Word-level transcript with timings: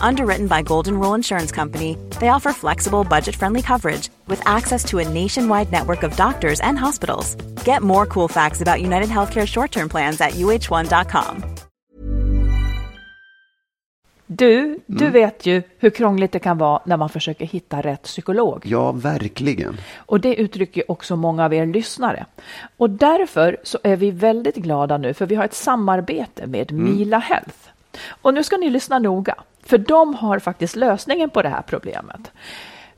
Underwritten 0.00 0.46
by 0.46 0.62
Golden 0.62 0.98
Rule 0.98 1.14
Insurance 1.14 1.52
Company, 1.52 1.96
they 2.20 2.28
offer 2.28 2.52
flexible, 2.52 3.04
budget 3.04 3.36
friendly 3.36 3.62
coverage 3.62 4.10
with 4.26 4.40
access 4.46 4.84
to 4.84 4.98
a 4.98 5.08
nationwide 5.08 5.70
network 5.72 6.02
of 6.02 6.16
doctors 6.16 6.60
and 6.60 6.78
hospitals. 6.78 7.36
Get 7.64 7.82
more 7.82 8.06
cool 8.06 8.28
facts 8.28 8.60
about 8.60 8.80
United 8.80 9.08
Healthcare 9.08 9.46
short 9.46 9.70
term 9.70 9.88
plans 9.88 10.20
at 10.20 10.32
uh1.com. 10.32 11.44
Du, 14.36 14.78
du 14.86 15.10
vet 15.10 15.46
ju 15.46 15.62
hur 15.78 15.90
krångligt 15.90 16.32
det 16.32 16.38
kan 16.38 16.58
vara 16.58 16.82
när 16.84 16.96
man 16.96 17.08
försöker 17.08 17.46
hitta 17.46 17.80
rätt 17.80 18.02
psykolog. 18.02 18.62
Ja, 18.66 18.92
verkligen. 18.92 19.76
Och 19.96 20.20
det 20.20 20.34
uttrycker 20.34 20.90
också 20.90 21.16
många 21.16 21.44
av 21.44 21.54
er 21.54 21.66
lyssnare. 21.66 22.26
Och 22.76 22.90
därför 22.90 23.56
så 23.62 23.78
är 23.82 23.96
vi 23.96 24.10
väldigt 24.10 24.56
glada 24.56 24.98
nu 24.98 25.14
för 25.14 25.26
vi 25.26 25.34
har 25.34 25.44
ett 25.44 25.54
samarbete 25.54 26.46
med 26.46 26.72
Mila 26.72 27.18
Health. 27.18 27.56
Och 28.22 28.34
nu 28.34 28.42
ska 28.42 28.56
ni 28.56 28.70
lyssna 28.70 28.98
noga, 28.98 29.34
för 29.62 29.78
de 29.78 30.14
har 30.14 30.38
faktiskt 30.38 30.76
lösningen 30.76 31.30
på 31.30 31.42
det 31.42 31.48
här 31.48 31.62
problemet. 31.62 32.30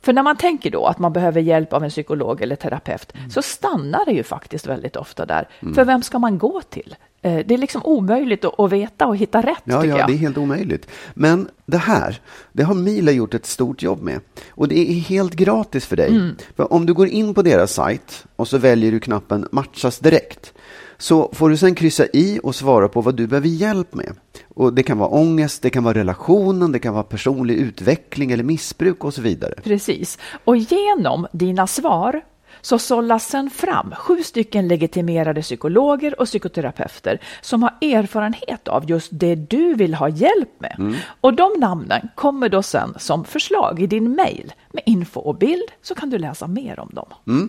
För 0.03 0.13
när 0.13 0.23
man 0.23 0.37
tänker 0.37 0.71
då 0.71 0.87
att 0.87 0.99
man 0.99 1.13
behöver 1.13 1.41
hjälp 1.41 1.73
av 1.73 1.85
en 1.85 1.91
psykolog 1.91 2.43
eller 2.43 2.57
terapeut 2.57 3.13
så 3.31 3.43
stannar 3.43 4.05
det 4.07 4.13
ju 4.13 4.23
faktiskt 4.23 4.67
väldigt 4.67 4.97
ofta 4.97 5.27
där. 5.27 5.49
För 5.75 5.85
vem 5.85 6.03
ska 6.03 6.19
man 6.19 6.39
gå 6.39 6.61
till? 6.63 6.97
Eh, 7.23 7.47
Det 7.47 7.55
är 7.55 7.59
liksom 7.59 7.83
omöjligt 7.85 8.45
att, 8.45 8.73
veta 8.73 9.07
och 9.07 9.17
hitta 9.17 9.41
rätt 9.43 9.63
Ja, 9.65 9.85
ja, 9.85 9.99
jag. 9.99 10.09
det 10.09 10.13
är 10.13 10.17
helt 10.17 10.39
omöjligt. 10.39 10.89
Men 11.15 11.49
det 11.67 11.79
här, 11.79 12.21
det 12.53 12.63
har 12.63 12.75
Mila 12.75 13.13
gjort 13.13 13.35
ett 13.35 13.47
stort 13.47 13.83
jobb 13.83 14.03
med. 14.03 14.21
Och 14.51 14.69
det 14.69 14.79
är 14.79 14.95
helt 15.01 15.35
gratis 15.35 15.87
för 15.87 15.97
dig. 15.97 16.09
Mm. 16.09 16.37
För 16.57 16.73
om 16.73 16.87
du 16.87 16.95
går 16.95 17.09
in 17.09 17.35
på 17.35 17.43
deras 17.43 17.73
sajt 17.73 18.25
och 18.37 18.49
så 18.49 18.59
väljer 18.59 18.93
du 18.93 19.01
knappen 19.01 19.49
matchas 19.53 19.99
direkt. 19.99 20.54
Så 20.99 21.31
får 21.33 21.49
du 21.49 21.57
sen 21.57 21.75
kryssa 21.75 22.07
i 22.13 22.41
och 22.43 22.55
svara 22.55 22.89
på 22.89 23.01
vad 23.01 23.15
du 23.15 23.27
behöver 23.27 23.49
hjälp 23.49 23.95
med. 23.95 24.13
Och 24.55 24.73
det 24.73 24.83
kan 24.83 24.99
vara 24.99 25.09
ångest, 25.09 25.63
det 25.63 25.71
kan 25.71 25.85
vara 25.85 25.95
relationen, 25.95 26.73
det 26.73 26.79
kan 26.79 26.95
vara 26.95 27.05
personlig 27.05 27.55
utveckling 27.55 28.33
eller 28.33 28.45
missbruk 28.45 29.05
och 29.05 29.15
så 29.15 29.23
vidare. 29.23 29.55
Precis. 29.65 30.19
Och 30.45 30.57
genom 30.57 31.27
dina 31.33 31.67
svar 31.67 32.23
så 32.61 32.79
sållas 32.79 33.29
sen 33.29 33.51
fram 33.51 33.95
sju 33.99 34.23
stycken 34.23 34.69
legitimerade 34.69 35.43
psykologer 35.43 36.21
och 36.21 36.27
psykoterapeuter 36.27 37.21
som 37.41 37.63
har 37.63 37.71
erfarenhet 37.81 38.69
av 38.69 38.91
just 38.91 39.09
det 39.13 39.35
du 39.35 39.75
vill 39.75 39.95
ha 39.95 40.09
hjälp 40.09 40.51
med. 40.59 40.97
Och 41.21 41.35
de 41.35 41.53
namnen 41.59 42.09
kommer 42.15 42.49
då 42.49 42.63
sen 42.63 42.95
som 42.99 43.25
förslag 43.25 43.83
i 43.83 43.87
din 43.87 44.13
mejl 44.13 44.53
med 44.73 44.83
info 44.87 45.21
och 45.21 45.39
bild 45.39 45.71
så 45.83 45.95
kan 45.95 46.11
du 46.11 46.19
läsa 46.19 46.47
mer 46.47 46.81
om 46.81 46.91
dem. 46.93 47.49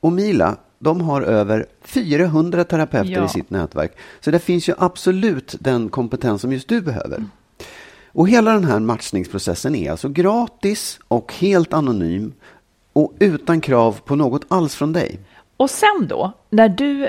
Och 0.00 0.12
Mila, 0.12 0.56
de 0.82 1.00
har 1.00 1.22
över 1.22 1.66
400 1.82 2.64
terapeuter 2.64 3.10
Ja. 3.12 3.24
i 3.24 3.28
sitt 3.28 3.50
nätverk. 3.50 3.92
Så 4.20 4.30
det 4.30 4.38
finns 4.38 4.68
ju 4.68 4.74
absolut 4.78 5.54
den 5.60 5.88
kompetens 5.88 6.40
som 6.40 6.52
just 6.52 6.68
du 6.68 6.80
behöver. 6.80 7.24
Och 8.12 8.28
hela 8.28 8.52
den 8.52 8.64
här 8.64 8.80
matchningsprocessen 8.80 9.74
är 9.74 9.90
alltså 9.90 10.08
gratis 10.08 11.00
och 11.08 11.32
helt 11.34 11.72
anonym 11.72 12.32
och 12.92 13.12
utan 13.18 13.60
krav 13.60 14.00
på 14.04 14.16
något 14.16 14.44
alls 14.48 14.74
från 14.74 14.92
dig. 14.92 15.18
Och 15.56 15.70
sen 15.70 16.06
då, 16.08 16.32
när 16.50 16.68
du 16.68 17.08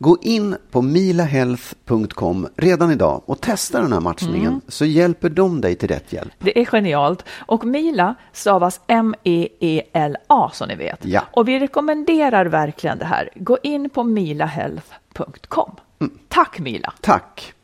Gå 0.00 0.18
in 0.22 0.56
på 0.70 0.82
milahealth.com 0.82 2.48
redan 2.56 2.90
idag 2.90 3.22
och 3.26 3.40
testa 3.40 3.80
den 3.80 3.92
här 3.92 4.00
matchningen 4.00 4.60
så 4.68 4.84
hjälper 4.84 5.28
de 5.30 5.60
dig 5.60 5.74
till 5.74 5.88
rätt 5.88 6.12
hjälp. 6.12 6.32
Det 6.38 6.60
är 6.60 6.64
genialt. 6.64 7.24
Och 7.46 7.64
Mila 7.64 8.14
stavas 8.32 8.80
M-E-E-L-A 8.86 10.50
som 10.52 10.68
ni 10.68 10.74
vet. 10.74 11.04
Ja. 11.04 11.22
Och 11.32 11.48
vi 11.48 11.58
rekommenderar 11.58 12.46
verkligen 12.46 12.98
det 12.98 13.04
här. 13.04 13.30
Gå 13.34 13.58
in 13.62 13.90
på 13.90 14.04
milahealth.com. 14.04 15.76
Tack 16.28 16.58
Mila! 16.58 16.92
Tack! 17.00 17.54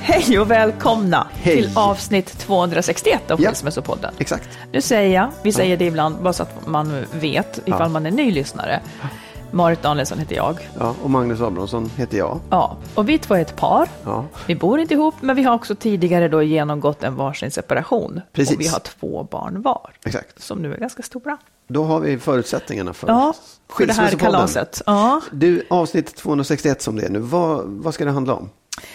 Hej 0.00 0.38
och 0.38 0.50
välkomna 0.50 1.26
Hej. 1.32 1.56
till 1.56 1.70
avsnitt 1.78 2.38
261 2.38 3.30
av 3.30 3.40
Ja. 3.40 3.48
Skilsmässopodden. 3.48 4.14
Exakt. 4.18 4.48
Nu 4.72 4.80
säger 4.80 5.14
jag, 5.14 5.30
vi 5.42 5.52
säger 5.52 5.76
det 5.76 5.84
ibland 5.84 6.16
bara 6.22 6.32
så 6.32 6.42
att 6.42 6.66
man 6.66 7.04
vet 7.12 7.58
ifall 7.64 7.80
Ja. 7.80 7.88
man 7.88 8.06
är 8.06 8.10
ny 8.10 8.30
lyssnare. 8.30 8.80
Marit 9.52 9.82
Danielsson 9.82 10.18
heter 10.18 10.36
jag. 10.36 10.68
Ja, 10.78 10.94
och 11.02 11.10
Magnus 11.10 11.40
Abrahamsson 11.40 11.90
heter 11.96 12.18
jag. 12.18 12.40
Ja, 12.50 12.76
och 12.94 13.08
vi 13.08 13.18
två 13.18 13.34
är 13.34 13.40
ett 13.40 13.56
par. 13.56 13.88
Ja. 14.04 14.24
Vi 14.46 14.54
bor 14.56 14.80
inte 14.80 14.94
ihop, 14.94 15.14
men 15.20 15.36
vi 15.36 15.42
har 15.42 15.54
också 15.54 15.74
tidigare 15.74 16.28
då 16.28 16.42
genomgått 16.42 17.02
en 17.04 17.16
varsin 17.16 17.50
separation. 17.50 18.20
Precis. 18.32 18.54
Och 18.56 18.60
vi 18.60 18.68
har 18.68 18.78
två 18.78 19.26
barn 19.30 19.62
var, 19.62 19.90
Exakt. 20.04 20.42
som 20.42 20.58
nu 20.62 20.74
är 20.74 20.78
ganska 20.78 21.02
stora. 21.02 21.38
Då 21.68 21.84
har 21.84 22.00
vi 22.00 22.18
förutsättningarna 22.18 22.92
för 22.92 23.08
Ja, 23.08 23.34
för 23.68 23.86
det 23.86 23.92
här 23.92 24.10
kalaset. 24.10 24.82
Ja. 24.86 25.20
Du, 25.32 25.66
avsnitt 25.70 26.16
261 26.16 26.82
som 26.82 26.96
det 26.96 27.02
är 27.06 27.10
nu, 27.10 27.18
vad, 27.18 27.62
vad 27.66 27.94
ska 27.94 28.04
det 28.04 28.10
handla 28.10 28.34
om? 28.34 28.50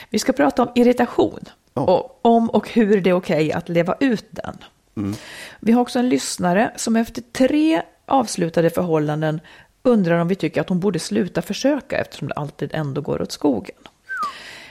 Vi 0.10 0.20
ska 0.20 0.34
prata 0.34 0.62
om 0.64 0.72
irritation 0.76 1.40
Ja. 1.74 1.82
och 1.82 2.20
om 2.22 2.50
och 2.50 2.70
hur 2.70 3.02
det 3.02 3.10
är 3.10 3.14
okej 3.14 3.52
att 3.52 3.70
leva 3.70 3.96
ut 4.00 4.26
den. 4.30 4.58
Mm. 4.98 5.16
Vi 5.60 5.72
har 5.72 5.82
också 5.82 6.00
en 6.00 6.10
lyssnare 6.10 6.72
som 6.76 6.96
efter 6.96 7.22
tre 7.22 7.82
avslutade 8.06 8.70
förhållanden 8.70 9.40
undrar 9.84 10.20
om 10.20 10.28
vi 10.28 10.36
tycker 10.36 10.62
att 10.62 10.70
hon 10.70 10.80
borde 10.80 11.00
sluta 11.00 11.42
försöka 11.42 11.98
eftersom 11.98 12.28
det 12.28 12.34
alltid 12.34 12.70
ändå 12.74 13.02
går 13.02 13.22
åt 13.22 13.32
skogen. 13.32 13.76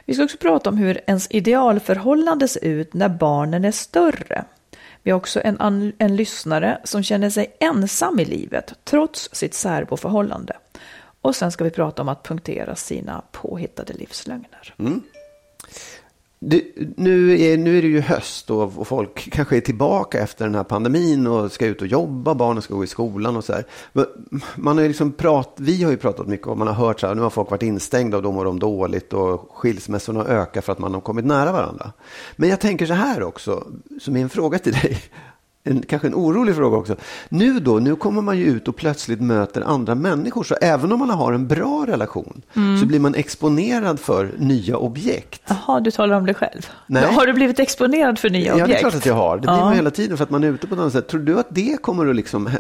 Vi 0.05 0.15
ska 0.15 0.25
också 0.25 0.37
prata 0.37 0.71
om 0.71 0.79
hur 0.79 1.01
ens 1.07 1.27
idealförhållande 1.31 2.49
ser 2.49 2.65
ut 2.65 2.95
när 2.95 3.09
barnen 3.09 3.65
är 3.65 3.73
större. 3.73 4.45
Vi 5.03 5.11
har 5.11 5.19
också 5.19 5.41
en, 5.45 5.93
en 5.99 6.17
lyssnare 6.17 6.81
som 6.85 7.03
känner 7.03 7.31
sig 7.31 7.57
ensam 7.61 8.21
i 8.21 8.25
livet 8.25 8.75
trots 8.85 9.29
sitt 9.33 9.55
särboförhållande. 9.55 10.57
Och 11.25 11.37
sen 11.37 11.53
ska 11.53 11.65
vi 11.65 11.71
prata 11.71 12.03
om 12.03 12.09
att 12.09 12.23
punktera 12.23 12.77
sina 12.77 13.23
påhittade 13.33 13.93
livslögner. 13.93 14.75
Mm. 14.79 15.03
Du, 16.39 16.73
nu, 16.97 17.41
är, 17.41 17.57
nu 17.57 17.79
är 17.79 17.83
det 17.83 17.89
ju 17.89 18.01
höst 18.01 18.51
och, 18.51 18.87
folk 18.87 19.31
kanske 19.33 19.57
är 19.57 19.61
tillbaka 19.61 20.21
efter 20.23 20.45
den 20.45 20.55
här 20.55 20.65
pandemin 20.65 21.27
och 21.27 21.53
ska 21.53 21.67
ut 21.67 21.83
och 21.83 21.87
jobba, 21.87 22.34
barnen 22.34 22.63
ska 22.63 22.75
gå 22.75 22.84
i 22.84 22.87
skolan 22.87 23.37
och 23.37 23.45
så 23.45 23.53
här. 23.53 23.65
Man 24.57 24.79
har 24.79 24.89
liksom 24.89 25.13
prat, 25.13 25.54
vi 25.57 25.83
har 25.83 25.91
ju 25.91 25.97
pratat 25.97 26.27
mycket 26.27 26.47
om, 26.47 26.59
man 26.59 26.69
har 26.69 26.75
hört 26.75 27.01
så 27.01 27.07
här, 27.07 27.15
nu 27.15 27.22
har 27.22 27.31
folk 27.31 27.51
varit 27.51 27.63
instängda 27.63 28.16
och 28.16 28.22
då 28.22 28.33
mår 28.33 28.45
de 28.45 28.59
dåligt 28.59 29.13
och 29.13 29.51
skilsmässorna 29.54 30.25
ökar 30.25 30.60
för 30.60 30.72
att 30.72 30.78
man 30.78 30.95
har 30.95 31.01
kommit 31.01 31.25
nära 31.25 31.53
varandra. 31.53 31.93
Men 32.37 32.48
jag 32.48 32.60
tänker 32.60 32.87
så 32.87 32.95
här 32.95 33.22
också, 33.22 33.66
som 34.01 34.16
är 34.16 34.21
en 34.21 34.28
fråga 34.28 34.59
till 34.59 34.72
dig. 34.72 35.03
En, 35.66 35.83
kanske 35.89 36.09
en 36.09 36.15
orolig 36.15 36.55
fråga 36.57 36.77
också. 36.77 36.97
Nu 37.28 37.61
då, 37.61 37.78
nu 37.78 37.97
kommer 37.97 38.22
man 38.22 38.39
ju 38.39 38.45
ut 38.45 38.69
och 38.69 38.77
plötsligt 38.77 39.21
möter 39.21 39.61
andra 39.63 39.95
människor. 39.95 40.45
Så 40.45 40.55
även 40.61 40.93
om 40.93 40.99
man 40.99 41.11
har 41.11 41.33
en 41.33 41.49
bra 41.49 41.84
relation 41.89 42.43
så 42.81 42.87
blir 42.87 43.01
man 43.01 43.15
exponerad 43.15 44.01
för 44.01 44.31
nya 44.39 44.77
objekt. 44.77 45.43
Jaha, 45.47 45.81
du 45.81 45.91
talar 45.91 46.16
om 46.16 46.27
dig 46.27 46.34
själv. 46.34 46.71
Nej. 46.87 47.05
Har 47.05 47.27
du 47.27 47.33
blivit 47.33 47.59
exponerad 47.59 48.19
för 48.19 48.31
nya 48.31 48.47
Ja, 48.47 48.53
objekt? 48.55 48.69
det 48.71 48.75
är 48.77 48.78
klart 48.81 48.95
att 48.95 49.07
jag 49.07 49.15
har. 49.15 49.37
Det 49.37 49.41
blir 49.41 49.51
Ja. 49.51 49.65
man 49.65 49.75
hela 49.75 49.91
tiden 49.91 50.16
för 50.16 50.25
att 50.25 50.31
man 50.31 50.45
är 50.45 50.49
ute 50.49 50.66
på 50.66 50.75
annat 50.75 50.93
sätt. 50.93 51.09
Tror 51.09 51.21
du 51.21 51.39
att 51.39 51.47
det 51.51 51.83
kommer 51.83 52.07
att 52.07 52.17
liksom 52.17 52.47
eh, 52.47 52.53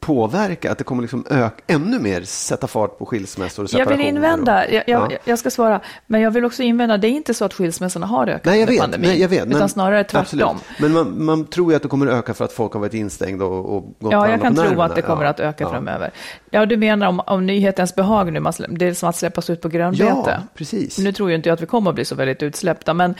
påverka, 0.00 0.72
att 0.72 0.78
det 0.78 0.84
kommer 0.84 1.02
liksom 1.02 1.24
öka, 1.30 1.62
ännu 1.66 1.98
mer 1.98 2.22
sätta 2.22 2.66
fart 2.66 2.98
på 2.98 3.06
skilsmässor 3.06 3.62
och 3.62 3.64
Jag 3.64 3.70
separationer? 3.70 3.96
vill 4.04 4.16
invända, 4.16 4.64
och- 4.64 4.72
jag, 4.72 4.84
jag, 4.86 5.12
Ja. 5.12 5.18
jag 5.24 5.38
ska 5.38 5.50
svara, 5.50 5.80
men 6.06 6.20
jag 6.20 6.30
vill 6.30 6.44
också 6.44 6.62
invända, 6.62 6.96
det 6.96 7.08
är 7.08 7.10
inte 7.10 7.34
så 7.34 7.44
att 7.44 7.54
skilsmässorna 7.54 8.06
har 8.06 8.26
ökat 8.26 8.44
Nej, 8.44 8.54
jag 8.54 8.60
under 8.62 8.72
vet. 8.72 8.80
pandemin, 8.80 9.10
Nej, 9.10 9.20
jag 9.20 9.28
vet 9.28 9.46
utan 9.46 9.68
snarare 9.68 10.04
tvärtom. 10.04 10.20
Absolut. 10.40 10.62
Men 10.78 10.92
man, 10.92 11.24
man 11.24 11.44
tror 11.44 11.70
ju 11.72 11.76
att 11.76 11.82
det 11.82 11.88
kommer 11.88 12.06
öka 12.06 12.34
för 12.36 12.44
att 12.44 12.52
folk 12.52 12.72
har 12.72 12.80
varit 12.80 12.94
instängda 12.94 13.44
och, 13.44 13.76
och 13.76 13.82
gått 14.00 14.12
Ja, 14.12 14.30
jag 14.30 14.42
kan 14.42 14.54
tro 14.54 14.64
nerverna. 14.64 14.84
att 14.84 14.94
det 14.94 15.02
kommer 15.02 15.24
Ja, 15.24 15.30
att 15.30 15.40
öka 15.40 15.64
ja. 15.64 15.70
framöver. 15.70 16.10
Ja, 16.50 16.66
du 16.66 16.76
menar 16.76 17.06
om, 17.06 17.20
om 17.20 17.46
nyhetens 17.46 17.94
behag 17.94 18.32
nu, 18.32 18.40
man 18.40 18.52
det 18.68 18.86
är 18.86 18.94
som 18.94 19.08
att 19.08 19.16
släppas 19.16 19.50
ut 19.50 19.60
på 19.60 19.68
grönbete? 19.68 20.04
Ja, 20.26 20.38
precis. 20.54 20.98
Nu 20.98 21.12
tror 21.12 21.30
ju 21.30 21.36
inte 21.36 21.48
jag 21.48 21.54
att 21.54 21.62
vi 21.62 21.66
kommer 21.66 21.90
att 21.90 21.94
bli 21.94 22.04
så 22.04 22.14
väldigt 22.14 22.42
utsläppta, 22.42 22.94
men 22.94 23.14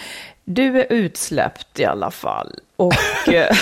du 0.44 0.80
är 0.80 0.92
utsläppt 0.92 1.80
i 1.80 1.84
alla 1.84 2.10
fall. 2.10 2.60
Och 2.76 3.28
eh, 3.28 3.56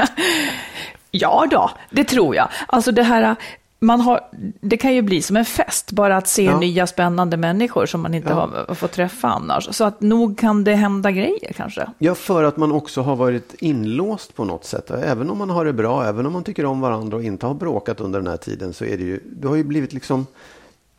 ja 1.10 1.46
då, 1.50 1.70
det 1.90 2.04
tror 2.04 2.36
jag. 2.36 2.48
Alltså 2.66 2.92
det 2.92 3.02
här, 3.02 3.36
man 3.82 4.00
har, 4.00 4.20
det 4.60 4.76
kan 4.76 4.94
ju 4.94 5.02
bli 5.02 5.22
som 5.22 5.36
en 5.36 5.44
fest, 5.44 5.92
bara 5.92 6.16
att 6.16 6.28
se 6.28 6.44
Ja. 6.44 6.58
nya 6.60 6.86
spännande 6.86 7.36
människor 7.36 7.86
som 7.86 8.00
man 8.00 8.14
inte 8.14 8.28
Ja. 8.28 8.50
har 8.68 8.74
fått 8.74 8.92
träffa 8.92 9.28
annars. 9.28 9.68
Så 9.74 9.84
att 9.84 10.00
nog 10.00 10.38
kan 10.38 10.64
det 10.64 10.74
hända 10.74 11.10
grejer 11.10 11.52
kanske. 11.56 11.86
Ja, 11.98 12.14
för 12.14 12.44
att 12.44 12.56
man 12.56 12.72
också 12.72 13.00
har 13.02 13.16
varit 13.16 13.54
inlåst 13.58 14.34
på 14.36 14.44
något 14.44 14.64
sätt. 14.64 14.90
Även 14.90 15.30
om 15.30 15.38
man 15.38 15.50
har 15.50 15.64
det 15.64 15.72
bra, 15.72 16.04
även 16.04 16.26
om 16.26 16.32
man 16.32 16.44
tycker 16.44 16.64
om 16.64 16.80
varandra 16.80 17.16
och 17.16 17.22
inte 17.24 17.46
har 17.46 17.54
bråkat 17.54 18.00
under 18.00 18.18
den 18.20 18.28
här 18.28 18.36
tiden 18.36 18.72
så 18.72 18.84
är 18.84 18.96
det 18.98 19.04
ju, 19.04 19.20
du 19.40 19.48
har 19.48 19.56
ju 19.56 19.64
blivit 19.64 19.92
liksom 19.92 20.26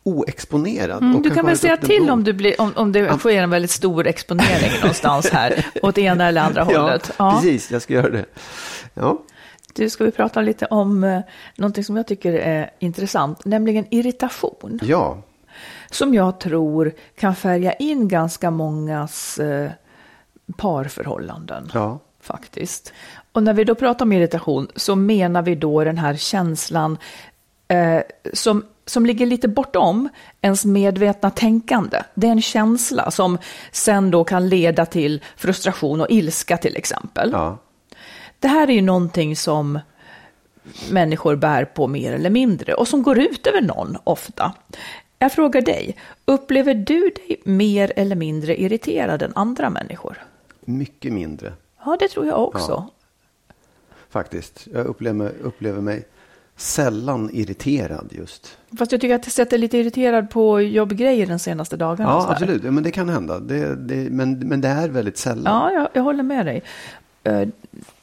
oexponerad. 0.04 1.02
Mm, 1.02 1.22
Du 1.22 1.30
kan 1.30 1.46
väl 1.46 1.58
säga 1.58 1.76
till 1.76 2.10
om, 2.10 2.24
du 2.24 2.32
blir, 2.32 2.60
om, 2.60 2.72
om 2.76 2.92
det 2.92 3.18
sker 3.18 3.42
en 3.42 3.50
väldigt 3.50 3.70
stor 3.70 4.06
exponering 4.06 4.70
någonstans 4.80 5.30
här, 5.30 5.66
åt 5.82 5.98
ena 5.98 6.28
eller 6.28 6.40
andra 6.40 6.62
hållet. 6.64 7.10
Ja, 7.16 7.32
precis, 7.32 7.70
jag 7.70 7.82
ska 7.82 7.94
göra 7.94 8.10
det. 8.10 8.24
Ja, 8.94 9.18
Du 9.72 9.90
ska 9.90 10.04
vi 10.04 10.10
prata 10.10 10.40
lite 10.40 10.66
om 10.66 11.04
eh, 11.04 11.20
någonting 11.56 11.84
som 11.84 11.96
jag 11.96 12.06
tycker 12.06 12.32
är 12.32 12.70
intressant, 12.78 13.44
nämligen 13.44 13.86
irritation. 13.90 14.80
ja. 14.82 15.18
Som 15.90 16.14
jag 16.14 16.40
tror 16.40 16.92
kan 17.18 17.34
färga 17.34 17.72
in 17.72 18.08
ganska 18.08 18.50
mångas 18.50 19.38
eh, 19.38 19.70
parförhållanden. 20.56 21.70
ja. 21.74 21.98
Faktiskt. 22.20 22.92
Och 23.32 23.42
när 23.42 23.54
vi 23.54 23.64
då 23.64 23.74
pratar 23.74 24.04
om 24.04 24.12
irritation 24.12 24.68
så 24.76 24.96
menar 24.96 25.42
vi 25.42 25.54
då 25.54 25.84
den 25.84 25.98
här 25.98 26.16
känslan 26.16 26.98
eh, 27.68 28.00
som, 28.32 28.64
som 28.86 29.06
ligger 29.06 29.26
lite 29.26 29.48
bortom 29.48 30.08
ens 30.40 30.64
medvetna 30.64 31.30
tänkande. 31.30 32.02
Det 32.14 32.26
är 32.26 32.30
en 32.32 32.42
känsla 32.42 33.10
som 33.10 33.38
sen 33.72 34.10
då 34.10 34.24
kan 34.24 34.48
leda 34.48 34.86
till 34.86 35.22
frustration 35.36 36.00
och 36.00 36.10
ilska 36.10 36.56
till 36.56 36.76
exempel. 36.76 37.30
ja. 37.32 37.58
Det 38.42 38.48
här 38.48 38.70
är 38.70 38.72
ju 38.72 38.82
någonting 38.82 39.36
som 39.36 39.78
människor 40.90 41.36
bär 41.36 41.64
på 41.64 41.86
mer 41.86 42.12
eller 42.12 42.30
mindre 42.30 42.74
och 42.74 42.88
som 42.88 43.02
går 43.02 43.18
ut 43.18 43.46
över 43.46 43.60
någon 43.60 43.96
ofta. 44.04 44.52
Jag 45.18 45.32
frågar 45.32 45.60
dig, 45.60 45.96
upplever 46.24 46.74
du 46.74 47.00
dig 47.00 47.40
mer 47.44 47.92
eller 47.96 48.16
mindre 48.16 48.60
irriterad 48.62 49.22
än 49.22 49.32
andra 49.34 49.70
människor? 49.70 50.18
Mycket 50.60 51.12
mindre 51.12 51.52
Ja, 51.84 51.96
det 52.00 52.08
tror 52.08 52.26
jag 52.26 52.42
också. 52.42 52.70
Ja. 52.70 52.90
faktiskt. 54.10 54.68
Jag 54.72 54.86
upplever, 54.86 55.32
upplever 55.42 55.80
mig 55.80 56.04
sällan 56.56 57.30
irriterad 57.32 58.08
just. 58.10 58.58
Fast 58.78 58.92
jag 58.92 59.00
tycker 59.00 59.14
att 59.14 59.26
jag 59.26 59.32
sett 59.32 59.50
dig 59.50 59.58
lite 59.58 59.78
irriterad 59.78 60.30
på 60.30 60.60
jobbgrejer 60.60 61.26
den 61.26 61.38
senaste 61.38 61.76
dagarna. 61.76 62.10
Ja, 62.10 62.30
absolut. 62.30 62.64
Ja, 62.64 62.70
men 62.70 62.82
det 62.82 62.90
kan 62.90 63.08
hända. 63.08 63.38
Det, 63.38 63.74
det, 63.76 64.10
men, 64.10 64.38
men 64.38 64.60
det 64.60 64.68
är 64.68 64.88
väldigt 64.88 65.18
sällan. 65.18 65.54
Ja, 65.54 65.72
jag, 65.72 65.88
jag 65.92 66.02
håller 66.02 66.22
med 66.22 66.46
dig. 66.46 66.62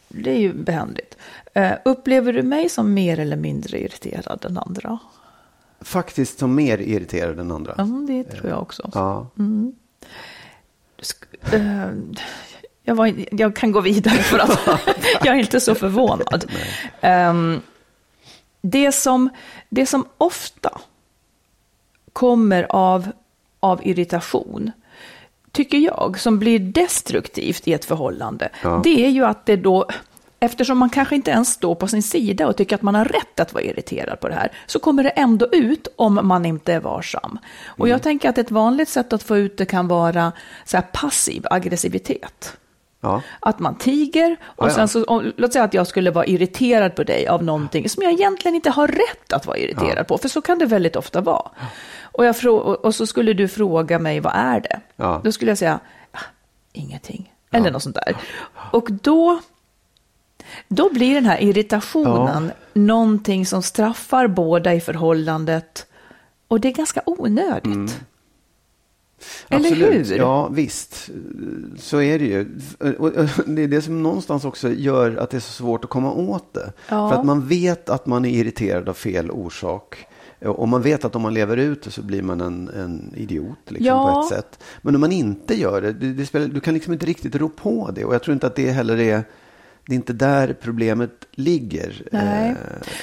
Det 0.10 0.32
är 0.32 0.38
ju 0.40 0.54
behändigt. 0.54 1.18
Eh, 1.54 1.72
Upplever 1.86 2.34
du 2.34 2.44
mig 2.44 2.70
som 2.70 2.94
mer 2.94 3.20
eller 3.20 3.38
mindre 3.38 3.80
irriterad 3.82 4.46
än 4.46 4.58
andra? 4.58 5.00
Faktiskt 5.82 6.40
som 6.40 6.56
mer 6.56 6.78
irriterad 6.78 7.40
än 7.40 7.52
andra. 7.52 7.74
Ja, 7.78 7.84
det 7.84 8.24
tror 8.24 8.50
jag 8.50 8.62
också. 8.62 8.90
Ja. 8.94 9.28
Sk- 11.02 11.54
eh, 11.56 11.88
Jag, 12.84 12.96
var, 12.96 13.14
jag 13.32 13.56
kan 13.56 13.72
gå 13.72 13.82
vidare 13.82 14.18
för 14.18 14.40
att 14.40 14.60
jag 15.26 15.36
är 15.36 15.40
inte 15.40 15.60
så 15.60 15.76
förvånad. 15.76 16.52
Ehm, 17.02 17.62
det, 18.62 18.92
som, 18.92 19.30
det 19.70 19.86
som 19.86 20.06
ofta 20.18 20.82
kommer 22.14 22.68
av, 22.70 23.08
av 23.60 23.88
irritation, 23.88 24.72
tycker 25.60 25.78
jag, 25.78 26.20
som 26.20 26.40
blir 26.40 26.60
destruktivt 26.60 27.68
i 27.68 27.74
ett 27.74 27.86
förhållande, 27.86 28.50
Ja. 28.64 28.82
det 28.84 29.06
är 29.06 29.10
ju 29.10 29.26
att 29.26 29.46
det 29.46 29.56
då, 29.56 29.86
eftersom 30.40 30.78
man 30.78 30.90
kanske 30.90 31.16
inte 31.16 31.32
ens 31.32 31.50
står 31.54 31.76
på 31.76 31.88
sin 31.88 32.04
sida 32.04 32.48
och 32.48 32.58
tycker 32.58 32.76
att 32.76 32.82
man 32.82 32.96
har 32.96 33.06
rätt 33.06 33.40
att 33.40 33.54
vara 33.54 33.64
irriterad 33.64 34.20
på 34.20 34.28
det 34.28 34.34
här, 34.36 34.52
så 34.68 34.80
kommer 34.80 35.04
det 35.04 35.10
ändå 35.10 35.48
ut 35.52 35.88
om 35.96 36.20
man 36.24 36.46
inte 36.46 36.74
är 36.74 36.80
varsam. 36.80 37.38
Och 37.68 37.86
Mm. 37.88 37.92
jag 37.92 38.02
tänker 38.04 38.30
att 38.30 38.38
ett 38.38 38.52
vanligt 38.52 38.90
sätt 38.90 39.14
att 39.14 39.24
få 39.24 39.38
ut 39.38 39.58
det 39.58 39.66
kan 39.66 39.88
vara 39.88 40.32
så 40.66 40.82
passiv 40.94 41.46
aggressivitet. 41.52 42.58
Ja. 43.02 43.22
Att 43.40 43.60
man 43.60 43.76
tiger 43.76 44.38
och 44.44 44.66
Ja, 44.66 44.70
ja. 44.70 44.76
sen 44.76 44.88
så, 44.88 45.04
om, 45.04 45.34
låt 45.38 45.54
säga 45.54 45.64
att 45.66 45.74
jag 45.74 45.88
skulle 45.88 46.12
vara 46.12 46.26
irriterad 46.26 46.96
på 46.96 47.04
dig 47.04 47.28
av 47.28 47.44
någonting 47.44 47.90
som 47.90 48.04
jag 48.04 48.12
egentligen 48.12 48.56
inte 48.56 48.70
har 48.70 48.88
rätt 48.88 49.34
att 49.34 49.46
vara 49.46 49.58
irriterad 49.58 50.08
på, 50.08 50.18
för 50.18 50.30
så 50.30 50.42
kan 50.42 50.60
det 50.60 50.66
väldigt 50.66 50.96
ofta 50.96 51.22
vara. 51.22 51.52
Och, 52.02 52.26
jag 52.26 52.36
och, 52.46 52.86
och 52.86 52.96
så 52.96 53.08
skulle 53.08 53.34
du 53.34 53.48
fråga 53.48 54.00
mig, 54.00 54.20
vad 54.20 54.34
är 54.36 54.60
det? 54.60 54.80
Ja. 54.96 55.22
Då 55.24 55.32
skulle 55.32 55.52
jag 55.52 55.58
säga, 55.58 55.80
ah, 56.12 56.20
ingenting, 56.74 57.34
eller 57.52 57.72
något 57.72 57.84
sånt 57.84 57.96
där. 57.96 58.16
Och 58.72 58.92
då, 58.92 59.40
då 60.68 60.94
blir 60.94 61.16
den 61.16 61.26
här 61.26 61.44
irritationen 61.44 62.52
någonting 62.74 63.46
som 63.46 63.64
straffar 63.64 64.28
båda 64.28 64.74
i 64.74 64.82
förhållandet, 64.82 65.86
och 66.48 66.60
det 66.60 66.68
är 66.68 66.74
ganska 66.74 67.02
onödigt. 67.06 68.00
Eller 69.50 69.70
Absolut. 69.72 70.12
hur? 70.12 70.18
Ja, 70.18 70.48
visst. 70.48 71.10
Så 71.78 72.02
är 72.02 72.20
det 72.20 72.26
ju. 72.26 72.46
Och 72.98 73.12
Det 73.46 73.64
är 73.64 73.68
det 73.68 73.82
som 73.82 74.04
någonstans 74.04 74.46
också 74.46 74.70
gör 74.72 75.16
att 75.16 75.30
det 75.30 75.38
är 75.38 75.42
så 75.42 75.52
svårt 75.52 75.84
att 75.84 75.90
komma 75.90 76.12
åt 76.14 76.54
det. 76.54 76.74
Ja. 76.90 77.10
För 77.10 77.16
att 77.20 77.26
man 77.26 77.48
vet 77.48 77.90
att 77.90 78.06
man 78.06 78.26
är 78.26 78.30
irriterad 78.30 78.90
av 78.90 78.94
fel 78.94 79.32
orsak. 79.32 80.06
Och 80.46 80.68
man 80.68 80.82
vet 80.82 81.06
att 81.06 81.16
om 81.16 81.22
man 81.22 81.34
lever 81.34 81.58
ut 81.58 81.84
det 81.84 81.92
så 81.92 82.02
blir 82.02 82.22
man 82.22 82.42
en, 82.42 82.70
en 82.70 83.14
idiot 83.18 83.58
liksom, 83.68 83.86
Ja. 83.86 84.14
på 84.14 84.20
ett 84.22 84.40
sätt. 84.40 84.60
Men 84.82 84.96
om 84.96 85.02
man 85.02 85.12
inte 85.12 85.60
gör 85.60 85.82
det, 85.82 85.94
det, 85.94 86.14
det 86.14 86.26
spelar, 86.26 86.48
du 86.48 86.60
kan 86.60 86.74
liksom 86.74 86.94
inte 86.94 87.06
riktigt 87.06 87.36
rå 87.36 87.50
på 87.50 87.92
det. 87.96 88.06
Och 88.06 88.14
jag 88.14 88.24
tror 88.24 88.34
inte 88.34 88.48
att 88.48 88.56
det 88.56 88.72
heller 88.72 88.98
är, 89.00 89.24
det 89.90 89.96
är 89.96 89.96
inte 89.96 90.14
där 90.14 90.56
problemet 90.62 91.26
ligger. 91.32 92.04
Nej. 92.12 92.50
Eh, 92.50 92.56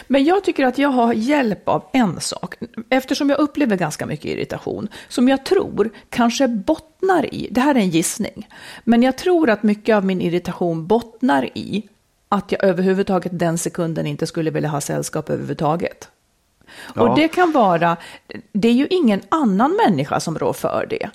Men 0.06 0.25
jag 0.25 0.44
tycker 0.44 0.67
att 0.67 0.79
jag 0.79 0.88
har 0.88 1.12
hjälp 1.12 1.69
av 1.69 1.85
en 1.93 2.21
sak. 2.21 2.55
Eftersom 2.88 3.31
jag 3.31 3.38
upplever 3.38 3.77
ganska 3.77 4.06
mycket 4.06 4.25
irritation, 4.27 4.88
som 5.09 5.29
jag 5.29 5.44
tror 5.44 5.91
kanske 6.11 6.49
bottnar 6.49 7.35
i, 7.35 7.49
det 7.50 7.61
här 7.61 7.75
är 7.75 7.79
en 7.79 7.91
gissning, 7.91 8.49
men 8.85 9.03
jag 9.03 9.19
tror 9.19 9.50
att 9.50 9.62
mycket 9.62 9.97
av 9.97 10.05
min 10.05 10.21
irritation 10.21 10.87
bottnar 10.87 11.59
i 11.59 11.88
att 12.29 12.53
jag 12.53 12.65
överhuvudtaget 12.65 13.39
den 13.39 13.59
sekunden 13.59 14.06
inte 14.06 14.27
skulle 14.27 14.50
vilja 14.50 14.69
ha 14.69 14.81
sällskap 14.81 15.31
överhuvudtaget. 15.31 16.09
Ja. 16.94 17.03
Och 17.03 17.17
det 17.17 17.29
kan 17.29 17.53
vara, 17.53 17.97
det 18.53 18.69
är 18.69 18.72
ju 18.72 18.87
ingen 18.91 19.20
annan 19.29 19.81
människa 19.87 20.20
som 20.20 20.39
rår 20.39 20.53
för 20.53 20.87
det. 20.91 21.10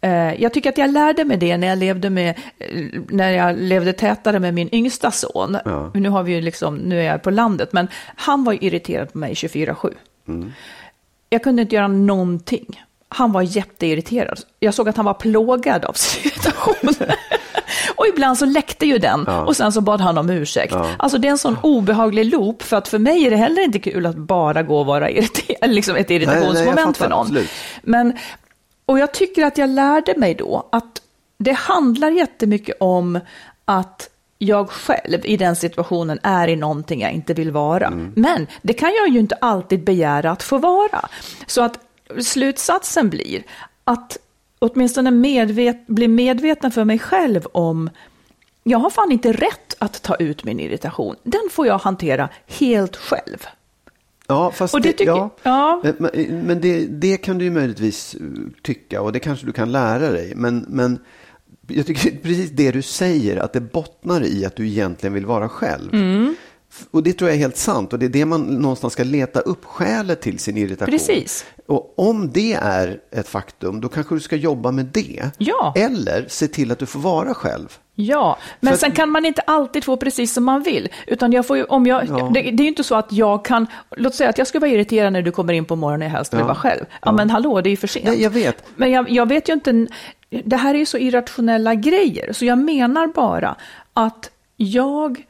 Eh, 0.00 0.42
Jag 0.42 0.52
tycker 0.52 0.70
att 0.70 0.78
jag 0.78 0.90
lärde 0.90 1.24
mig 1.24 1.36
det 1.36 1.56
när 1.56 1.66
jag 1.66 1.78
levde, 1.78 2.10
med, 2.10 2.34
eh, 2.58 2.66
när 3.08 3.30
jag 3.30 3.56
levde 3.58 3.92
tätare 3.92 4.38
med 4.38 4.54
min 4.54 4.74
yngsta 4.74 5.10
son. 5.10 5.58
Ja. 5.64 5.90
Nu, 5.94 6.08
har 6.08 6.22
vi 6.22 6.32
ju 6.32 6.40
liksom, 6.40 6.76
nu 6.76 7.00
är 7.00 7.04
jag 7.04 7.22
på 7.22 7.30
landet, 7.30 7.72
men 7.72 7.88
han 8.16 8.44
var 8.44 8.64
irriterad 8.64 9.12
på 9.12 9.18
mig 9.18 9.34
24-7. 9.34 9.94
Jag 11.30 11.42
kunde 11.42 11.62
inte 11.62 11.74
göra 11.74 11.88
någonting. 11.88 12.82
Han 13.08 13.32
var 13.32 13.42
jätteirriterad. 13.42 14.40
Jag 14.60 14.74
såg 14.74 14.88
att 14.88 14.96
han 14.96 15.04
var 15.04 15.14
plågad 15.14 15.84
av 15.84 15.96
irritation. 16.24 16.94
Och 17.96 18.06
ibland 18.06 18.38
så 18.38 18.44
läckte 18.46 18.86
ju 18.86 18.98
den 18.98 19.24
Ja. 19.26 19.44
och 19.44 19.56
sen 19.56 19.72
så 19.72 19.80
bad 19.80 20.00
han 20.00 20.18
om 20.18 20.30
ursäkt. 20.30 20.72
Ja. 20.72 20.86
Alltså 20.98 21.18
det 21.18 21.28
är 21.28 21.30
en 21.30 21.38
sån 21.38 21.56
obehaglig 21.62 22.24
loop 22.32 22.62
för 22.62 22.76
att 22.76 22.88
för 22.88 22.98
mig 22.98 23.26
är 23.26 23.30
det 23.30 23.36
heller 23.36 23.62
inte 23.64 23.78
kul 23.78 24.06
att 24.06 24.16
bara 24.16 24.62
gå 24.62 24.78
och 24.80 24.86
vara 24.86 25.10
irriterad, 25.10 25.70
liksom 25.74 25.96
ett 25.96 26.10
irritationsmoment 26.10 26.78
fattar, 26.80 26.92
för 26.92 27.08
någon. 27.08 27.20
absolut. 27.20 27.50
Men, 27.82 28.12
och 28.86 28.98
jag 28.98 29.12
tycker 29.14 29.44
att 29.44 29.58
jag 29.58 29.70
lärde 29.70 30.14
mig 30.16 30.34
då 30.34 30.68
att 30.72 31.02
det 31.38 31.52
handlar 31.52 32.10
jättemycket 32.10 32.76
om 32.80 33.20
att 33.64 34.10
jag 34.38 34.70
själv 34.70 35.20
i 35.24 35.36
den 35.36 35.56
situationen 35.56 36.18
är 36.22 36.48
i 36.48 36.56
någonting 36.56 37.00
jag 37.00 37.12
inte 37.12 37.34
vill 37.34 37.50
vara. 37.50 37.90
Men 38.14 38.46
det 38.62 38.72
kan 38.72 38.92
jag 38.92 39.08
ju 39.08 39.18
inte 39.18 39.34
alltid 39.34 39.84
begära 39.84 40.30
att 40.30 40.42
få 40.42 40.58
vara. 40.58 41.08
Så 41.46 41.62
att 41.62 41.78
slutsatsen 42.20 43.10
blir 43.10 43.42
att 43.84 44.18
åtminstone 44.58 45.10
medvet, 45.10 45.86
bli 45.86 46.08
medveten 46.08 46.70
för 46.70 46.84
mig 46.84 46.98
själv 46.98 47.46
om 47.52 47.90
jag 48.62 48.78
har 48.78 48.90
fan 48.90 49.12
inte 49.12 49.32
rätt 49.32 49.74
att 49.78 50.02
ta 50.02 50.14
ut 50.14 50.44
min 50.44 50.60
irritation. 50.60 51.16
Den 51.22 51.48
får 51.50 51.66
jag 51.66 51.78
hantera 51.78 52.28
helt 52.46 52.96
själv. 52.96 53.46
Ja, 54.26 54.50
fast 54.50 54.74
Och 54.74 54.80
det 54.80 54.92
tycker- 54.92 55.06
ja. 55.12 55.30
ja. 55.42 55.82
Men, 56.28 56.60
det, 56.60 56.86
det 56.86 57.16
kan 57.16 57.38
du 57.38 57.44
ju 57.44 57.50
möjligtvis 57.50 58.14
eh, 58.14 58.20
tycka 58.62 59.02
och 59.02 59.12
det 59.12 59.18
kanske 59.20 59.46
du 59.46 59.52
kan 59.52 59.72
lära 59.72 60.10
dig. 60.10 60.32
Men, 60.36 60.66
men 60.68 60.98
jag 61.68 61.86
tycker 61.86 62.10
precis 62.22 62.50
det 62.50 62.70
du 62.72 62.82
säger, 62.82 63.36
att 63.36 63.52
det 63.52 63.60
bottnar 63.60 64.24
i 64.26 64.44
att 64.44 64.56
du 64.56 64.66
egentligen 64.68 65.14
vill 65.14 65.26
vara 65.26 65.48
själv. 65.48 65.94
Mm. 65.94 66.34
Och 66.90 67.02
det 67.02 67.12
tror 67.12 67.30
jag 67.30 67.34
är 67.34 67.40
helt 67.40 67.56
sant. 67.56 67.92
Och 67.92 67.98
det 67.98 68.06
är 68.06 68.10
det 68.10 68.24
man 68.24 68.40
någonstans 68.42 68.92
ska 68.92 69.04
leta 69.04 69.40
upp 69.40 69.64
skälet 69.64 70.20
till 70.20 70.38
sin 70.38 70.56
irritation. 70.56 70.92
Precis. 70.92 71.44
Och 71.68 71.94
om 71.98 72.30
det 72.32 72.52
är 72.52 73.00
ett 73.12 73.28
faktum, 73.28 73.80
då 73.80 73.88
kanske 73.88 74.14
du 74.14 74.20
ska 74.20 74.36
jobba 74.36 74.70
med 74.70 74.84
det. 74.84 75.22
Ja. 75.38 75.72
Eller 75.76 76.24
se 76.28 76.48
till 76.48 76.72
att 76.72 76.78
du 76.78 76.86
får 76.86 77.00
vara 77.00 77.34
själv. 77.34 77.78
Ja, 77.94 78.38
men 78.60 78.72
För- 78.72 78.78
sen 78.78 78.92
kan 78.92 79.10
man 79.10 79.24
inte 79.24 79.40
alltid 79.40 79.84
få 79.84 79.96
precis 79.96 80.32
som 80.34 80.44
man 80.44 80.62
vill. 80.62 80.88
Utan 81.06 81.32
jag 81.32 81.46
får 81.46 81.56
ju, 81.56 81.64
om 81.64 81.86
jag, 81.86 82.04
Ja. 82.08 82.30
det, 82.34 82.40
det 82.42 82.48
är 82.48 82.64
ju 82.64 82.68
inte 82.68 82.84
så 82.84 82.94
att 82.94 83.12
jag 83.12 83.44
kan, 83.44 83.66
låt 83.96 84.14
säga 84.14 84.30
att 84.30 84.38
jag 84.38 84.46
ska 84.46 84.58
vara 84.60 84.70
irriterad 84.70 85.12
när 85.12 85.22
du 85.22 85.30
kommer 85.32 85.52
in 85.52 85.64
på 85.64 85.76
morgonen 85.76 86.02
och 86.02 86.06
jag 86.06 86.16
helst 86.16 86.32
vill 86.32 86.40
Ja. 86.40 86.46
vara 86.46 86.54
själv. 86.56 86.84
Ja, 87.02 87.12
men 87.12 87.30
hallå, 87.30 87.60
det 87.60 87.68
är 87.68 87.70
ju 87.70 87.76
för 87.76 87.86
sent. 87.86 88.04
Nej, 88.06 88.22
jag 88.22 88.30
vet. 88.30 88.64
Men 88.76 88.90
jag, 88.90 89.10
jag 89.10 89.28
vet 89.28 89.48
ju 89.48 89.52
inte, 89.52 89.86
det 90.44 90.56
här 90.56 90.74
är 90.74 90.78
ju 90.78 90.86
så 90.86 90.98
irrationella 90.98 91.74
grejer, 91.74 92.32
så 92.32 92.44
jag 92.44 92.58
menar 92.58 93.06
bara 93.06 93.56
att 93.92 94.30
jag 94.56 95.22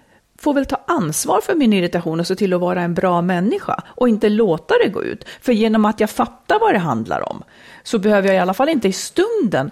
får 0.46 0.54
väl 0.54 0.66
ta 0.66 0.84
ansvar 0.86 1.40
för 1.40 1.54
min 1.54 1.72
irritation 1.72 2.20
och 2.20 2.26
se 2.26 2.36
till 2.36 2.52
att 2.52 2.60
vara 2.60 2.82
en 2.82 2.94
bra 2.94 3.22
människa 3.22 3.82
och 3.86 4.08
inte 4.08 4.28
låta 4.28 4.74
det 4.84 4.88
gå 4.88 5.04
ut. 5.04 5.24
För 5.40 5.52
genom 5.52 5.84
att 5.84 6.00
jag 6.00 6.10
fattar 6.10 6.60
vad 6.60 6.74
det 6.74 6.78
handlar 6.78 7.32
om 7.32 7.42
så 7.82 7.98
behöver 7.98 8.28
jag 8.28 8.36
i 8.36 8.38
alla 8.38 8.54
fall 8.54 8.68
inte 8.68 8.88
i 8.88 8.92
stunden 8.92 9.70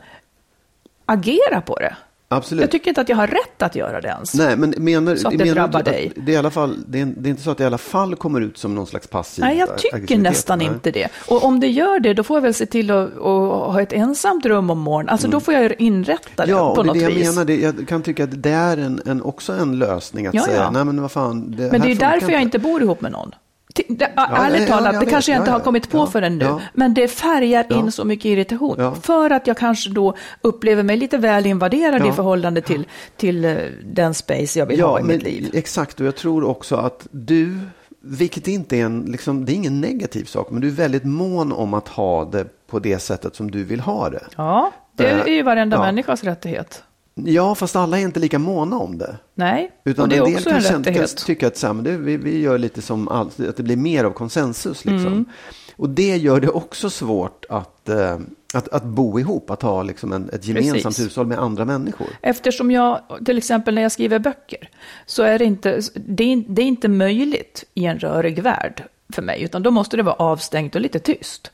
agera 1.06 1.60
på 1.60 1.76
det. 1.76 1.96
Absolut. 2.36 2.60
Jag 2.62 2.70
tycker 2.70 2.88
inte 2.88 3.00
att 3.00 3.08
jag 3.08 3.16
har 3.16 3.26
rätt 3.26 3.62
att 3.62 3.76
göra 3.76 4.00
det 4.00 4.08
ens. 4.08 4.34
Nej, 4.34 4.56
men 4.56 4.74
menar, 4.78 5.16
Så 5.16 5.28
att 5.28 5.32
det 5.38 5.44
menar 5.44 5.54
drabbar 5.54 5.78
inte 5.78 5.90
dig. 5.90 6.12
Att 6.16 6.26
det, 6.26 6.32
är 6.32 6.34
i 6.34 6.36
alla 6.36 6.50
fall, 6.50 6.78
det, 6.86 7.00
är, 7.00 7.06
det 7.16 7.28
är 7.28 7.30
inte 7.30 7.42
så 7.42 7.50
att 7.50 7.58
det 7.58 7.64
i 7.64 7.66
alla 7.66 7.78
fall 7.78 8.16
kommer 8.16 8.40
ut 8.40 8.58
som 8.58 8.74
någon 8.74 8.86
slags 8.86 9.06
passiv 9.06 9.44
Nej, 9.44 9.58
jag 9.58 9.78
tycker 9.78 10.18
nästan 10.18 10.58
Nej. 10.58 10.66
inte 10.66 10.90
det. 10.90 11.08
Och 11.28 11.44
om 11.44 11.60
det 11.60 11.68
gör 11.68 12.00
det, 12.00 12.14
då 12.14 12.22
får 12.22 12.36
jag 12.36 12.42
väl 12.42 12.54
se 12.54 12.66
till 12.66 12.90
att, 12.90 13.16
att 13.16 13.20
ha 13.72 13.82
ett 13.82 13.92
ensamt 13.92 14.46
rum 14.46 14.70
om 14.70 14.78
morgonen. 14.78 15.08
Alltså 15.08 15.28
då 15.28 15.40
får 15.40 15.54
jag 15.54 15.80
inrätta 15.80 16.46
det 16.46 16.52
Mm. 16.52 16.56
Ja, 16.64 16.74
på 16.74 16.80
och 16.80 16.84
det 16.84 16.90
är 16.90 16.94
något 16.94 16.94
det 16.94 17.00
jag 17.02 17.10
vis. 17.10 17.28
menar. 17.28 17.44
Det, 17.44 17.56
jag 17.56 17.88
kan 17.88 18.02
tycka 18.02 18.24
att 18.24 18.42
det 18.42 18.50
är 18.50 18.76
en, 18.76 19.00
en, 19.06 19.22
också 19.22 19.52
en 19.52 19.78
lösning 19.78 20.26
att 20.26 20.34
Ja, 20.34 20.42
säga, 20.42 20.56
ja. 20.56 20.70
nej 20.70 20.84
men 20.84 21.02
vad 21.02 21.12
fan. 21.12 21.54
Det 21.56 21.72
Men 21.72 21.80
det 21.80 21.90
är 21.90 21.94
därför 21.94 22.32
jag 22.32 22.42
inte 22.42 22.58
bor 22.58 22.82
ihop 22.82 23.00
med 23.00 23.12
någon. 23.12 23.30
Det, 23.88 24.04
ärligt 24.16 24.60
ja, 24.60 24.66
talat, 24.74 24.84
jag 24.84 24.94
det 24.94 24.98
vet. 24.98 25.10
kanske 25.10 25.30
jag 25.32 25.36
Ja, 25.38 25.42
inte 25.42 25.50
har 25.50 25.58
ja. 25.58 25.64
kommit 25.64 25.90
på 25.90 25.98
Ja, 25.98 26.06
förrän 26.06 26.38
nu. 26.38 26.44
ja. 26.44 26.60
Men 26.74 26.94
det 26.94 27.08
färgar 27.08 27.66
Ja. 27.68 27.76
in 27.76 27.92
så 27.92 28.04
mycket 28.04 28.24
irritation. 28.24 28.76
Ja. 28.78 28.94
För 28.94 29.30
att 29.30 29.46
jag 29.46 29.56
kanske 29.56 29.90
då 29.90 30.14
upplever 30.40 30.82
mig 30.82 30.96
lite 30.96 31.18
väl 31.18 31.46
invaderad 31.46 32.02
i 32.02 32.06
Ja. 32.06 32.12
förhållande 32.12 32.60
till, 32.60 32.86
till 33.16 33.44
eh, 33.44 33.54
den 33.84 34.14
space 34.14 34.58
jag 34.58 34.66
vill 34.66 34.80
ha 34.80 34.98
i 34.98 35.02
men, 35.02 35.08
mitt 35.16 35.22
liv. 35.22 35.50
Exakt, 35.54 36.00
och 36.00 36.06
jag 36.06 36.16
tror 36.16 36.44
också 36.44 36.76
att 36.76 37.06
du, 37.10 37.58
vilket 38.00 38.48
inte 38.48 38.76
är 38.76 38.84
en, 38.84 39.00
liksom, 39.02 39.44
det 39.44 39.52
är 39.52 39.54
ingen 39.54 39.80
negativ 39.80 40.24
sak, 40.24 40.50
men 40.50 40.60
du 40.60 40.68
är 40.68 40.72
väldigt 40.72 41.04
mån 41.04 41.52
om 41.52 41.74
att 41.74 41.88
ha 41.88 42.24
det 42.24 42.46
på 42.66 42.78
det 42.78 42.98
sättet 42.98 43.36
som 43.36 43.50
du 43.50 43.64
vill 43.64 43.80
ha 43.80 44.10
det. 44.10 44.24
Ja, 44.36 44.72
det 44.96 45.06
är 45.06 45.26
ju 45.28 45.42
varenda 45.42 45.76
Ja. 45.76 45.82
människas 45.82 46.24
rättighet. 46.24 46.82
Ja, 47.14 47.54
fast 47.54 47.76
alla 47.76 47.98
är 47.98 48.02
inte 48.02 48.20
lika 48.20 48.38
måna 48.38 48.76
om 48.78 48.98
det. 48.98 49.16
Nej, 49.34 49.70
Utan 49.84 50.02
och 50.02 50.08
det 50.08 50.16
är 50.16 50.18
en 50.18 50.24
del 50.24 50.34
också 50.36 50.48
en 50.48 50.54
kan, 50.54 50.62
känna- 50.62 50.84
kan 50.84 50.92
rättighet. 50.94 51.26
tycka 51.26 51.46
att 51.46 51.56
så 51.56 51.66
här, 51.66 51.74
men 51.74 51.84
det, 51.84 51.96
vi, 51.96 52.16
vi 52.16 52.40
gör 52.40 52.58
lite 52.58 52.82
som 52.82 53.08
allt, 53.08 53.40
att 53.40 53.56
det 53.56 53.62
blir 53.62 53.76
mer 53.76 54.04
av 54.04 54.10
konsensus. 54.10 54.84
Liksom. 54.84 55.06
Mm. 55.06 55.24
Och 55.76 55.88
det 55.88 56.16
gör 56.16 56.40
det 56.40 56.48
också 56.48 56.90
svårt 56.90 57.44
att, 57.48 57.88
eh, 57.88 58.18
att, 58.54 58.68
att 58.68 58.84
bo 58.84 59.18
ihop, 59.20 59.50
att 59.50 59.62
ha 59.62 59.82
liksom 59.82 60.12
en, 60.12 60.30
ett 60.32 60.44
gemensamt 60.46 60.82
Precis. 60.82 61.04
hushåll 61.06 61.26
med 61.26 61.38
andra 61.38 61.64
människor. 61.64 62.06
Eftersom 62.22 62.70
jag, 62.70 63.00
till 63.24 63.38
exempel 63.38 63.74
när 63.74 63.82
jag 63.82 63.92
skriver 63.92 64.18
böcker, 64.18 64.68
så 65.06 65.22
är 65.22 65.38
det 65.38 65.44
inte, 65.44 65.80
det 65.94 66.44
det 66.48 66.62
är 66.62 66.66
inte 66.66 66.88
möjligt 66.88 67.64
i 67.74 67.84
en 67.84 67.98
rörig 67.98 68.42
värld 68.42 68.84
för 69.12 69.22
mig, 69.22 69.42
utan 69.42 69.62
då 69.62 69.70
måste 69.70 69.96
det 69.96 70.02
vara 70.02 70.14
avstängt 70.14 70.74
och 70.74 70.80
lite 70.80 70.98
tyst. 70.98 71.50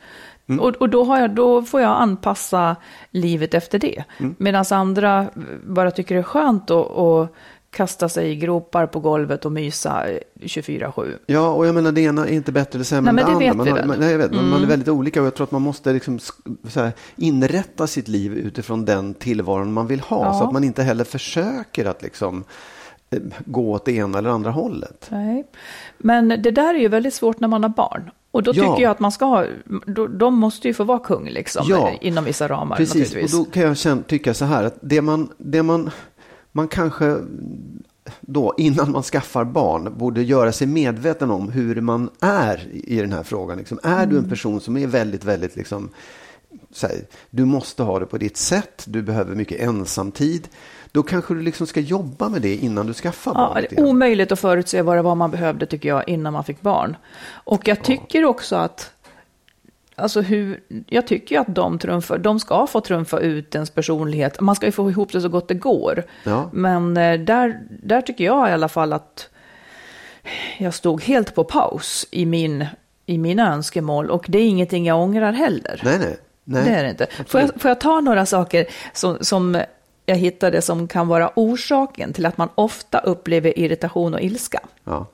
Mm. 0.50 0.60
Och, 0.60 0.74
och 0.76 0.88
då, 0.88 1.16
jag, 1.18 1.30
då 1.30 1.62
får 1.62 1.80
jag 1.80 1.90
anpassa 1.90 2.76
livet 3.10 3.54
efter 3.54 3.78
det. 3.78 4.04
Mm. 4.18 4.34
Medan 4.38 4.64
andra 4.70 5.26
bara 5.66 5.90
tycker 5.90 6.14
det 6.14 6.20
är 6.20 6.22
skönt 6.22 6.70
att, 6.70 6.96
att 6.96 7.32
kasta 7.70 8.08
sig 8.08 8.30
i 8.30 8.36
gropar 8.36 8.86
på 8.86 9.00
golvet 9.00 9.44
och 9.44 9.52
mysa 9.52 10.06
24-7. 10.40 11.18
Ja, 11.26 11.48
och 11.48 11.66
jag 11.66 11.74
menar 11.74 11.92
det 11.92 12.00
ena 12.00 12.26
är 12.26 12.32
inte 12.32 12.52
bättre 12.52 12.76
eller 12.76 12.84
sämre 12.84 13.12
Nej, 13.12 13.24
än 13.24 13.38
det 13.38 13.44
det 13.44 13.50
andra. 13.50 13.64
man. 13.64 13.68
Mm. 13.68 13.88
man, 13.88 14.00
nej, 14.00 14.10
jag 14.10 14.18
vet, 14.18 14.32
man, 14.34 14.48
man 14.48 14.62
är 14.62 14.66
väldigt 14.66 14.88
olika 14.88 15.20
och 15.20 15.26
jag 15.26 15.34
tror 15.34 15.44
att 15.44 15.50
man 15.50 15.62
måste 15.62 15.92
liksom, 15.92 16.18
här, 16.74 16.92
inrätta 17.16 17.86
sitt 17.86 18.08
liv 18.08 18.32
utifrån 18.32 18.84
den 18.84 19.14
tillvaron 19.14 19.72
man 19.72 19.86
vill 19.86 20.00
ha. 20.00 20.24
Ja. 20.24 20.38
Så 20.38 20.44
att 20.44 20.52
man 20.52 20.64
inte 20.64 20.82
heller 20.82 21.04
försöker 21.04 21.84
att 21.84 22.02
liksom, 22.02 22.44
eh, 23.10 23.18
gå 23.44 23.72
åt 23.72 23.84
det 23.84 23.92
ena 23.92 24.18
eller 24.18 24.30
andra 24.30 24.50
hållet. 24.50 25.06
Nej. 25.10 25.44
Men 25.98 26.28
det 26.28 26.50
där 26.50 26.74
är 26.74 26.78
ju 26.78 26.88
väldigt 26.88 27.14
svårt 27.14 27.40
när 27.40 27.48
man 27.48 27.62
har 27.62 27.70
barn. 27.70 28.10
Och 28.30 28.42
då 28.42 28.52
Ja. 28.54 28.62
tycker 28.62 28.82
jag 28.82 28.90
att 28.90 29.00
man 29.00 29.12
ska 29.12 29.24
ha, 29.24 29.46
då, 29.86 30.06
de 30.06 30.34
måste 30.34 30.68
ju 30.68 30.74
få 30.74 30.84
vara 30.84 30.98
kung 30.98 31.28
liksom, 31.28 31.64
Ja. 31.68 31.92
inom 32.00 32.24
vissa 32.24 32.48
ramar 32.48 32.76
Precis, 32.76 33.14
och 33.34 33.44
då 33.44 33.50
kan 33.50 33.62
jag 33.62 33.76
känna, 33.76 34.02
tycka 34.02 34.34
så 34.34 34.44
här 34.44 34.64
att 34.64 34.78
det 34.80 35.02
man, 35.02 35.28
det 35.38 35.62
man, 35.62 35.90
man 36.52 36.68
kanske 36.68 37.16
då 38.20 38.54
innan 38.58 38.90
man 38.92 39.02
skaffar 39.02 39.44
barn 39.44 39.98
borde 39.98 40.22
göra 40.22 40.52
sig 40.52 40.66
medveten 40.66 41.30
om 41.30 41.48
hur 41.48 41.80
man 41.80 42.10
är 42.20 42.68
i 42.72 42.96
den 43.00 43.12
här 43.12 43.22
frågan. 43.22 43.58
Liksom, 43.58 43.78
är 43.82 44.06
du 44.06 44.18
en 44.18 44.28
person 44.28 44.60
som 44.60 44.76
är 44.76 44.86
väldigt, 44.86 45.24
väldigt 45.24 45.56
liksom, 45.56 45.88
här, 46.82 46.92
du 47.30 47.44
måste 47.44 47.82
ha 47.82 47.98
det 47.98 48.06
på 48.06 48.18
ditt 48.18 48.36
sätt, 48.36 48.84
du 48.86 49.02
behöver 49.02 49.34
mycket 49.34 49.60
ensamtid. 49.60 50.48
Då 50.92 51.02
kanske 51.02 51.34
du 51.34 51.40
liksom 51.42 51.66
ska 51.66 51.80
jobba 51.80 52.28
med 52.28 52.42
det 52.42 52.56
innan 52.56 52.86
du 52.86 52.94
skaffar 52.94 53.32
Ja, 53.34 53.38
barn. 53.38 53.54
det 53.54 53.60
lite 53.60 53.74
är 53.74 53.84
omöjligt 53.86 54.32
att 54.32 54.40
förutse 54.40 54.82
vad 54.82 54.96
det 54.96 55.02
var 55.02 55.14
man 55.14 55.30
behövde 55.30 55.66
tycker 55.66 55.88
jag 55.88 56.08
innan 56.08 56.32
man 56.32 56.44
fick 56.44 56.60
barn. 56.60 56.96
Och 57.44 57.68
jag 57.68 57.84
tycker 57.84 58.24
också 58.24 58.56
att, 58.56 58.90
alltså 59.94 60.20
hur, 60.20 60.60
jag 60.86 61.06
tycker 61.06 61.34
ju 61.34 61.40
att 61.40 61.54
de, 61.54 61.78
trumfar, 61.78 62.18
de 62.18 62.40
ska 62.40 62.66
få 62.66 62.80
trumfa 62.80 63.18
ut 63.18 63.54
ens 63.54 63.70
personlighet. 63.70 64.40
Man 64.40 64.56
ska 64.56 64.66
ju 64.66 64.72
få 64.72 64.90
ihop 64.90 65.12
det 65.12 65.20
så 65.20 65.28
gott 65.28 65.48
det 65.48 65.54
går. 65.54 66.04
Ja. 66.24 66.50
Men 66.52 66.96
eh, 66.96 67.20
där, 67.20 67.60
där 67.82 68.00
tycker 68.00 68.24
jag 68.24 68.48
i 68.48 68.52
alla 68.52 68.68
fall 68.68 68.92
att 68.92 69.28
jag 70.58 70.74
stod 70.74 71.02
helt 71.02 71.34
på 71.34 71.44
paus 71.44 72.06
i, 72.10 72.26
min, 72.26 72.66
i 73.06 73.18
mina 73.18 73.52
önskemål. 73.54 74.10
Och 74.10 74.24
det 74.28 74.38
är 74.38 74.46
ingenting 74.46 74.86
jag 74.86 75.00
ångrar 75.02 75.32
heller. 75.32 75.80
Nej, 75.84 75.98
nej. 75.98 76.18
nej. 76.44 76.64
Det 76.64 76.70
är 76.70 76.82
det 76.84 76.90
inte. 76.90 77.06
Får 77.26 77.40
jag, 77.40 77.50
får 77.60 77.68
jag 77.68 77.80
ta 77.80 78.00
några 78.00 78.26
saker 78.26 78.66
som, 78.92 79.18
som 79.20 79.62
jag 80.10 80.16
hittade 80.16 80.62
som 80.62 80.88
kan 80.88 81.08
vara 81.08 81.30
orsaken 81.36 82.12
till 82.12 82.26
att 82.26 82.38
man 82.38 82.48
ofta 82.54 82.98
upplever 82.98 83.58
irritation 83.58 84.14
och 84.14 84.20
ilska? 84.20 84.60
Ja. 84.84 85.06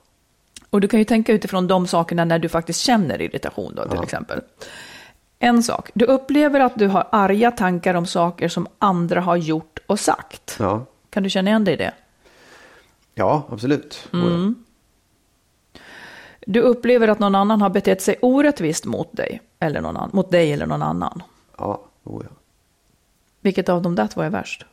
Och 0.70 0.80
du 0.80 0.88
kan 0.88 0.98
ju 0.98 1.04
tänka 1.04 1.32
utifrån 1.32 1.66
de 1.66 1.86
sakerna 1.86 2.24
när 2.24 2.38
du 2.38 2.48
faktiskt 2.48 2.80
känner 2.80 3.22
irritation 3.22 3.74
då, 3.74 3.82
till 3.82 3.96
Ja. 3.96 4.02
exempel. 4.02 4.40
En 5.38 5.62
sak, 5.62 5.90
du 5.94 6.04
upplever 6.04 6.60
att 6.60 6.78
du 6.78 6.86
har 6.86 7.08
arga 7.12 7.50
tankar 7.50 7.94
om 7.94 8.06
saker 8.06 8.48
som 8.48 8.66
andra 8.78 9.20
har 9.20 9.36
gjort 9.36 9.78
och 9.86 10.00
sagt. 10.00 10.56
Ja. 10.58 10.86
Kan 11.10 11.22
du 11.22 11.30
känna 11.30 11.50
igen 11.50 11.64
dig 11.64 11.74
i 11.74 11.76
det? 11.76 11.92
ja, 13.14 13.46
absolut. 13.50 14.08
Mm. 14.12 14.54
Du 16.46 16.60
upplever 16.60 17.08
att 17.08 17.18
någon 17.18 17.34
annan 17.34 17.60
har 17.62 17.70
betett 17.70 18.02
sig 18.02 18.16
orättvist 18.22 18.84
mot 18.84 19.16
dig, 19.16 19.40
eller 19.58 19.80
någon 19.80 19.96
annan, 19.96 20.10
mot 20.12 20.30
dig 20.30 20.52
eller 20.52 20.66
någon 20.66 20.82
annan. 20.82 21.22
Ja, 21.58 21.82
oh, 22.04 22.22
ja. 22.24 22.36
Vilket 23.40 23.68
av 23.68 23.82
dem 23.82 23.94
där 23.94 24.06
två 24.06 24.22
är 24.22 24.30
värst? 24.30 24.64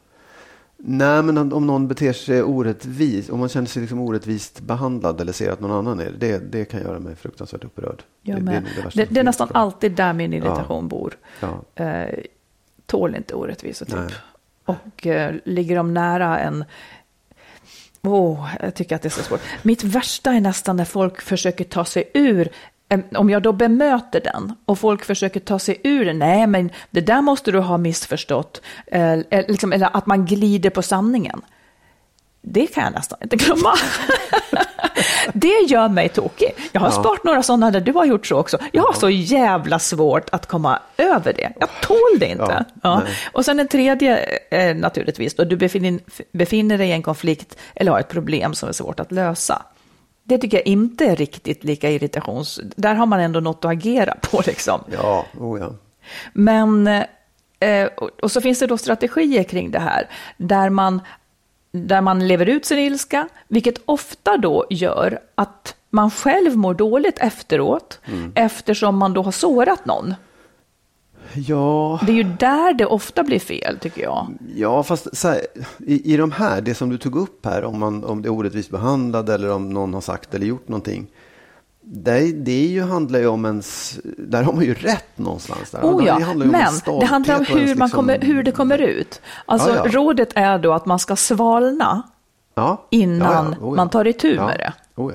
Nej, 0.86 1.24
men 1.24 1.54
om 1.54 1.68
någon 1.68 1.88
beter 1.88 2.14
sig 2.14 2.44
orättvist, 2.44 3.30
om 3.30 3.40
man 3.40 3.50
känner 3.50 3.68
sig 3.68 3.82
liksom 3.82 4.00
orättvist 4.00 4.60
behandlad 4.60 5.22
eller 5.22 5.34
ser 5.34 5.52
att 5.52 5.60
någon 5.60 5.72
annan 5.72 6.00
är 6.00 6.06
det, 6.06 6.18
det, 6.18 6.40
det 6.40 6.66
kan 6.66 6.82
göra 6.82 7.00
mig 7.00 7.16
fruktansvärt 7.16 7.64
upprörd. 7.64 8.04
Jag 8.22 8.38
det, 8.38 8.42
med. 8.42 8.56
är 8.56 8.62
Det, 8.62 8.82
värsta 8.82 9.00
det, 9.00 9.08
som 9.08 9.18
är 9.18 9.24
nästan 9.24 9.48
alltid 9.54 9.92
där 9.92 10.14
min 10.14 10.34
irritation 10.34 10.88
bor. 10.88 11.18
Ja. 11.40 11.84
Eh, 11.84 12.20
tål 12.86 13.16
inte 13.16 13.36
orättvisa 13.36 13.86
typ. 13.86 13.96
Nej. 13.96 14.14
Och 14.66 15.08
eh, 15.08 15.36
ligger 15.46 15.76
de 15.76 15.94
nära 15.94 16.40
en... 16.40 16.66
Åh, 18.02 18.50
jag 18.62 18.76
tycker 18.76 18.96
att 18.96 19.02
det 19.02 19.08
är 19.08 19.10
så 19.10 19.24
svårt. 19.24 19.42
Mitt 19.62 19.84
värsta 19.84 20.34
är 20.34 20.42
nästan 20.42 20.78
när 20.78 20.86
folk 20.86 21.22
försöker 21.22 21.64
ta 21.64 21.86
sig 21.86 22.12
ur 22.14 22.50
om 23.16 23.30
jag 23.30 23.42
då 23.44 23.52
bemöter 23.52 24.22
den 24.22 24.54
och 24.66 24.80
folk 24.80 25.06
försöker 25.06 25.40
ta 25.40 25.60
sig 25.60 25.80
ur 25.84 26.06
det, 26.06 26.14
nej 26.14 26.48
men 26.48 26.70
det 26.92 27.02
där 27.02 27.22
måste 27.22 27.52
du 27.52 27.60
ha 27.60 27.78
missförstått, 27.78 28.62
eh, 28.88 29.12
eh, 29.14 29.46
liksom, 29.48 29.74
eller 29.74 29.90
att 29.98 30.06
man 30.06 30.26
glider 30.26 30.70
på 30.70 30.82
sanningen. 30.82 31.42
Det 32.42 32.68
kan 32.68 32.84
jag 32.84 32.94
nästan 32.94 33.20
inte 33.22 33.36
glömma. 33.36 33.74
det 35.34 35.66
gör 35.68 35.90
mig 35.90 36.10
tokig. 36.10 36.52
Jag 36.72 36.82
har 36.82 36.88
Ja. 36.88 36.92
sparat 36.92 37.24
några 37.24 37.44
sådana 37.44 37.72
där 37.72 37.82
du 37.82 37.92
har 37.92 38.06
gjort 38.06 38.28
så 38.28 38.38
också. 38.38 38.58
Jag 38.72 38.84
har 38.84 38.94
så 38.94 39.10
jävla 39.10 39.80
svårt 39.80 40.30
att 40.32 40.46
komma 40.48 40.80
över 40.98 41.34
det. 41.34 41.52
Jag 41.60 41.70
tål 41.82 42.20
det 42.20 42.26
inte. 42.28 42.44
Ja, 42.50 42.66
Ja. 42.84 43.02
Och 43.32 43.46
sen 43.46 43.60
en 43.60 43.68
tredje 43.68 44.18
eh, 44.52 44.76
naturligtvis, 44.76 45.36
då 45.36 45.44
du 45.44 45.56
befinner, 45.56 46.00
befinner 46.32 46.78
dig 46.78 46.90
i 46.90 46.92
en 46.92 47.02
konflikt 47.04 47.58
eller 47.76 47.92
har 47.92 48.00
ett 48.00 48.10
problem 48.10 48.54
som 48.54 48.70
är 48.70 48.74
svårt 48.74 49.00
att 49.00 49.12
lösa. 49.12 49.62
Det 50.24 50.38
tycker 50.38 50.58
jag 50.58 50.68
inte 50.68 51.06
är 51.06 51.16
riktigt 51.16 51.64
lika 51.64 51.90
irritations... 51.90 52.60
Där 52.76 52.96
har 52.96 53.06
man 53.06 53.20
ändå 53.20 53.40
något 53.40 53.66
att 53.66 53.72
agera 53.72 54.16
på 54.22 54.42
liksom. 54.46 54.84
Ja, 54.92 55.26
oh 55.40 55.60
ja. 55.60 55.74
Men, 56.34 56.88
eh, 57.60 57.86
och, 58.22 58.32
så 58.32 58.42
finns 58.42 58.60
det 58.60 58.68
då 58.68 58.78
strategier 58.78 59.44
kring 59.44 59.72
det 59.72 59.80
här, 59.80 60.10
där 60.38 60.70
man, 60.70 61.02
där 61.72 62.02
man 62.02 62.28
lever 62.28 62.46
ut 62.46 62.66
sin 62.66 62.80
ilska, 62.80 63.28
vilket 63.48 63.82
ofta 63.86 64.38
då 64.38 64.66
gör 64.70 65.20
att 65.36 65.76
man 65.90 66.12
själv 66.12 66.58
mår 66.58 66.74
dåligt 66.74 67.20
efteråt, 67.20 68.00
eftersom 68.36 68.98
man 68.98 69.14
då 69.14 69.24
har 69.24 69.32
sårat 69.32 69.86
någon. 69.86 70.16
Ja, 71.36 72.00
Det 72.06 72.12
är 72.12 72.16
ju 72.16 72.24
där 72.24 72.74
det 72.74 72.86
ofta 72.86 73.24
blir 73.24 73.40
fel, 73.40 73.78
tycker 73.80 74.04
jag. 74.04 74.28
ja 74.56 74.84
fast 74.84 75.24
här, 75.24 75.42
i, 75.78 76.14
i 76.14 76.18
de 76.18 76.32
här, 76.32 76.62
det 76.62 76.76
som 76.76 76.90
du 76.90 76.98
tog 76.98 77.16
upp 77.16 77.46
här, 77.46 77.64
om, 77.64 77.80
man, 77.80 78.04
om 78.04 78.22
det 78.22 78.28
är 78.28 78.32
orättvist 78.32 78.70
behandlad 78.70 79.30
eller 79.30 79.52
om 79.52 79.70
någon 79.70 79.94
har 79.94 80.02
sagt 80.02 80.34
eller 80.34 80.46
gjort 80.46 80.68
någonting. 80.68 81.08
Det, 81.86 82.32
det 82.32 82.66
ju, 82.66 82.82
handlar 82.82 83.20
ju 83.20 83.28
om 83.28 83.46
ens, 83.46 84.00
där 84.18 84.44
har 84.44 84.54
man 84.54 84.64
ju 84.64 84.74
rätt 84.74 85.18
någonstans. 85.18 85.72
Där. 85.72 85.82
Oh 85.82 86.06
ja, 86.06 86.20
det 86.20 86.46
men 86.46 86.72
stolthet 86.72 87.02
det 87.02 87.06
handlar 87.06 87.36
om 87.40 87.46
hur, 87.46 87.60
man 87.60 87.68
liksom- 87.68 87.90
kommer, 87.90 88.20
hur 88.20 88.44
det 88.44 88.52
kommer 88.52 88.78
ut. 88.78 89.22
Alltså, 89.46 89.70
Ja, 89.70 89.76
ja. 89.86 89.92
rådet 89.92 90.30
är 90.36 90.58
då 90.58 90.74
att 90.74 90.86
man 90.86 91.00
ska 91.00 91.16
svalna 91.16 92.04
ja, 92.56 92.88
innan 92.90 93.48
oh 93.48 93.58
ja. 93.62 93.76
man 93.76 93.90
tar 93.90 94.08
itu 94.08 94.36
med 94.36 94.58
det. 94.60 94.74
Oh. 95.02 95.14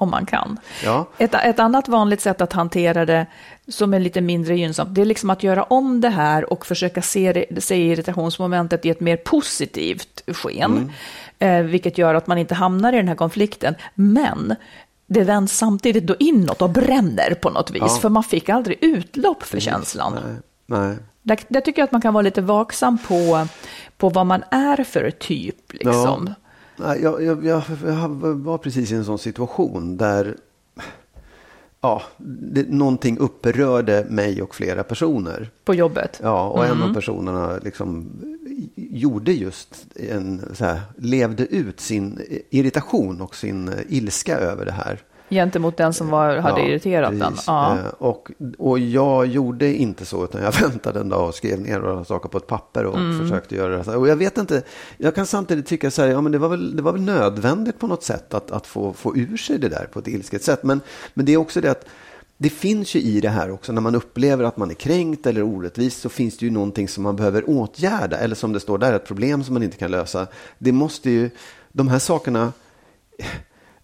Om 0.00 0.10
man 0.10 0.26
kan. 0.26 0.58
Ja. 0.84 1.06
Ett, 1.18 1.34
ett 1.34 1.58
annat 1.58 1.88
vanligt 1.88 2.20
sätt 2.20 2.40
att 2.40 2.52
hantera 2.52 3.06
det 3.06 3.26
som 3.68 3.94
är 3.94 3.98
lite 4.00 4.20
mindre 4.20 4.56
gynnsamt, 4.56 4.94
det 4.94 5.00
är 5.00 5.04
liksom 5.04 5.30
att 5.30 5.42
göra 5.42 5.62
om 5.62 6.00
det 6.00 6.08
här 6.08 6.52
och 6.52 6.66
försöka 6.66 7.02
se, 7.02 7.46
se 7.58 7.76
irritationsmomentet 7.76 8.84
i 8.86 8.90
ett 8.90 9.00
mer 9.00 9.16
positivt 9.16 10.22
sken, 10.26 10.90
Mm. 11.38 11.64
eh, 11.66 11.70
vilket 11.70 11.98
gör 11.98 12.14
att 12.14 12.26
man 12.26 12.38
inte 12.38 12.54
hamnar 12.54 12.92
i 12.92 12.96
den 12.96 13.08
här 13.08 13.14
konflikten. 13.14 13.74
Men 13.94 14.54
det 15.06 15.24
vänds 15.24 15.56
samtidigt 15.58 16.06
då 16.06 16.14
inåt 16.18 16.62
och 16.62 16.70
bränner 16.70 17.34
på 17.34 17.50
något 17.50 17.70
vis, 17.70 17.82
Ja. 17.82 17.88
för 17.88 18.08
man 18.08 18.24
fick 18.24 18.48
aldrig 18.48 18.78
utlopp 18.80 19.42
för 19.42 19.60
känslan. 19.60 20.12
Nej, 20.24 20.34
nej. 20.80 20.96
Där, 21.22 21.38
där 21.48 21.60
tycker 21.60 21.80
jag 21.82 21.84
att 21.86 21.92
man 21.92 22.00
kan 22.00 22.14
vara 22.14 22.22
lite 22.22 22.40
vaksam 22.40 22.98
på, 22.98 23.46
på 23.96 24.08
vad 24.08 24.26
man 24.26 24.42
är 24.50 24.84
för 24.84 25.10
typ. 25.10 25.72
Liksom. 25.72 26.24
Ja. 26.28 26.34
Nej, 26.78 27.02
jag, 27.02 27.22
jag, 27.22 27.44
jag, 27.44 27.62
jag 27.84 28.08
var 28.18 28.58
precis 28.58 28.92
i 28.92 28.94
en 28.94 29.04
sån 29.04 29.18
situation 29.18 29.96
där 29.96 30.36
ja, 31.80 32.02
det, 32.16 32.68
någonting 32.68 33.18
upprörde 33.18 34.06
mig 34.08 34.42
och 34.42 34.54
flera 34.54 34.82
personer. 34.82 35.50
På 35.64 35.74
jobbet. 35.74 36.20
Ja, 36.22 36.48
och 36.48 36.66
en 36.66 36.82
av 36.82 36.94
personerna 36.94 37.58
liksom 37.62 38.10
gjorde 38.76 39.32
just 39.32 39.86
en, 39.94 40.42
så 40.54 40.64
här, 40.64 40.80
levde 40.96 41.46
ut 41.46 41.80
sin 41.80 42.20
irritation 42.50 43.20
och 43.20 43.36
sin 43.36 43.72
ilska 43.88 44.38
över 44.38 44.64
det 44.64 44.72
här. 44.72 45.02
Gentemot 45.30 45.76
den 45.76 45.92
som 45.92 46.08
var, 46.10 46.36
hade 46.36 46.60
Ja, 46.60 46.66
irriterat 46.68 47.18
den. 47.18 47.30
precis. 47.30 47.44
Ja. 47.46 47.76
Eh, 47.78 47.84
Och, 47.98 48.30
och 48.58 48.78
jag 48.78 49.26
gjorde 49.26 49.74
inte 49.74 50.04
så, 50.04 50.24
utan 50.24 50.42
jag 50.42 50.52
väntade 50.60 51.00
en 51.00 51.08
dag 51.08 51.28
och 51.28 51.34
skrev 51.34 51.60
ner 51.60 51.78
några 51.80 52.04
saker 52.04 52.28
på 52.28 52.38
ett 52.38 52.46
papper 52.46 52.84
och 52.84 52.96
Mm. 52.98 53.18
försökte 53.20 53.54
göra 53.56 53.82
det. 53.82 53.96
Och 53.96 54.08
jag 54.08 54.16
vet 54.16 54.38
inte, 54.38 54.62
jag 54.96 55.14
kan 55.14 55.26
samtidigt 55.26 55.66
tycka 55.66 55.90
så 55.90 56.02
här, 56.02 56.08
ja 56.08 56.20
men 56.20 56.32
det 56.32 56.38
var 56.38 56.48
väl, 56.48 56.76
det 56.76 56.82
var 56.82 56.92
väl 56.92 57.00
nödvändigt 57.02 57.78
på 57.78 57.86
något 57.86 58.02
sätt 58.02 58.34
att, 58.34 58.50
att 58.50 58.66
få, 58.66 58.92
få 58.92 59.16
ur 59.16 59.36
sig 59.36 59.58
det 59.58 59.68
där 59.68 59.88
på 59.92 59.98
ett 59.98 60.08
ilsket 60.08 60.42
sätt. 60.42 60.62
Men, 60.62 60.80
men 61.14 61.26
det 61.26 61.32
är 61.32 61.36
också 61.36 61.60
det 61.60 61.70
att 61.70 61.84
det 62.40 62.50
finns 62.50 62.94
ju 62.96 63.00
i 63.00 63.20
det 63.20 63.28
här 63.28 63.50
också, 63.50 63.72
när 63.72 63.80
man 63.80 63.94
upplever 63.94 64.44
att 64.44 64.56
man 64.56 64.70
är 64.70 64.74
kränkt 64.74 65.26
eller 65.26 65.42
orättvis 65.42 65.96
så 65.96 66.08
finns 66.08 66.36
det 66.38 66.44
ju 66.46 66.50
någonting 66.52 66.88
som 66.88 67.02
man 67.02 67.16
behöver 67.16 67.50
åtgärda. 67.50 68.16
Eller 68.18 68.34
som 68.34 68.52
det 68.52 68.60
står 68.60 68.78
där, 68.78 68.92
ett 68.92 69.06
problem 69.06 69.44
som 69.44 69.54
man 69.54 69.62
inte 69.62 69.76
kan 69.76 69.90
lösa. 69.90 70.26
Det 70.58 70.72
måste 70.72 71.10
ju, 71.10 71.30
de 71.72 71.88
här 71.88 71.98
sakerna, 71.98 72.52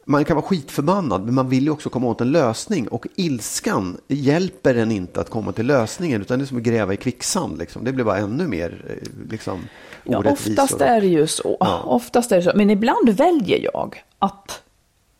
man 0.04 0.24
kan 0.24 0.36
vara 0.36 0.46
skitförbannad, 0.46 1.24
men 1.24 1.34
man 1.34 1.48
vill 1.48 1.64
ju 1.64 1.70
också 1.70 1.88
komma 1.90 2.06
åt 2.06 2.20
en 2.20 2.32
lösning. 2.32 2.88
Och 2.88 3.06
ilskan 3.16 3.96
hjälper 4.08 4.74
en 4.74 4.90
inte 4.92 5.20
att 5.20 5.30
komma 5.30 5.52
till 5.52 5.66
lösningen, 5.66 6.20
utan 6.20 6.38
det 6.38 6.44
är 6.44 6.46
som 6.46 6.56
att 6.56 6.62
gräva 6.62 6.92
i 6.94 6.96
kvicksand. 6.96 7.58
Liksom. 7.58 7.84
Det 7.84 7.92
blir 7.92 8.04
bara 8.04 8.16
ännu 8.18 8.46
mer 8.48 8.84
eh, 8.88 9.30
liksom, 9.30 9.60
Ja, 10.04 10.18
orättvist. 10.18 10.58
oftast 10.58 10.80
är 10.80 11.00
det 11.00 11.06
ju 11.06 11.26
så. 11.26 11.56
Ja. 11.60 11.82
Oftast 11.86 12.32
är 12.32 12.36
det 12.36 12.42
så. 12.42 12.52
Men 12.54 12.70
ibland 12.70 13.08
väljer 13.08 13.58
jag 13.72 14.02
att 14.18 14.60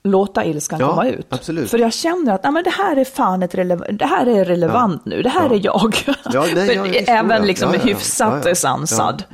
låta 0.05 0.45
ilskan 0.45 0.81
Ja, 0.81 0.89
komma 0.91 1.09
ut. 1.09 1.27
absolut. 1.29 1.71
För 1.71 1.79
jag 1.79 1.93
känner 1.93 2.33
att 2.35 2.43
men 2.53 2.65
det 2.65 2.71
här 2.71 2.97
är 2.97 3.05
fan 3.05 3.43
ett 3.43 3.55
relevant, 3.55 3.99
det 3.99 4.07
här 4.07 4.27
är 4.27 4.45
relevant 4.45 5.05
nu, 5.05 5.23
det 5.23 5.29
här 5.29 5.49
Ja. 5.51 5.55
är 5.55 5.61
jag. 5.65 5.95
Ja, 6.33 6.45
nej, 6.55 6.75
ja, 6.77 6.83
visst, 6.83 7.09
även 7.09 7.31
ja, 7.41 7.47
liksom 7.47 7.69
ja, 7.73 7.77
ja, 7.79 7.85
hyfsat 7.85 8.41
ja, 8.45 8.49
ja. 8.49 8.55
sansad. 8.55 9.25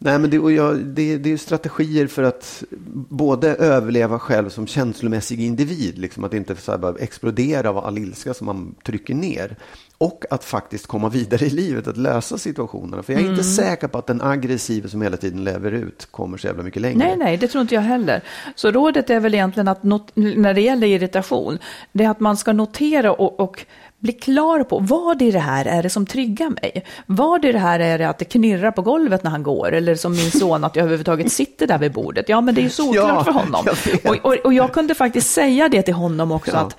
Nej, 0.00 0.18
men 0.18 0.30
det, 0.30 0.38
och 0.38 0.52
jag, 0.52 0.76
det, 0.78 1.16
det 1.18 1.28
är 1.28 1.30
ju 1.30 1.38
strategier 1.38 2.06
för 2.06 2.22
att 2.22 2.62
både 3.08 3.54
överleva 3.54 4.18
själv 4.18 4.48
som 4.48 4.66
känslomässig 4.66 5.40
individ, 5.40 5.98
liksom 5.98 6.24
att 6.24 6.34
inte 6.34 6.56
så 6.56 6.78
bara 6.78 6.94
explodera 6.98 7.70
av 7.70 7.78
all 7.78 7.98
ilska 7.98 8.34
som 8.34 8.46
man 8.46 8.74
trycker 8.84 9.14
ner. 9.14 9.56
Och 9.98 10.24
att 10.30 10.44
faktiskt 10.44 10.86
komma 10.86 11.08
vidare 11.08 11.46
i 11.46 11.50
livet, 11.50 11.88
att 11.88 11.96
lösa 11.96 12.38
situationerna. 12.38 13.02
För 13.02 13.12
jag 13.12 13.20
är 13.20 13.24
Mm. 13.26 13.34
inte 13.38 13.48
säker 13.48 13.88
på 13.88 13.98
att 13.98 14.06
den 14.06 14.22
aggressiva 14.22 14.88
som 14.88 15.02
hela 15.02 15.16
tiden 15.16 15.44
lever 15.44 15.72
ut 15.72 16.08
kommer 16.10 16.38
så 16.38 16.46
jävla 16.46 16.62
mycket 16.62 16.82
längre. 16.82 16.98
Nej, 16.98 17.16
nej, 17.16 17.36
det 17.36 17.48
tror 17.48 17.62
inte 17.62 17.74
jag 17.74 17.82
heller. 17.82 18.22
Så 18.54 18.70
rådet 18.70 19.10
är 19.10 19.20
väl 19.20 19.34
egentligen 19.34 19.68
att 19.68 19.82
not- 19.82 20.12
när 20.14 20.54
det 20.54 20.60
gäller 20.60 20.86
irritation, 20.86 21.58
det 21.92 22.04
är 22.04 22.10
att 22.10 22.20
man 22.20 22.36
ska 22.36 22.52
notera 22.52 23.12
och, 23.12 23.40
och 23.40 23.66
bli 24.00 24.12
klar 24.12 24.62
på 24.62 24.78
vad 24.78 25.22
i 25.22 25.30
det 25.30 25.38
här 25.38 25.64
är 25.64 25.82
det 25.82 25.90
som 25.90 26.06
triggar 26.06 26.50
mig. 26.50 26.84
Vad 27.06 27.44
i 27.44 27.52
det 27.52 27.58
här 27.58 27.80
är 27.80 27.98
det 27.98 28.08
att 28.08 28.18
det 28.18 28.24
knirrar 28.24 28.70
på 28.70 28.82
golvet 28.82 29.22
när 29.24 29.30
han 29.30 29.42
går, 29.42 29.72
eller 29.72 29.94
som 29.94 30.12
min 30.12 30.30
son 30.30 30.64
att 30.64 30.76
jag 30.76 30.82
överhuvudtaget 30.82 31.32
sitter 31.32 31.66
där 31.66 31.78
vid 31.78 31.92
bordet. 31.92 32.28
Ja, 32.28 32.40
men 32.40 32.54
det 32.54 32.60
är 32.60 32.62
ju 32.62 32.70
solklart 32.70 33.08
Ja, 33.08 33.24
för 33.24 33.32
honom. 33.32 33.66
jag. 34.02 34.10
Och, 34.12 34.24
och, 34.32 34.36
och 34.44 34.54
jag 34.54 34.72
kunde 34.72 34.94
faktiskt 34.94 35.30
säga 35.30 35.68
det 35.68 35.82
till 35.82 35.94
honom 35.94 36.32
också, 36.32 36.50
Ja. 36.54 36.58
att 36.58 36.76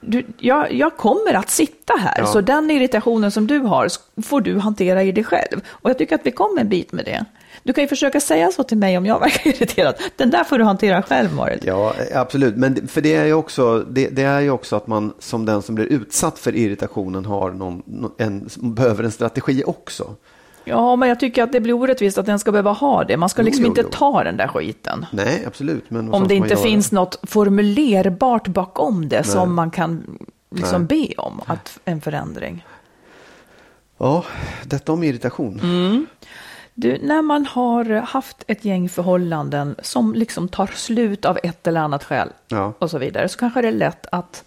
du, 0.00 0.26
jag, 0.38 0.72
jag 0.72 0.96
kommer 0.96 1.34
att 1.34 1.50
sitta 1.50 1.94
här, 1.98 2.18
Ja. 2.18 2.26
så 2.26 2.40
den 2.40 2.70
irritationen 2.70 3.30
som 3.30 3.46
du 3.46 3.58
har 3.58 3.88
får 4.22 4.40
du 4.40 4.58
hantera 4.58 5.02
i 5.02 5.12
dig 5.12 5.24
själv. 5.24 5.60
Och 5.68 5.90
jag 5.90 5.98
tycker 5.98 6.14
att 6.14 6.26
vi 6.26 6.30
kom 6.30 6.58
en 6.58 6.68
bit 6.68 6.92
med 6.92 7.04
det. 7.04 7.24
Du 7.64 7.72
kan 7.72 7.84
ju 7.84 7.88
försöka 7.88 8.20
säga 8.20 8.50
så 8.52 8.62
till 8.62 8.78
mig 8.78 8.98
om 8.98 9.06
jag 9.06 9.20
verkar 9.20 9.50
irriterad. 9.50 9.94
Den 10.16 10.30
där 10.30 10.44
får 10.44 10.58
du 10.58 10.64
hantera 10.64 11.02
själv, 11.02 11.34
Marit. 11.34 11.64
Ja, 11.64 11.94
absolut. 12.14 12.56
Men 12.56 12.74
det- 12.74 12.86
för 12.86 13.00
det 13.00 13.14
är 13.14 13.24
ju 13.24 13.32
också, 13.32 13.78
det, 13.90 14.08
det 14.08 14.22
är 14.22 14.40
ju 14.40 14.50
också 14.50 14.76
att 14.76 14.86
man 14.86 15.12
som 15.18 15.44
den 15.46 15.62
som 15.62 15.74
blir 15.74 15.84
utsatt 15.86 16.38
för 16.38 16.56
irritationen 16.56 17.24
har 17.24 17.50
någon, 17.50 17.82
nå- 17.86 18.14
en, 18.18 18.48
behöver 18.56 19.04
en 19.04 19.12
strategi 19.12 19.62
också. 19.66 20.14
Ja, 20.64 20.96
men 20.96 21.08
jag 21.08 21.20
tycker 21.20 21.42
att 21.42 21.52
det 21.52 21.60
blir 21.60 21.74
orättvist 21.74 22.18
att 22.18 22.26
den 22.26 22.38
ska 22.38 22.52
behöva 22.52 22.72
ha 22.72 23.04
det. 23.04 23.16
Man 23.16 23.28
ska 23.28 23.42
Jo, 23.42 23.46
liksom 23.46 23.64
jo, 23.64 23.68
inte 23.68 23.80
jo. 23.80 23.88
ta 23.92 24.24
den 24.24 24.36
där 24.36 24.48
skiten. 24.48 25.06
Nej, 25.12 25.44
absolut. 25.46 25.90
Men 25.90 26.14
Om 26.14 26.28
det 26.28 26.34
inte 26.34 26.56
finns 26.56 26.92
något 26.92 27.18
formulerbart 27.22 28.48
bakom 28.48 29.08
det 29.08 29.24
som 29.24 29.54
man 29.54 29.70
kan 29.70 30.18
liksom 30.50 30.86
be 30.86 31.06
om 31.16 31.40
att 31.46 31.78
en 31.84 32.00
förändring. 32.00 32.64
Ja, 33.98 34.24
detta 34.64 34.92
om 34.92 35.02
irritation. 35.02 35.60
Mm. 35.62 36.06
Du, 36.74 36.98
när 37.02 37.22
man 37.22 37.46
har 37.46 37.84
haft 37.84 38.44
ett 38.46 38.64
gäng 38.64 38.88
förhållanden 38.88 39.76
som 39.82 40.14
liksom 40.14 40.48
tar 40.48 40.66
slut 40.66 41.24
av 41.24 41.38
ett 41.42 41.66
eller 41.66 41.80
annat 41.80 42.04
skäl 42.04 42.28
Ja. 42.48 42.72
och 42.78 42.90
så 42.90 42.98
vidare, 42.98 43.28
så 43.28 43.38
kanske 43.38 43.62
det 43.62 43.68
är 43.68 43.72
lätt 43.72 44.06
att 44.12 44.44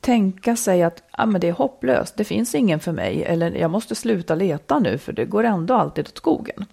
tänka 0.00 0.56
sig 0.56 0.82
att 0.82 1.02
ah, 1.10 1.26
men 1.26 1.40
det 1.40 1.48
är 1.48 1.52
hopplöst, 1.52 2.16
det 2.16 2.24
finns 2.24 2.54
ingen 2.54 2.80
för 2.80 2.92
mig, 2.92 3.24
eller 3.24 3.50
jag 3.50 3.70
måste 3.70 3.94
sluta 3.94 4.34
leta 4.34 4.78
nu, 4.78 4.98
för 4.98 5.12
det 5.12 5.24
går 5.24 5.44
ändå 5.44 5.74
alltid 5.74 6.06
åt 6.08 6.16
skogen. 6.16 6.66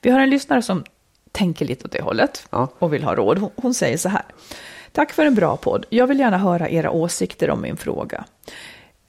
Vi 0.00 0.10
har 0.10 0.20
en 0.20 0.30
lyssnare 0.30 0.62
som 0.62 0.84
tänker 1.32 1.64
lite 1.66 1.84
åt 1.84 1.92
det 1.92 2.02
hållet 2.02 2.46
Ja. 2.50 2.68
och 2.78 2.92
vill 2.92 3.04
ha 3.04 3.14
råd. 3.14 3.38
Hon, 3.38 3.50
hon 3.56 3.74
säger 3.74 3.96
så 3.96 4.08
här. 4.08 4.22
Tack 4.92 5.12
för 5.12 5.26
en 5.26 5.34
bra 5.34 5.56
podd. 5.56 5.86
Jag 5.88 6.06
vill 6.06 6.18
gärna 6.20 6.38
höra 6.38 6.68
era 6.68 6.90
åsikter 6.90 7.50
om 7.50 7.62
min 7.62 7.76
fråga. 7.76 8.24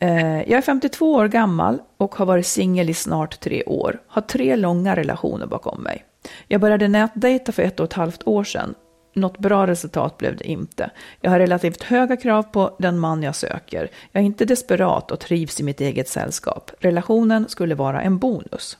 Eh, 0.04 0.38
jag 0.38 0.52
är 0.52 0.62
52 0.62 1.14
år 1.14 1.28
gammal 1.28 1.82
och 1.98 2.16
har 2.16 2.26
varit 2.26 2.46
singel 2.46 2.90
i 2.90 2.94
snart 2.94 3.40
tre 3.40 3.64
år. 3.64 4.02
Har 4.08 4.22
tre 4.22 4.56
långa 4.56 4.96
relationer 4.96 5.46
bakom 5.46 5.84
mig. 5.84 6.06
Jag 6.48 6.62
började 6.62 6.88
nätdejta 6.88 7.52
för 7.52 7.64
ett 7.64 7.80
och 7.80 7.84
ett 7.84 7.94
halvt 7.94 8.28
år 8.28 8.44
sedan. 8.44 8.76
Något 9.16 9.38
bra 9.38 9.68
resultat 9.68 10.18
blev 10.18 10.38
det 10.38 10.48
inte. 10.48 10.90
Jag 11.22 11.32
har 11.32 11.40
relativt 11.40 11.84
höga 11.84 12.18
krav 12.18 12.44
på 12.44 12.76
den 12.80 13.00
man 13.00 13.24
jag 13.24 13.36
söker. 13.36 13.90
Jag 14.12 14.22
är 14.22 14.26
inte 14.26 14.46
desperat 14.46 15.12
och 15.12 15.20
trivs 15.20 15.60
i 15.60 15.64
mitt 15.64 15.82
eget 15.82 16.10
sällskap. 16.10 16.72
Relationen 16.80 17.50
skulle 17.50 17.76
vara 17.76 18.02
en 18.02 18.18
bonus. 18.18 18.78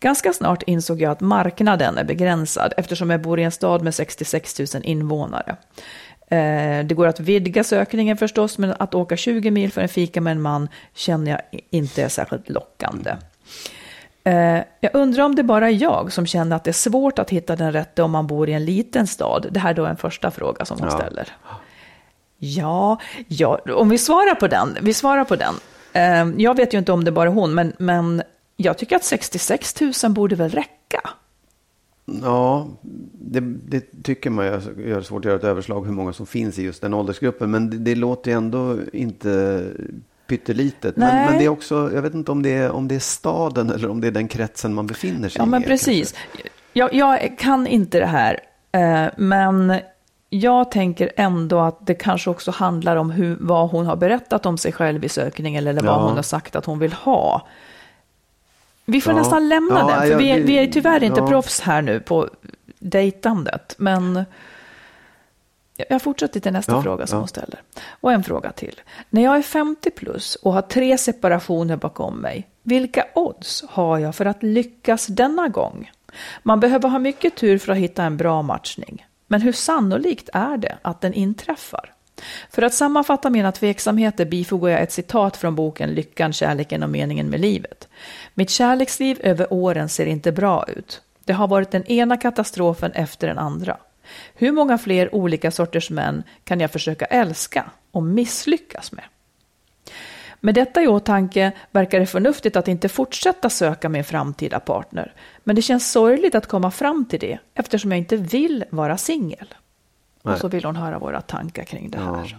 Ganska 0.00 0.32
snart 0.32 0.62
insåg 0.62 1.00
jag 1.00 1.12
att 1.12 1.20
marknaden 1.20 1.98
är 1.98 2.04
begränsad 2.04 2.72
eftersom 2.76 3.10
jag 3.10 3.22
bor 3.22 3.40
i 3.40 3.42
en 3.42 3.52
stad 3.52 3.82
med 3.82 3.94
66 3.94 4.58
000 4.58 4.82
invånare. 4.82 5.56
Eh, 6.30 6.84
Det 6.86 6.94
går 6.94 7.06
att 7.06 7.20
vidga 7.20 7.64
sökningen 7.64 8.16
förstås, 8.16 8.58
men 8.58 8.74
att 8.78 8.94
åka 8.94 9.16
20 9.16 9.50
mil 9.50 9.72
för 9.72 9.80
en 9.80 9.88
fika 9.88 10.20
med 10.20 10.30
en 10.30 10.42
man 10.42 10.68
känner 10.94 11.30
jag 11.30 11.60
inte 11.70 12.02
är 12.02 12.08
särskilt 12.08 12.48
lockande. 12.48 13.10
Eh, 14.24 14.58
Jag 14.80 14.94
undrar 14.94 15.24
om 15.24 15.34
det 15.34 15.42
bara 15.42 15.66
är 15.70 15.82
jag 15.82 16.12
som 16.12 16.26
känner 16.26 16.56
att 16.56 16.64
det 16.64 16.70
är 16.70 16.72
svårt 16.72 17.18
att 17.18 17.30
hitta 17.30 17.56
den 17.56 17.72
rätte 17.72 18.02
om 18.02 18.10
man 18.10 18.26
bor 18.26 18.48
i 18.48 18.52
en 18.52 18.64
liten 18.64 19.06
stad. 19.06 19.46
Det 19.50 19.60
här 19.60 19.70
är 19.70 19.74
då 19.74 19.86
en 19.86 19.96
första 19.96 20.30
fråga 20.30 20.64
som 20.64 20.78
hon 20.80 20.88
Ja. 20.90 20.98
ställer. 20.98 21.28
Ja, 22.38 22.98
ja, 23.28 23.60
om 23.74 23.88
vi 23.88 23.98
svarar 23.98 24.34
på 24.34 24.48
den. 24.48 24.76
Vi 24.82 24.94
svarar 24.94 25.24
på 25.24 25.36
den. 25.36 25.54
Eh, 25.92 26.42
Jag 26.42 26.56
vet 26.56 26.74
ju 26.74 26.78
inte 26.78 26.92
om 26.92 27.04
det 27.04 27.12
bara 27.12 27.28
är 27.28 27.32
hon, 27.34 27.54
men, 27.54 27.72
men 27.78 28.22
jag 28.56 28.78
tycker 28.78 28.96
att 28.96 29.04
66 29.04 29.80
000 30.02 30.12
borde 30.12 30.36
väl 30.36 30.50
räcka. 30.50 31.10
Ja, 32.22 32.66
det, 33.12 33.40
det 33.40 34.02
tycker 34.02 34.30
man 34.30 34.46
ju 34.46 34.60
gör 34.88 35.02
svårt 35.02 35.18
att 35.18 35.24
göra 35.24 35.36
ett 35.36 35.44
överslag 35.44 35.84
hur 35.86 35.92
många 35.92 36.12
som 36.12 36.26
finns 36.26 36.58
i 36.58 36.62
just 36.62 36.82
den 36.82 36.94
åldersgruppen. 36.94 37.50
Men 37.50 37.70
det, 37.70 37.78
det 37.78 37.94
låter 37.94 38.30
ändå 38.32 38.76
inte 38.92 39.64
pyttelitet. 40.26 40.96
Men, 40.96 41.08
Nej. 41.16 41.26
men 41.30 41.38
det 41.38 41.44
är 41.44 41.48
också, 41.48 41.90
jag 41.94 42.02
vet 42.02 42.14
inte 42.14 42.32
om 42.32 42.42
det, 42.42 42.50
är, 42.54 42.70
om 42.70 42.88
det 42.88 42.94
är 42.94 42.98
staden 42.98 43.70
eller 43.70 43.90
om 43.90 44.00
det 44.00 44.06
är 44.06 44.10
den 44.12 44.28
kretsen 44.28 44.74
man 44.74 44.86
befinner 44.86 45.28
sig 45.28 45.38
Ja, 45.40 45.46
i. 45.46 45.48
men 45.48 45.60
mer, 45.60 45.68
precis. 45.68 46.14
Jag, 46.72 46.94
jag 46.94 47.38
kan 47.38 47.66
inte 47.66 47.98
det 48.00 48.06
här, 48.06 48.38
eh, 48.72 49.06
men 49.16 49.74
jag 50.30 50.70
tänker 50.70 51.10
ändå 51.16 51.58
att 51.60 51.86
det 51.86 51.94
kanske 51.94 52.30
också 52.30 52.50
handlar 52.50 52.96
om 52.96 53.10
hur, 53.10 53.36
vad 53.40 53.70
hon 53.70 53.86
har 53.86 53.96
berättat 53.96 54.46
om 54.46 54.58
sig 54.58 54.72
själv 54.72 55.04
i 55.04 55.08
sökningen 55.08 55.66
eller 55.66 55.82
vad 55.82 55.94
Ja. 55.94 56.02
hon 56.06 56.16
har 56.16 56.22
sagt 56.22 56.56
att 56.56 56.64
hon 56.64 56.78
vill 56.78 56.92
ha. 56.92 57.46
Vi 58.90 59.00
får 59.00 59.12
Ja. 59.12 59.18
nästan 59.18 59.48
lämna 59.48 59.78
Ja, 59.80 59.86
den, 59.86 60.00
för 60.00 60.06
jag- 60.10 60.18
vi, 60.18 60.30
är, 60.30 60.40
vi 60.40 60.54
är 60.58 60.66
tyvärr 60.66 61.02
inte 61.02 61.20
ja. 61.20 61.26
proffs 61.26 61.60
här 61.60 61.82
nu 61.82 62.00
på 62.00 62.28
dejtandet. 62.78 63.74
Men 63.78 64.24
jag- 65.88 66.02
fortsätter 66.02 66.40
till 66.40 66.52
nästa 66.52 66.82
fråga 66.82 67.06
som 67.06 67.18
hon 67.18 67.28
ställer. 67.28 67.62
Och 67.90 68.12
en 68.12 68.22
fråga 68.24 68.52
till. 68.52 68.80
När 69.10 69.22
jag 69.22 69.36
är 69.36 69.42
50 69.42 69.90
plus 69.90 70.34
och 70.34 70.52
har 70.52 70.62
tre 70.62 70.98
separationer 70.98 71.76
bakom 71.76 72.16
mig, 72.16 72.48
vilka 72.62 73.04
odds 73.14 73.64
har 73.68 73.98
jag 73.98 74.14
för 74.14 74.24
att 74.26 74.42
lyckas 74.42 75.06
denna 75.06 75.48
gång? 75.48 75.90
Man 76.42 76.60
behöver 76.60 76.88
ha 76.88 76.98
mycket 76.98 77.36
tur 77.36 77.58
för 77.58 77.72
att 77.72 77.78
hitta 77.78 78.04
en 78.04 78.16
bra 78.16 78.42
matchning. 78.42 79.06
Men 79.26 79.40
hur 79.42 79.52
sannolikt 79.52 80.28
är 80.32 80.56
det 80.56 80.78
att 80.82 81.00
den 81.00 81.12
inträffar? 81.14 81.92
För 82.50 82.62
att 82.62 82.74
sammanfatta 82.74 83.30
mina 83.30 83.52
tveksamheter 83.52 84.24
bifogar 84.24 84.70
jag 84.70 84.80
ett 84.82 84.92
citat 84.92 85.36
från 85.36 85.54
boken 85.54 85.90
Lyckan, 85.90 86.32
kärleken 86.32 86.82
och 86.82 86.90
meningen 86.90 87.26
med 87.26 87.40
livet. 87.40 87.88
Mitt 88.34 88.50
kärleksliv 88.50 89.20
över 89.22 89.52
åren 89.52 89.88
ser 89.88 90.06
inte 90.06 90.32
bra 90.32 90.64
ut. 90.68 91.02
Det 91.24 91.32
har 91.32 91.48
varit 91.48 91.70
den 91.70 91.84
ena 91.86 92.16
katastrofen 92.16 92.92
efter 92.92 93.28
den 93.28 93.38
andra. 93.38 93.76
Hur 94.34 94.52
många 94.52 94.78
fler 94.78 95.14
olika 95.14 95.50
sorters 95.50 95.90
män 95.90 96.22
kan 96.44 96.60
jag 96.60 96.70
försöka 96.70 97.04
älska 97.04 97.70
och 97.90 98.02
misslyckas 98.02 98.92
med? 98.92 99.04
Med 100.40 100.54
detta 100.54 100.82
i 100.82 100.86
åtanke 100.86 101.52
verkar 101.70 102.00
det 102.00 102.06
förnuftigt 102.06 102.56
att 102.56 102.68
inte 102.68 102.88
fortsätta 102.88 103.50
söka 103.50 103.88
min 103.88 104.04
framtida 104.04 104.60
partner. 104.60 105.14
Men 105.44 105.56
det 105.56 105.62
känns 105.62 105.92
sorgligt 105.92 106.34
att 106.34 106.46
komma 106.46 106.70
fram 106.70 107.04
till 107.04 107.20
det 107.20 107.38
eftersom 107.54 107.92
jag 107.92 107.98
inte 107.98 108.16
vill 108.16 108.64
vara 108.70 108.96
singel. 108.96 109.54
Och 110.22 110.38
så 110.38 110.48
vill 110.48 110.64
hon 110.64 110.76
höra 110.76 110.98
våra 110.98 111.20
tankar 111.20 111.64
kring 111.64 111.90
det 111.90 111.98
här. 111.98 112.28
Ja, 112.32 112.38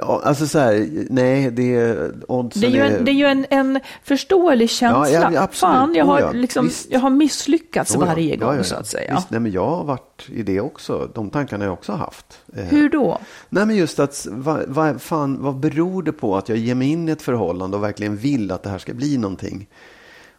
alltså 0.00 0.46
så 0.46 0.58
här, 0.58 0.88
nej, 1.10 1.50
det 1.50 1.74
är 1.74 2.12
oddsen 2.28 2.60
Det 2.62 2.66
är 2.66 2.70
ju 2.70 2.80
en, 2.80 3.04
det 3.04 3.10
är 3.10 3.14
ju 3.14 3.26
en, 3.26 3.46
en 3.50 3.80
förståelig 4.02 4.70
känsla. 4.70 5.10
Ja, 5.10 5.30
ja, 5.32 5.42
absolut. 5.42 5.74
Fan, 5.74 5.94
jag 5.94 6.06
Oh, 6.06 6.12
har, 6.12 6.20
ja. 6.20 6.32
liksom, 6.32 6.64
Visst. 6.66 6.90
jag 6.90 7.00
har 7.00 7.10
misslyckats 7.10 7.96
Oh 7.96 8.00
ja, 8.00 8.06
varje 8.06 8.34
ja, 8.34 8.40
gång 8.46 8.50
ja, 8.54 8.56
ja. 8.56 8.64
så 8.64 8.74
att 8.74 8.86
säga. 8.86 9.14
Visst, 9.14 9.30
nej, 9.30 9.40
men 9.40 9.52
jag 9.52 9.66
har 9.66 9.84
varit 9.84 10.26
i 10.28 10.42
det 10.42 10.60
också. 10.60 11.10
De 11.14 11.30
tankarna 11.30 11.64
har 11.64 11.66
jag 11.66 11.72
också 11.72 11.92
haft. 11.92 12.38
Eh, 12.56 12.64
Hur 12.64 12.88
då? 12.88 13.18
Nej, 13.48 13.66
men 13.66 13.76
just 13.76 13.98
att 13.98 14.26
vad, 14.30 14.64
vad, 14.68 15.02
fan, 15.02 15.42
vad 15.42 15.56
beror 15.56 16.02
det 16.02 16.12
på 16.12 16.36
att 16.36 16.48
jag 16.48 16.58
ger 16.58 16.74
mig 16.74 16.88
in 16.88 17.08
i 17.08 17.12
ett 17.12 17.22
förhållande 17.22 17.76
och 17.76 17.82
verkligen 17.82 18.16
vill 18.16 18.50
att 18.50 18.62
det 18.62 18.70
här 18.70 18.78
ska 18.78 18.94
bli 18.94 19.18
någonting? 19.18 19.68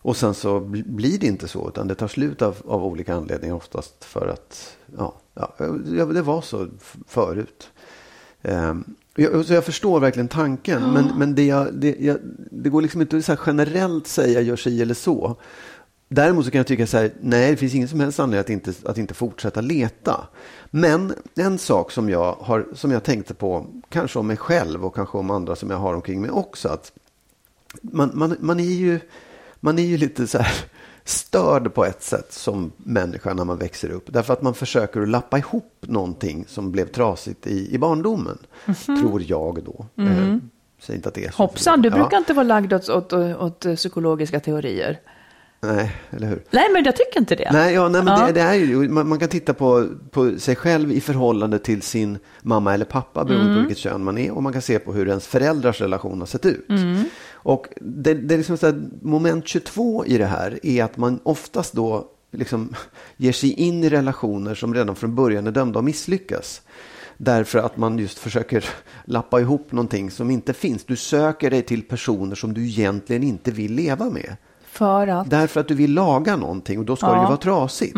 Och 0.01 0.17
sen 0.17 0.33
så 0.33 0.59
bl- 0.59 0.89
blir 0.95 1.19
det 1.19 1.27
inte 1.27 1.47
så, 1.47 1.69
utan 1.69 1.87
det 1.87 1.95
tar 1.95 2.07
slut 2.07 2.41
av, 2.41 2.55
av 2.67 2.85
olika 2.85 3.15
anledningar 3.15 3.55
oftast 3.55 4.03
för 4.05 4.27
att, 4.27 4.77
ja, 4.97 5.13
ja 5.33 5.53
ja, 5.97 6.05
det 6.05 6.21
var 6.21 6.41
så 6.41 6.67
förut. 7.07 7.69
Ehm, 8.41 8.83
jag, 9.15 9.45
så 9.45 9.53
jag 9.53 9.65
förstår 9.65 9.99
verkligen 9.99 10.27
tanken, 10.27 10.93
men, 10.93 11.11
men 11.17 11.35
det, 11.35 11.45
jag, 11.45 11.73
det, 11.73 11.95
jag, 11.99 12.17
det 12.51 12.69
går 12.69 12.81
liksom 12.81 13.01
inte 13.01 13.17
att 13.17 13.25
så 13.25 13.37
generellt 13.45 14.07
säga 14.07 14.41
gör 14.41 14.55
si 14.55 14.81
eller 14.81 14.93
så. 14.93 15.35
Däremot 16.07 16.45
så 16.45 16.51
kan 16.51 16.59
jag 16.59 16.67
tycka 16.67 16.87
så 16.87 16.97
här, 16.97 17.11
nej 17.21 17.51
det 17.51 17.57
finns 17.57 17.75
ingen 17.75 17.87
som 17.87 17.99
helst 17.99 18.19
anledning 18.19 18.39
att 18.41 18.49
inte, 18.67 18.89
att 18.89 18.97
inte 18.97 19.13
fortsätta 19.13 19.61
leta. 19.61 20.27
Men 20.71 21.13
en 21.35 21.57
sak 21.57 21.91
som 21.91 22.09
jag, 22.09 22.33
har, 22.33 22.67
som 22.73 22.91
jag 22.91 23.03
tänkte 23.03 23.33
på, 23.33 23.65
kanske 23.89 24.19
om 24.19 24.27
mig 24.27 24.37
själv 24.37 24.85
och 24.85 24.95
kanske 24.95 25.17
om 25.17 25.31
andra 25.31 25.55
som 25.55 25.69
jag 25.69 25.77
har 25.77 25.93
omkring 25.93 26.21
mig 26.21 26.31
också, 26.31 26.69
att 26.69 26.91
man, 27.81 28.11
man, 28.13 28.35
man, 28.39 28.59
är, 28.59 28.63
ju, 28.63 28.99
man 29.59 29.79
är 29.79 29.83
ju 29.83 29.97
lite 29.97 30.27
så 30.27 30.37
här 30.37 30.55
störd 31.05 31.73
på 31.73 31.85
ett 31.85 32.03
sätt 32.03 32.33
som 32.33 32.71
människa 32.77 33.33
när 33.33 33.45
man 33.45 33.57
växer 33.57 33.89
upp. 33.89 34.03
Därför 34.07 34.33
att 34.33 34.41
man 34.41 34.53
försöker 34.53 35.01
att 35.01 35.09
lappa 35.09 35.37
ihop 35.37 35.73
någonting 35.81 36.45
som 36.47 36.71
blev 36.71 36.85
trasigt 36.85 37.47
i, 37.47 37.75
i 37.75 37.77
barndomen. 37.77 38.37
Tror 38.85 39.21
jag 39.25 39.63
då. 39.63 39.85
Eh, 40.03 40.35
säg 40.81 40.95
inte 40.95 41.09
att 41.09 41.15
det 41.15 41.25
är 41.25 41.31
så. 41.31 41.37
Hoppsan, 41.43 41.81
du 41.81 41.89
Ja. 41.89 41.95
brukar 41.95 42.17
inte 42.17 42.33
vara 42.33 42.43
lagd 42.43 42.73
åt, 42.73 42.89
åt, 42.89 43.13
åt 43.13 43.65
psykologiska 43.75 44.39
teorier. 44.39 44.99
Nej, 45.61 45.91
eller 46.09 46.27
hur? 46.27 46.43
Nej, 46.51 46.63
men 46.73 46.83
jag 46.83 46.95
tycker 46.95 47.19
inte 47.19 47.35
det. 47.35 47.49
Nej, 47.51 47.73
ja, 47.73 47.89
nej 47.89 48.03
men 48.03 48.19
Ja. 48.19 48.25
Det, 48.27 48.31
det 48.31 48.41
är 48.41 48.53
ju, 48.53 48.89
man, 48.89 49.07
man 49.07 49.19
kan 49.19 49.29
titta 49.29 49.53
på, 49.53 49.87
på 50.11 50.39
sig 50.39 50.55
själv 50.55 50.91
i 50.91 51.01
förhållande 51.01 51.59
till 51.59 51.81
sin 51.81 52.17
mamma 52.41 52.73
eller 52.73 52.85
pappa 52.85 53.25
beroende 53.25 53.45
Mm. 53.51 53.55
på 53.55 53.59
vilket 53.67 53.77
kön 53.83 54.03
man 54.03 54.17
är. 54.17 54.31
Och 54.31 54.43
man 54.43 54.53
kan 54.53 54.61
se 54.61 54.79
på 54.79 54.93
hur 54.93 55.07
ens 55.07 55.27
föräldrars 55.27 55.81
relation 55.81 56.19
har 56.19 56.25
sett 56.25 56.45
ut. 56.45 56.69
Mm. 56.69 57.03
Och 57.33 57.67
det, 57.81 58.13
det 58.13 58.33
är 58.33 58.37
liksom 58.37 58.57
så 58.57 58.65
här, 58.65 58.81
moment 59.01 59.47
22 59.47 60.05
i 60.05 60.17
det 60.17 60.25
här 60.25 60.59
är 60.63 60.83
att 60.83 60.97
man 60.97 61.19
oftast 61.23 61.73
då 61.73 62.07
liksom 62.31 62.75
ger 63.17 63.31
sig 63.31 63.53
in 63.53 63.83
i 63.83 63.89
relationer 63.89 64.55
som 64.55 64.73
redan 64.73 64.95
från 64.95 65.15
början 65.15 65.47
är 65.47 65.51
dömda 65.51 65.79
att 65.79 65.85
misslyckas. 65.85 66.61
Därför 67.17 67.59
att 67.59 67.77
man 67.77 67.99
just 67.99 68.17
försöker 68.19 68.65
lappa 69.05 69.39
ihop 69.41 69.71
någonting 69.71 70.11
som 70.11 70.31
inte 70.31 70.53
finns. 70.53 70.83
Du 70.83 70.95
söker 70.95 71.49
dig 71.49 71.61
till 71.61 71.81
personer 71.81 72.35
som 72.35 72.53
du 72.53 72.63
egentligen 72.65 73.23
inte 73.23 73.51
vill 73.51 73.73
leva 73.73 74.09
med. 74.09 74.35
För 74.75 75.07
att... 75.07 75.29
Därför 75.29 75.59
att 75.59 75.67
du 75.67 75.73
vill 75.75 75.93
laga 75.93 76.35
någonting 76.35 76.79
och 76.79 76.85
då 76.85 76.95
ska 76.95 77.07
det 77.07 77.11
ju 77.11 77.15
Ja. 77.15 77.19
Mm. 77.19 77.29
vara 77.29 77.37
trasigt. 77.37 77.95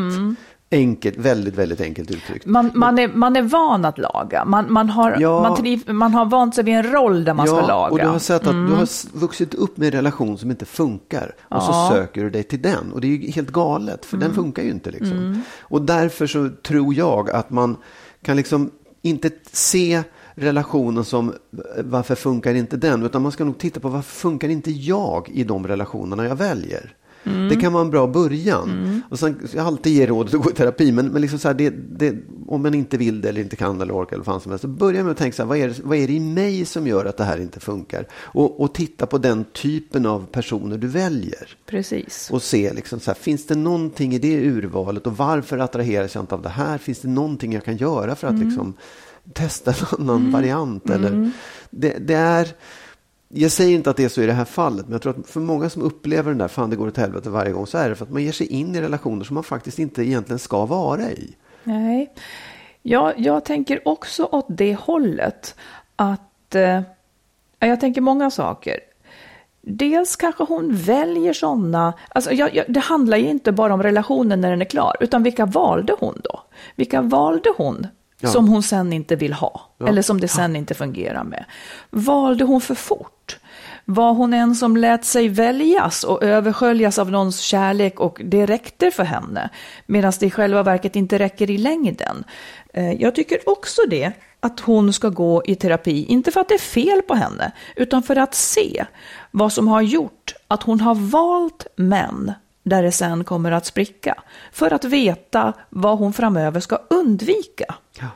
Enkelt, 0.72 1.18
väldigt, 1.18 1.56
väldigt 1.56 1.82
enkelt 1.82 2.12
uttryckt. 2.12 2.46
Man, 2.46 2.72
man, 2.74 3.00
är, 3.00 3.08
man 3.08 3.36
är 3.36 3.42
van 3.42 3.86
att 3.86 3.98
laga. 3.98 4.46
Man, 4.46 4.74
man, 4.74 4.90
har, 4.90 5.18
Ja. 5.20 5.42
man, 5.42 5.58
triv, 5.58 5.94
man 5.94 6.14
har 6.14 6.26
vant 6.26 6.56
sig 6.56 6.64
vid 6.64 6.76
en 6.76 6.92
roll 6.92 7.24
där 7.24 7.34
man 7.34 7.48
ska 7.48 7.62
laga. 7.68 7.74
Mm. 7.88 7.92
och 7.92 8.00
du 8.00 8.06
har 8.08 8.20
sett 8.20 8.48
att 8.48 8.54
du 8.54 8.74
har 8.76 8.84
s- 8.84 9.08
vuxit 9.14 9.54
upp 9.54 9.78
med 9.78 9.86
en 9.86 9.92
relation 9.92 10.38
som 10.38 10.52
inte 10.52 10.66
funkar. 10.66 11.36
Och 11.42 11.64
så 11.64 11.72
Ja. 11.72 11.90
söker 11.94 12.24
du 12.24 12.30
dig 12.30 12.44
till 12.44 12.62
den. 12.62 12.92
Och 12.94 13.02
det 13.02 13.08
är 13.08 13.12
ju 13.12 13.32
helt 13.32 13.50
galet, 13.52 14.06
för 14.06 14.18
Mm. 14.18 14.28
den 14.28 14.36
funkar 14.36 14.64
ju 14.64 14.70
inte. 14.70 14.92
Liksom. 14.92 15.42
Och 15.60 15.82
därför 15.82 16.28
så 16.28 16.50
tror 16.68 16.94
jag 16.94 17.30
att 17.30 17.50
man 17.50 17.78
kan 18.24 18.38
liksom 18.38 18.72
inte 19.02 19.30
se 19.52 20.04
relationen 20.38 21.04
som 21.06 21.34
varför 21.84 22.16
funkar 22.16 22.54
inte 22.54 22.78
den? 22.78 23.04
Utan 23.04 23.22
man 23.22 23.32
ska 23.32 23.44
nog 23.44 23.58
titta 23.58 23.80
på 23.80 23.90
varför 23.90 24.12
funkar 24.12 24.50
inte 24.50 24.72
jag 24.72 25.30
i 25.34 25.44
de 25.44 25.68
relationerna 25.68 26.26
jag 26.26 26.36
väljer? 26.36 26.94
Mm. 27.24 27.50
Det 27.50 27.56
kan 27.56 27.74
vara 27.74 27.84
en 27.84 27.90
bra 27.90 28.08
början. 28.08 29.02
Och 29.10 29.20
sen, 29.20 29.48
jag 29.56 29.66
alltid 29.66 29.94
ger 29.94 30.08
rådet 30.08 30.34
att 30.34 30.42
gå 30.42 30.50
i 30.50 30.54
terapi, 30.54 30.92
men, 30.92 31.08
men 31.08 31.22
liksom 31.22 31.40
så 31.40 31.48
här, 31.48 31.56
det, 31.56 31.70
det, 31.70 32.16
om 32.48 32.64
man 32.64 32.74
inte 32.74 32.98
vill 32.98 33.22
det 33.22 33.30
eller 33.30 33.42
inte 33.42 33.56
kan 33.56 33.82
eller 33.82 33.94
orkar 33.94 34.16
eller 34.16 34.24
fan 34.24 34.42
som 34.42 34.52
helst, 34.52 34.62
så 34.62 34.68
börja 34.68 35.04
med 35.04 35.12
att 35.12 35.18
tänka 35.18 35.36
så 35.36 35.42
här, 35.44 35.48
vad 35.48 35.58
är, 35.58 35.68
det, 35.68 35.80
vad 35.84 35.98
är 35.98 36.08
det 36.08 36.14
i 36.14 36.20
mig 36.20 36.66
som 36.66 36.88
gör 36.88 37.06
att 37.06 37.18
det 37.18 37.24
här 37.24 37.38
inte 37.42 37.60
funkar? 37.60 38.08
Och, 38.14 38.62
och 38.62 38.74
titta 38.74 39.06
på 39.06 39.18
den 39.18 39.44
typen 39.44 40.06
av 40.06 40.26
personer 40.26 40.78
du 40.78 40.88
väljer. 40.88 41.48
Precis. 41.66 42.30
Och 42.32 42.42
se, 42.42 42.74
liksom 42.74 43.00
så 43.00 43.12
här, 43.12 43.16
finns 43.16 43.48
det 43.48 43.56
någonting 43.56 44.14
i 44.14 44.20
det 44.20 44.38
urvalet 44.46 45.08
och 45.08 45.18
varför 45.18 45.58
attraheras 45.58 46.16
jag 46.16 46.24
inte 46.24 46.36
av 46.36 46.42
det 46.42 46.50
här? 46.50 46.78
Finns 46.78 47.00
det 47.00 47.08
någonting 47.08 47.54
jag 47.54 47.64
kan 47.64 47.78
göra 47.78 48.16
för 48.16 48.28
att 48.28 48.34
Mm. 48.34 48.48
liksom, 48.48 48.74
testa 49.34 49.72
en 49.72 50.00
annan 50.00 50.32
variant? 50.32 50.90
Eller, 50.90 51.32
det, 51.70 51.98
det 52.00 52.14
är... 52.14 52.48
Jag 53.30 53.52
säger 53.52 53.76
inte 53.76 53.90
att 53.90 53.98
det 53.98 54.04
är 54.04 54.10
så 54.10 54.22
i 54.22 54.26
det 54.26 54.34
här 54.34 54.46
fallet, 54.46 54.86
men 54.86 54.92
jag 54.92 55.02
tror 55.02 55.20
att 55.20 55.30
för 55.30 55.40
många 55.40 55.70
som 55.70 55.82
upplever 55.82 56.32
den 56.32 56.38
där, 56.38 56.48
fan 56.48 56.70
det 56.70 56.76
går 56.76 56.88
åt 56.88 56.98
helvete 56.98 57.30
varje 57.30 57.52
gång, 57.52 57.68
så 57.68 57.78
är 57.78 57.90
det 57.90 57.96
för 57.96 58.06
att 58.06 58.12
man 58.12 58.24
ger 58.24 58.32
sig 58.32 58.48
in 58.48 58.76
i 58.76 58.82
relationer 58.82 59.24
som 59.24 59.34
man 59.34 59.44
faktiskt 59.44 59.80
inte 59.80 60.04
egentligen 60.04 60.40
ska 60.40 60.66
vara 60.66 61.12
i. 61.12 61.36
Nej. 61.64 62.14
Jag, 62.82 63.20
jag 63.20 63.46
tänker 63.46 63.88
också 63.88 64.24
åt 64.24 64.46
det 64.50 64.76
hållet 64.76 65.56
att 65.96 66.56
eh, 66.56 66.82
jag 67.60 67.80
tänker 67.80 68.02
många 68.02 68.32
saker. 68.32 68.80
Dels 69.62 70.16
kanske 70.16 70.44
hon 70.44 70.76
väljer 70.76 71.34
sådana, 71.34 71.94
alltså 72.10 72.32
jag, 72.32 72.56
jag, 72.56 72.66
det 72.70 72.80
handlar 72.80 73.18
ju 73.18 73.30
inte 73.30 73.52
bara 73.52 73.74
om 73.74 73.84
relationen 73.84 74.42
när 74.42 74.50
den 74.50 74.62
är 74.62 74.66
klar, 74.66 74.96
utan 75.00 75.24
vilka 75.24 75.46
valde 75.46 75.96
hon 76.00 76.22
då? 76.24 76.42
Vilka 76.76 77.02
valde 77.02 77.50
hon 77.58 77.88
Ja. 78.20 78.30
som 78.30 78.48
hon 78.48 78.64
sen 78.64 78.94
inte 78.94 79.16
vill 79.16 79.34
ha? 79.34 79.62
Ja. 79.78 79.88
Eller 79.88 80.02
som 80.02 80.20
det 80.22 80.28
sen 80.28 80.56
inte 80.56 80.74
fungerar 80.74 81.24
med? 81.24 81.46
Valde 81.90 82.44
hon 82.44 82.62
för 82.62 82.76
fort? 82.76 83.38
Var 83.86 84.14
hon 84.14 84.34
en 84.34 84.56
som 84.56 84.78
lät 84.78 85.06
sig 85.06 85.28
väljas 85.28 86.04
och 86.04 86.24
översköljas 86.24 87.00
av 87.00 87.12
någons 87.12 87.40
kärlek 87.40 88.00
och 88.00 88.22
det 88.26 88.46
räckte 88.46 88.92
för 88.92 89.04
henne, 89.04 89.50
medan 89.86 90.14
det 90.20 90.26
i 90.26 90.32
själva 90.32 90.64
verket 90.64 90.96
inte 90.96 91.20
räcker 91.20 91.50
i 91.52 91.58
längden? 91.58 92.24
Eh, 92.74 92.92
Jag 92.94 93.16
tycker 93.16 93.50
också 93.50 93.82
det, 93.90 94.12
att 94.40 94.60
hon 94.60 94.94
ska 94.94 95.10
gå 95.10 95.44
i 95.46 95.56
terapi, 95.56 96.06
inte 96.06 96.32
för 96.32 96.42
att 96.42 96.48
det 96.50 96.54
är 96.56 96.60
fel 96.60 97.02
på 97.02 97.14
henne, 97.16 97.52
utan 97.76 98.04
för 98.04 98.16
att 98.16 98.36
se 98.36 98.86
vad 99.32 99.54
som 99.54 99.68
har 99.68 99.82
gjort 99.82 100.34
att 100.48 100.64
hon 100.64 100.80
har 100.82 100.96
valt 100.96 101.68
män 101.76 102.34
där 102.70 102.84
det 102.84 102.92
sen 102.92 103.24
kommer 103.24 103.52
att 103.52 103.66
spricka, 103.66 104.24
för 104.52 104.74
att 104.74 104.84
veta 104.84 105.54
vad 105.70 105.98
hon 105.98 106.14
framöver 106.14 106.60
ska 106.60 106.80
undvika. 106.90 107.76
Ja. 108.00 108.08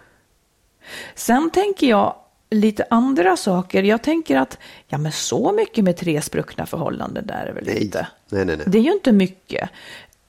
Sen 1.15 1.49
tänker 1.49 1.87
jag 1.87 2.15
lite 2.49 2.85
andra 2.89 3.37
saker. 3.37 3.83
Jag 3.83 4.03
tänker 4.03 4.37
att, 4.37 4.57
ja 4.87 4.97
men 4.97 5.11
så 5.11 5.51
mycket 5.51 5.83
med 5.83 5.97
tre 5.97 6.21
spruckna 6.21 6.65
förhållanden 6.65 7.27
där 7.27 7.45
är 7.45 7.53
väl 7.53 7.65
Nej. 7.65 7.83
inte. 7.83 8.07
Nej, 8.29 8.45
nej, 8.45 8.57
nej. 8.57 8.65
Det 8.69 8.77
är 8.77 8.81
ju 8.81 8.91
inte 8.91 9.11
mycket. 9.11 9.69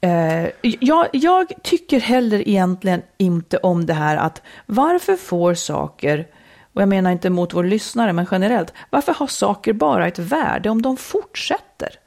Eh, 0.00 0.48
jag, 0.61 1.08
jag 1.12 1.52
tycker 1.62 2.00
heller 2.00 2.48
egentligen 2.48 3.02
inte 3.18 3.56
om 3.56 3.87
det 3.87 3.94
här 3.94 4.16
att 4.16 4.42
varför 4.66 5.16
får 5.16 5.54
saker, 5.54 6.26
och 6.72 6.82
jag 6.82 6.88
menar 6.88 7.11
inte 7.11 7.30
mot 7.30 7.54
vår 7.54 7.64
lyssnare 7.64 8.12
men 8.12 8.26
generellt, 8.30 8.72
varför 8.90 9.14
har 9.14 9.26
saker 9.26 9.72
bara 9.72 10.06
ett 10.06 10.18
värde 10.18 10.70
om 10.70 10.82
de 10.82 10.96
fortsätter? 10.96 11.98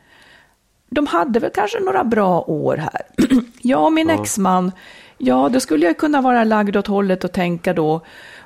De 0.96 1.08
hade 1.08 1.40
väl 1.40 1.52
kanske 1.54 1.80
några 1.80 2.04
bra 2.04 2.42
år 2.42 2.78
här. 2.78 3.02
Jag 3.62 3.86
och 3.86 3.94
min 3.94 4.10
exman, 4.10 4.72
Ja, 5.18 5.50
då 5.50 5.60
skulle 5.60 5.86
jag 5.86 5.98
kunna 5.98 6.22
vara 6.22 6.44
lagd 6.44 6.78
åt 6.78 6.88
hållet 6.88 7.24
och 7.24 7.32
tänka 7.32 7.74
då, 7.74 8.02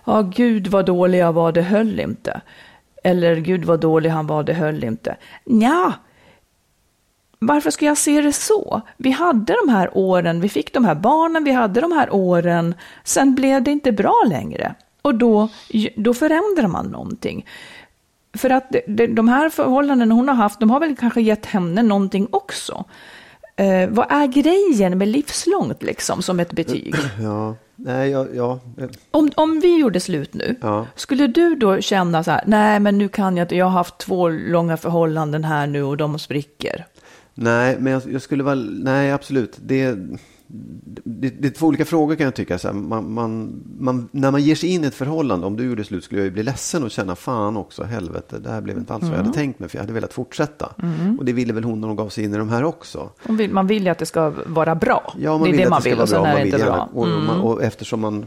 ja 0.06 0.22
gud 0.22 0.68
vad 0.68 0.86
dålig 0.86 1.20
jag 1.20 1.34
var, 1.34 1.52
det 1.52 1.62
höll 1.62 2.00
inte. 2.00 2.42
Eller 3.04 3.36
gud 3.36 3.66
vad 3.66 3.80
dålig 3.80 4.10
han 4.10 4.28
var, 4.28 4.44
det 4.44 4.54
höll 4.54 4.84
inte. 4.84 5.18
Ja, 5.44 5.94
varför 7.40 7.72
ska 7.72 7.86
jag 7.86 7.98
se 7.98 8.22
det 8.22 8.34
så? 8.34 8.82
Vi 8.98 9.12
hade 9.12 9.56
de 9.66 9.72
här 9.72 9.90
åren, 9.94 10.42
vi 10.42 10.50
fick 10.50 10.74
de 10.74 10.86
här 10.86 10.96
barnen, 10.96 11.44
vi 11.44 11.52
hade 11.52 11.82
de 11.82 11.92
här 11.92 12.14
åren, 12.14 12.76
sen 13.04 13.36
blev 13.36 13.64
det 13.64 13.72
inte 13.72 13.92
bra 13.92 14.24
längre. 14.30 14.76
Och 15.02 15.16
då, 15.16 15.50
då 15.96 16.14
förändrar 16.14 16.68
man 16.68 16.86
någonting. 16.86 17.46
För 18.34 18.50
att 18.50 18.76
de 19.10 19.28
här 19.28 19.50
förhållandena 19.50 20.16
hon 20.16 20.28
har 20.28 20.36
haft, 20.36 20.60
de 20.60 20.70
har 20.70 20.80
väl 20.80 20.96
kanske 20.96 21.22
gett 21.22 21.46
henne 21.46 21.84
någonting 21.84 22.28
också. 22.32 22.86
Eh, 23.56 23.90
vad 23.90 24.12
är 24.12 24.28
grejen 24.28 24.98
med 24.98 25.08
livslångt 25.08 25.84
liksom, 25.84 26.22
som 26.22 26.40
ett 26.40 26.52
betyg? 26.52 26.96
Ja, 27.22 27.56
nej, 27.76 28.10
ja, 28.10 28.28
ja. 28.34 28.60
Om, 29.12 29.32
om 29.36 29.60
vi 29.60 29.80
gjorde 29.80 30.00
slut 30.00 30.34
nu, 30.34 30.56
ja. 30.62 30.86
skulle 30.96 31.28
du 31.28 31.56
då 31.56 31.82
känna 31.82 32.24
så 32.24 32.32
här, 32.32 32.44
nej 32.48 32.80
men 32.80 32.98
nu 32.98 33.08
kan 33.08 33.38
jag 33.38 33.44
inte, 33.44 33.56
jag 33.56 33.66
har 33.66 33.72
haft 33.72 33.98
två 33.98 34.30
långa 34.30 34.78
förhållanden 34.78 35.44
här 35.44 35.68
nu 35.68 35.84
och 35.84 35.98
de 35.98 36.20
spricker? 36.20 36.86
Nej, 37.34 37.78
men 37.80 37.94
jag, 37.94 38.02
jag 38.12 38.22
skulle 38.22 38.44
väl, 38.44 38.84
nej 38.84 39.12
absolut. 39.12 39.58
Det, 39.62 39.98
det, 40.52 41.30
det, 41.30 41.48
är 41.48 41.52
två 41.52 41.68
olika 41.68 41.86
frågor 41.86 42.16
kan 42.16 42.26
jag 42.26 42.36
tycka. 42.36 42.58
Så 42.58 42.68
här, 42.68 42.76
man, 42.76 43.14
man, 43.14 43.64
man, 43.80 44.10
när 44.12 44.32
man 44.32 44.42
ger 44.42 44.56
sig 44.56 44.70
in 44.70 44.84
i 44.84 44.88
ett 44.88 44.96
förhållande, 44.96 45.48
om 45.48 45.58
du 45.58 45.66
gjorde 45.66 45.84
slut 45.84 46.04
skulle 46.04 46.22
jag 46.22 46.26
ju 46.26 46.32
bli 46.32 46.44
ledsen 46.44 46.84
och 46.84 46.92
känna 46.92 47.16
fan 47.16 47.58
också, 47.58 47.84
helvete, 47.84 48.40
det 48.40 48.50
här 48.50 48.62
blev 48.62 48.78
inte 48.78 48.94
alls 48.94 49.04
mm. 49.04 49.12
vad 49.12 49.20
jag 49.20 49.24
hade 49.26 49.38
mm. 49.38 49.46
tänkt 49.46 49.60
mig, 49.60 49.70
för 49.70 49.78
jag 49.78 49.84
hade 49.84 49.94
velat 49.94 50.14
fortsätta. 50.14 50.74
Mm. 50.84 51.20
Och 51.20 51.26
det 51.26 51.34
ville 51.34 51.54
väl 51.54 51.64
hon 51.64 51.82
när 51.82 51.88
hon 51.88 51.98
gav 51.98 52.10
sig 52.10 52.24
in 52.24 52.34
i 52.34 52.38
de 52.38 52.50
här 52.50 52.64
också. 52.64 53.10
Vill, 53.24 53.52
man 53.52 53.68
vill 53.68 53.84
ju 53.84 53.90
att 53.90 53.98
det 53.98 54.06
ska 54.06 54.34
vara 54.46 54.76
bra. 54.76 55.14
Ja, 55.20 55.32
man 55.32 55.42
det 55.42 55.48
är 55.48 55.52
vill 55.52 55.62
det 55.62 55.70
man 55.70 55.82
vill 55.82 56.00
och 56.00 56.10
sen 56.10 56.26
är 56.26 56.36
det 56.36 56.46
inte 56.46 56.58
bra. 56.58 56.90
Och, 56.94 57.08
mm. 57.08 57.26
man, 57.26 57.42
och, 57.42 57.64
eftersom 57.64 58.00
man, 58.00 58.26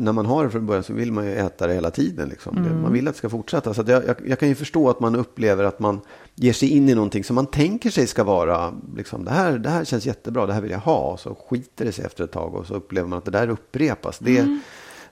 när 0.00 0.12
man 0.12 0.26
har 0.26 0.44
det 0.44 0.50
från 0.50 0.66
början 0.66 0.82
så 0.82 0.92
vill 0.92 1.12
man 1.12 1.26
ju 1.26 1.32
äta 1.34 1.66
det 1.66 1.74
hela 1.74 1.90
tiden. 1.90 2.28
Liksom. 2.28 2.54
Man 2.54 2.66
mm. 2.66 2.92
vill 2.92 3.08
att 3.08 3.14
det 3.14 3.18
ska 3.18 3.28
fortsätta. 3.28 3.74
Så 3.74 3.84
jag, 3.86 4.06
jag, 4.06 4.16
jag 4.26 4.38
kan 4.38 4.48
ju 4.48 4.54
förstå 4.54 4.90
att 4.90 5.00
man 5.00 5.16
upplever 5.16 5.64
att 5.64 5.78
man 5.78 6.00
ger 6.34 6.52
sig 6.52 6.68
in 6.68 6.88
i 6.88 6.94
någonting 6.94 7.24
som 7.24 7.34
man 7.34 7.46
tänker 7.46 7.90
sig 7.90 8.06
ska 8.06 8.24
vara, 8.24 8.74
liksom, 8.96 9.24
det, 9.24 9.30
här, 9.30 9.58
det 9.58 9.70
här 9.70 9.84
känns 9.84 10.06
jättebra, 10.06 10.46
det 10.46 10.52
här 10.52 10.60
vill 10.60 10.70
jag 10.70 10.78
ha. 10.78 11.12
Och 11.12 11.20
så 11.20 11.34
skiter 11.34 11.84
det 11.84 11.92
sig 11.92 12.04
efter 12.04 12.24
ett 12.24 12.32
tag 12.32 12.54
och 12.54 12.66
så 12.66 12.74
upplever 12.74 13.08
man 13.08 13.18
att 13.18 13.24
det 13.24 13.30
där 13.30 13.48
upprepas. 13.48 14.18
Det, 14.18 14.38
mm. 14.38 14.60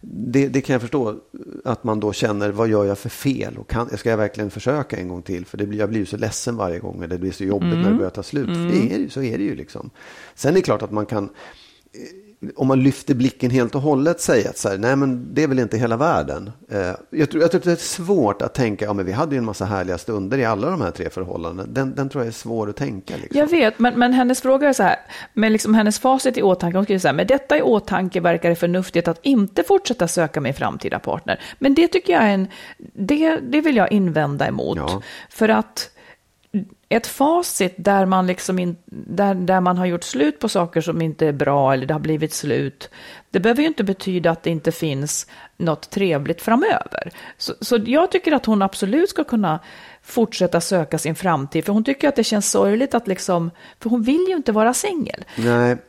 det, 0.01 0.49
det, 0.49 0.61
kan 0.61 0.73
jag 0.73 0.81
förstå, 0.81 1.17
att 1.65 1.85
man 1.85 2.01
då 2.01 2.13
känner, 2.13 2.51
vad 2.51 2.69
gör 2.69 2.85
jag 2.85 2.99
för 2.99 3.09
fel? 3.09 3.59
Och 3.59 3.69
kan, 3.71 3.99
ska 3.99 4.11
jag 4.11 4.17
verkligen 4.17 4.51
försöka 4.51 4.97
en 4.97 5.09
gång 5.09 5.23
till? 5.23 5.47
För 5.47 5.59
det 5.59 5.67
blir, 5.67 5.79
jag 5.79 5.89
blir 5.89 6.01
ju 6.01 6.07
så 6.07 6.17
ledsen 6.17 6.57
varje 6.57 6.79
gång, 6.79 7.09
det 7.09 7.19
blir 7.19 7.33
så 7.33 7.45
jobbigt 7.45 7.73
mm. 7.73 7.83
när 7.83 7.91
det 7.91 7.97
börjar 7.97 8.11
ta 8.11 8.23
slut. 8.23 8.49
Mm. 8.49 8.71
Det 8.71 8.95
är, 8.95 9.09
så 9.09 9.23
är 9.23 9.39
det 9.39 9.45
ju 9.45 9.55
liksom. 9.55 9.91
Sen 10.35 10.51
är 10.51 10.55
det 10.55 10.63
klart 10.63 10.83
att 10.83 10.93
man 10.93 11.07
kan 11.07 11.29
om 12.57 12.67
man 12.69 12.83
lyfter 12.83 13.15
blicken 13.15 13.51
helt 13.51 13.75
och 13.75 13.81
hållet 13.81 14.21
säga 14.21 14.51
att 14.51 14.59
så 14.59 14.69
här, 14.69 14.79
nej 14.79 14.97
men 14.97 15.35
det 15.35 15.43
är 15.43 15.49
väl 15.49 15.59
inte 15.59 15.79
hela 15.79 15.97
världen. 15.97 16.53
Eh, 16.71 16.93
jag, 17.11 17.31
tror, 17.31 17.43
jag 17.43 17.51
tror 17.51 17.59
att 17.59 17.65
det 17.65 17.73
är 17.73 17.77
svårt 17.77 18.43
att 18.43 18.55
tänka, 18.55 18.85
ja 18.85 18.93
men 18.93 19.07
vi 19.07 19.13
hade 19.13 19.35
ju 19.35 19.39
en 19.39 19.45
massa 19.45 19.65
härliga 19.65 19.99
stunder 19.99 20.39
i 20.39 20.45
alla 20.45 20.71
de 20.71 20.81
här 20.81 20.91
tre 20.91 21.11
förhållandena. 21.11 21.69
Den, 21.73 21.95
den 21.95 22.09
tror 22.09 22.25
jag 22.25 22.29
är 22.29 22.33
svår 22.33 22.71
att 22.71 22.77
tänka. 22.77 23.15
Liksom. 23.17 23.39
Jag 23.39 23.47
vet, 23.47 23.79
men, 23.79 23.99
men 23.99 24.13
hennes 24.13 24.41
fråga 24.41 24.69
är 24.69 24.73
så 24.73 24.83
här, 24.83 24.97
med 25.33 25.53
liksom 25.53 25.75
hennes 25.75 25.99
facit 25.99 26.39
i 26.39 26.43
åtanke, 26.43 26.79
hon 26.79 26.85
skriver 26.85 27.01
så 27.01 27.09
här, 27.09 27.15
med 27.15 27.27
detta 27.27 27.59
i 27.59 27.63
åtanke 27.63 28.21
verkar 28.21 28.49
det 28.49 28.57
förnuftigt 28.57 29.09
att 29.09 29.19
inte 29.23 29.63
fortsätta 29.63 30.09
söka 30.09 30.41
min 30.41 30.55
framtida 30.55 30.99
partner. 30.99 31.41
Men 31.59 31.75
det 31.75 31.89
tycker 31.89 32.13
jag 32.13 32.23
är 32.23 32.35
en, 32.35 32.49
det, 32.95 33.37
det 33.37 33.61
vill 33.61 33.77
jag 33.77 33.93
invända 33.93 34.47
emot. 34.49 34.79
Ja. 34.79 35.03
För 35.31 35.49
att 35.49 35.91
ett 36.89 37.07
facit 37.07 37.75
där 37.77 38.07
man, 38.07 38.27
liksom 38.27 38.59
in, 38.59 38.77
där, 38.87 39.35
där 39.35 39.61
man 39.61 39.79
har 39.79 39.87
gjort 39.87 40.05
slut 40.05 40.39
på 40.39 40.49
saker 40.49 40.81
som 40.81 41.03
inte 41.03 41.27
är 41.27 41.33
bra 41.33 41.73
eller 41.73 41.87
det 41.87 41.95
har 41.95 42.01
blivit 42.01 42.33
slut. 42.33 42.91
Det 43.31 43.41
behöver 43.41 43.63
ju 43.63 43.69
inte 43.69 43.85
betyda 43.85 44.31
att 44.31 44.43
det 44.43 44.51
inte 44.51 44.73
finns 44.73 45.27
något 45.57 45.91
trevligt 45.91 46.43
framöver. 46.43 47.13
Så, 47.39 47.55
så 47.61 47.79
jag 47.87 48.11
tycker 48.11 48.33
att 48.33 48.47
hon 48.47 48.63
absolut 48.63 49.11
ska 49.11 49.25
kunna 49.25 49.61
fortsätta 50.03 50.61
söka 50.61 50.99
sin 50.99 51.15
framtid. 51.15 51.65
För 51.65 51.73
hon 51.73 51.85
tycker 51.85 52.09
att 52.09 52.17
det 52.17 52.25
känns 52.25 52.51
sorgligt 52.51 52.95
att 52.95 53.09
liksom, 53.09 53.51
för 53.81 53.91
hon 53.91 54.03
vill 54.03 54.25
ju 54.29 54.37
inte 54.37 54.53
vara 54.53 54.75
singel. 54.75 55.25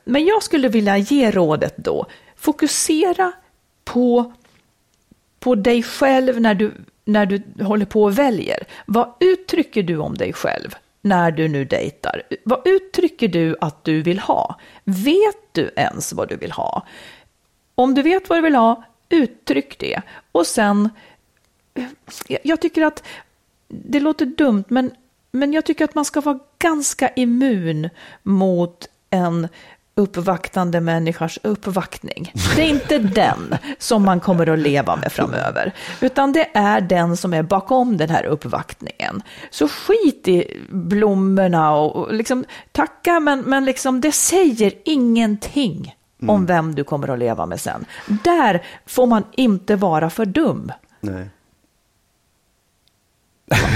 Men 0.04 0.26
jag 0.26 0.44
skulle 0.44 0.68
vilja 0.68 0.98
ge 0.98 1.32
rådet 1.32 1.74
då, 1.78 2.06
fokusera 2.36 3.32
på, 3.84 4.34
på 5.40 5.56
dig 5.56 5.84
själv 5.84 6.42
när 6.42 6.56
du, 6.56 6.74
när 7.06 7.26
du 7.26 7.64
håller 7.64 7.86
på 7.86 8.04
och 8.04 8.20
väljer. 8.20 8.64
Vad 8.86 9.14
uttrycker 9.20 9.84
du 9.84 9.98
om 9.98 10.16
dig 10.16 10.34
själv? 10.34 10.76
när 11.04 11.32
du 11.32 11.48
nu 11.48 11.66
dejtar? 11.66 12.22
Vad 12.44 12.68
uttrycker 12.68 13.28
du 13.28 13.56
att 13.62 13.84
du 13.84 14.02
vill 14.02 14.20
ha? 14.20 14.60
Vet 14.84 15.38
du 15.52 15.72
ens 15.76 16.14
vad 16.14 16.30
du 16.30 16.36
vill 16.36 16.52
ha? 16.52 16.86
Om 17.76 17.94
du 17.94 18.02
vet 18.02 18.30
vad 18.30 18.38
du 18.38 18.42
vill 18.42 18.56
ha, 18.56 18.84
uttryck 19.10 19.80
det. 19.80 20.02
Och 20.32 20.48
sen, 20.48 20.90
jag 22.44 22.62
tycker 22.62 22.82
att 22.82 23.04
det 23.68 24.00
låter 24.00 24.26
dumt, 24.26 24.64
men, 24.68 24.92
men 25.32 25.54
jag 25.54 25.66
tycker 25.66 25.86
att 25.86 25.96
man 25.96 26.06
ska 26.06 26.22
vara 26.22 26.40
ganska 26.60 27.10
immun 27.10 27.90
mot 28.24 28.90
en 29.10 29.48
uppvaktande 29.96 30.82
människors 30.82 31.40
uppvaktning. 31.44 32.32
Det 32.56 32.62
är 32.62 32.70
inte 32.70 33.00
den 33.00 33.58
som 33.78 34.04
man 34.04 34.20
kommer 34.20 34.50
att 34.50 34.60
leva 34.60 34.96
med 34.96 35.12
framöver, 35.12 35.72
utan 36.02 36.32
det 36.32 36.50
är 36.54 36.82
den 36.82 37.18
som 37.18 37.34
är 37.34 37.44
bakom 37.44 37.98
den 37.98 38.10
här 38.10 38.26
uppvaktningen. 38.26 39.22
Så 39.50 39.68
skit 39.68 40.28
i 40.28 40.62
blommorna 40.70 41.76
och, 41.76 42.14
liksom 42.14 42.46
tacka, 42.72 43.20
men, 43.20 43.42
men 43.42 43.66
liksom, 43.66 44.02
det 44.02 44.12
säger 44.12 44.74
ingenting 44.86 45.96
mm. 46.22 46.36
om 46.36 46.46
vem 46.46 46.76
du 46.76 46.84
kommer 46.84 47.08
att 47.08 47.20
leva 47.20 47.46
med 47.46 47.62
sen. 47.62 47.86
Där 48.24 48.64
får 48.86 49.06
man 49.06 49.24
inte 49.32 49.76
vara 49.76 50.10
för 50.10 50.26
dum. 50.26 50.72
Nej. 51.02 51.30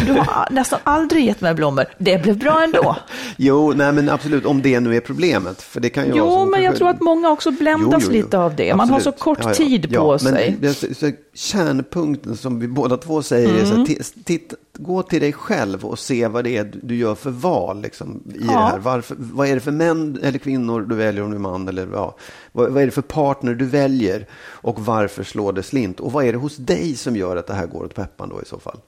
Du 0.05 0.11
har 0.11 0.47
nästan 0.51 0.79
aldrig 0.83 1.25
gett 1.25 1.41
mig 1.41 1.53
blommor. 1.53 1.85
Det 1.97 2.21
blev 2.23 2.37
bra 2.37 2.63
ändå. 2.63 2.95
jo, 3.37 3.73
nej 3.75 3.93
men 3.93 4.09
absolut, 4.09 4.45
om 4.45 4.61
det 4.61 4.79
nu 4.79 4.95
är 4.95 4.99
problemet. 4.99 5.61
För 5.61 5.79
det 5.79 5.89
kan 5.89 6.05
ju 6.05 6.11
jo, 6.15 6.45
men 6.45 6.63
jag 6.63 6.75
tror 6.75 6.89
att 6.89 7.01
många 7.01 7.29
också 7.29 7.51
bländas 7.51 8.03
jo, 8.03 8.09
jo, 8.11 8.17
jo. 8.17 8.23
lite 8.23 8.37
av 8.37 8.55
det. 8.55 8.75
Man 8.75 8.89
har 8.89 8.99
så 8.99 9.11
kort 9.11 9.39
ja, 9.41 9.49
ja. 9.49 9.55
tid 9.55 9.87
ja, 9.91 10.01
på 10.01 10.19
sig. 10.19 10.57
Det, 10.59 10.73
så, 10.73 11.11
kärnpunkten 11.33 12.37
som 12.37 12.59
vi 12.59 12.67
båda 12.67 12.97
två 12.97 13.21
säger 13.21 13.49
mm. 13.49 13.61
är 13.61 13.65
så 13.65 13.75
här, 13.75 13.85
mm. 13.85 13.97
titt, 14.23 14.53
gå 14.73 15.03
till 15.03 15.21
dig 15.21 15.33
själv 15.33 15.85
och 15.85 15.99
se 15.99 16.27
vad 16.27 16.43
det 16.43 16.57
är 16.57 16.71
du 16.83 16.95
gör 16.95 17.15
för 17.15 17.29
val 17.29 17.81
liksom, 17.81 18.23
i 18.35 18.37
det 18.37 18.51
här. 18.51 18.79
Varför, 18.79 19.15
vad 19.19 19.47
är 19.47 19.55
det 19.55 19.61
för 19.61 19.71
män 19.71 20.19
eller 20.23 20.39
kvinnor 20.39 20.81
du 20.81 20.95
väljer 20.95 21.23
om 21.23 21.29
du 21.29 21.35
är 21.35 21.39
man? 21.39 21.67
Eller, 21.67 21.87
ja, 21.93 22.15
vad, 22.51 22.71
vad 22.71 22.81
är 22.81 22.85
det 22.85 22.91
för 22.91 23.01
partner 23.01 23.53
du 23.53 23.65
väljer? 23.65 24.25
Och 24.49 24.79
varför 24.79 25.23
slår 25.23 25.53
det 25.53 25.63
slint? 25.63 25.99
Och 25.99 26.11
vad 26.11 26.25
är 26.25 26.31
det 26.31 26.37
hos 26.37 26.57
dig 26.57 26.95
som 26.95 27.15
gör 27.15 27.35
att 27.35 27.47
det 27.47 27.53
här 27.53 27.67
går 27.67 27.85
åt 27.85 27.95
peppan 27.95 28.29
då 28.29 28.41
i 28.41 28.45
så 28.45 28.59
fall? 28.59 28.79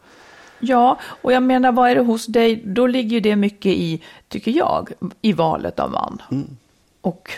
Ja, 0.60 1.00
och 1.22 1.34
jag 1.34 1.44
menar 1.44 1.72
vad 1.72 1.90
är 1.90 1.96
det 1.96 2.02
hos 2.02 2.26
dig? 2.26 2.64
Då 2.66 2.88
ligger 2.88 3.22
det 3.22 3.36
mycket 3.36 3.72
i, 3.72 4.04
tycker 4.28 4.52
jag, 4.52 4.90
i 5.22 5.34
valet 5.34 5.80
av 5.80 5.92
man. 5.92 6.22
Mm. 6.32 6.48
Och, 7.02 7.32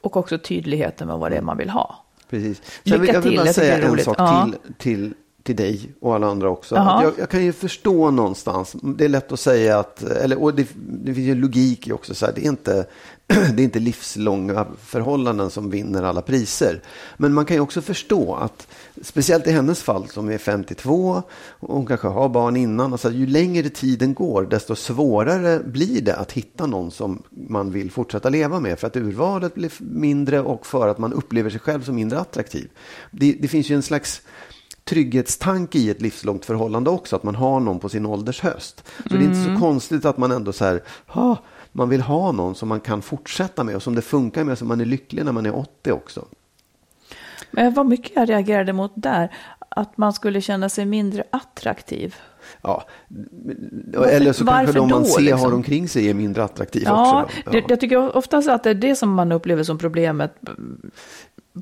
och 0.00 0.16
också 0.16 0.38
tydligheten 0.38 1.08
med 1.08 1.18
vad 1.18 1.30
det 1.30 1.36
är 1.36 1.42
man 1.42 1.56
vill 1.56 1.70
ha. 1.70 2.04
Precis. 2.30 2.62
Sen 2.84 3.00
vill, 3.00 3.14
jag 3.14 3.20
vill 3.20 3.36
bara 3.36 3.52
säga 3.52 3.78
en 3.78 3.98
sak 3.98 4.16
ja. 4.18 4.50
till, 4.50 4.74
till, 4.78 5.14
till 5.42 5.56
dig 5.56 5.90
och 6.00 6.14
alla 6.14 6.26
andra 6.26 6.50
också. 6.50 6.74
Jag, 6.74 7.12
jag, 7.18 7.28
kan 7.28 7.44
ju 7.44 7.52
förstå 7.52 8.10
någonstans, 8.10 8.76
det 8.82 9.04
är 9.04 9.08
lätt 9.08 9.32
att 9.32 9.40
säga 9.40 9.78
att, 9.78 10.02
eller, 10.02 10.42
och 10.42 10.54
det, 10.54 10.68
det 10.76 11.14
finns 11.14 11.26
ju 11.26 11.34
logik 11.34 11.88
i 11.88 11.92
också, 11.92 12.14
så 12.14 12.26
här, 12.26 12.32
det 12.32 12.46
är 12.46 12.48
inte 12.48 12.86
det 13.54 13.62
är 13.62 13.64
inte 13.64 13.78
livslånga 13.78 14.66
förhållanden 14.84 15.50
som 15.50 15.70
vinner 15.70 16.02
alla 16.02 16.22
priser. 16.22 16.80
Men 17.16 17.34
man 17.34 17.44
kan 17.44 17.56
ju 17.56 17.60
också 17.60 17.82
förstå 17.82 18.34
att, 18.34 18.68
speciellt 19.02 19.46
i 19.46 19.50
hennes 19.50 19.82
fall 19.82 20.08
som 20.08 20.30
är 20.30 20.38
52, 20.38 21.22
och 21.50 21.74
hon 21.74 21.86
kanske 21.86 22.08
har 22.08 22.28
barn 22.28 22.56
innan, 22.56 22.92
alltså 22.92 23.10
ju 23.10 23.26
längre 23.26 23.68
tiden 23.68 24.14
går 24.14 24.42
desto 24.42 24.76
svårare 24.76 25.60
blir 25.64 26.00
det 26.00 26.16
att 26.16 26.32
hitta 26.32 26.66
någon 26.66 26.90
som 26.90 27.22
man 27.30 27.70
vill 27.70 27.90
fortsätta 27.90 28.28
leva 28.28 28.60
med. 28.60 28.78
För 28.78 28.86
att 28.86 28.96
urvalet 28.96 29.54
blir 29.54 29.72
mindre 29.78 30.40
och 30.40 30.66
för 30.66 30.88
att 30.88 30.98
man 30.98 31.12
upplever 31.12 31.50
sig 31.50 31.60
själv 31.60 31.84
som 31.84 31.96
mindre 31.96 32.18
attraktiv. 32.20 32.68
Det, 33.10 33.32
det 33.32 33.48
finns 33.48 33.70
ju 33.70 33.74
en 33.74 33.82
slags 33.82 34.22
trygghetstanke 34.84 35.78
i 35.78 35.90
ett 35.90 36.02
livslångt 36.02 36.44
förhållande 36.44 36.90
också, 36.90 37.16
att 37.16 37.22
man 37.22 37.34
har 37.34 37.60
någon 37.60 37.80
på 37.80 37.88
sin 37.88 38.06
ålders 38.06 38.40
höst. 38.40 38.84
Så 39.08 39.14
mm. 39.14 39.18
det 39.18 39.24
är 39.24 39.28
inte 39.28 39.44
så 39.44 39.48
mm. 39.48 39.60
konstigt 39.60 40.04
att 40.04 40.18
man 40.18 40.32
ändå 40.32 40.52
så 40.52 40.64
här, 40.64 40.82
man 41.72 41.88
vill 41.88 42.00
ha 42.00 42.32
någon 42.32 42.54
som 42.54 42.68
man 42.68 42.80
kan 42.80 43.02
fortsätta 43.02 43.64
med 43.64 43.76
och 43.76 43.82
som 43.82 43.94
det 43.94 44.02
funkar 44.02 44.44
med, 44.44 44.58
så 44.58 44.64
man 44.64 44.80
är 44.80 44.84
lycklig 44.84 45.24
när 45.24 45.32
man 45.32 45.46
är 45.46 45.56
80 45.56 45.92
också. 45.92 46.24
Men 47.50 47.74
vad 47.74 47.86
mycket 47.86 48.12
jag 48.16 48.28
reagerade 48.28 48.72
mot 48.72 48.92
där, 48.94 49.32
att 49.68 49.96
man 49.96 50.12
skulle 50.12 50.40
känna 50.40 50.68
sig 50.68 50.86
mindre 50.86 51.24
attraktiv. 51.30 52.14
Ja, 52.62 52.84
eller 54.08 54.32
så 54.32 54.46
kanske 54.46 54.72
de 54.72 54.88
man 54.88 55.04
ser 55.04 55.20
liksom? 55.20 55.40
har 55.40 55.54
omkring 55.54 55.88
sig 55.88 56.10
är 56.10 56.14
mindre 56.14 56.44
attraktiva 56.44 56.90
ja, 56.90 57.22
också. 57.22 57.38
Ja, 57.44 57.52
det, 57.52 57.64
jag 57.68 57.80
tycker 57.80 58.16
oftast 58.16 58.48
att 58.48 58.62
det 58.62 58.70
är 58.70 58.74
det 58.74 58.96
som 58.96 59.14
man 59.14 59.32
upplever 59.32 59.62
som 59.62 59.78
problemet 59.78 60.34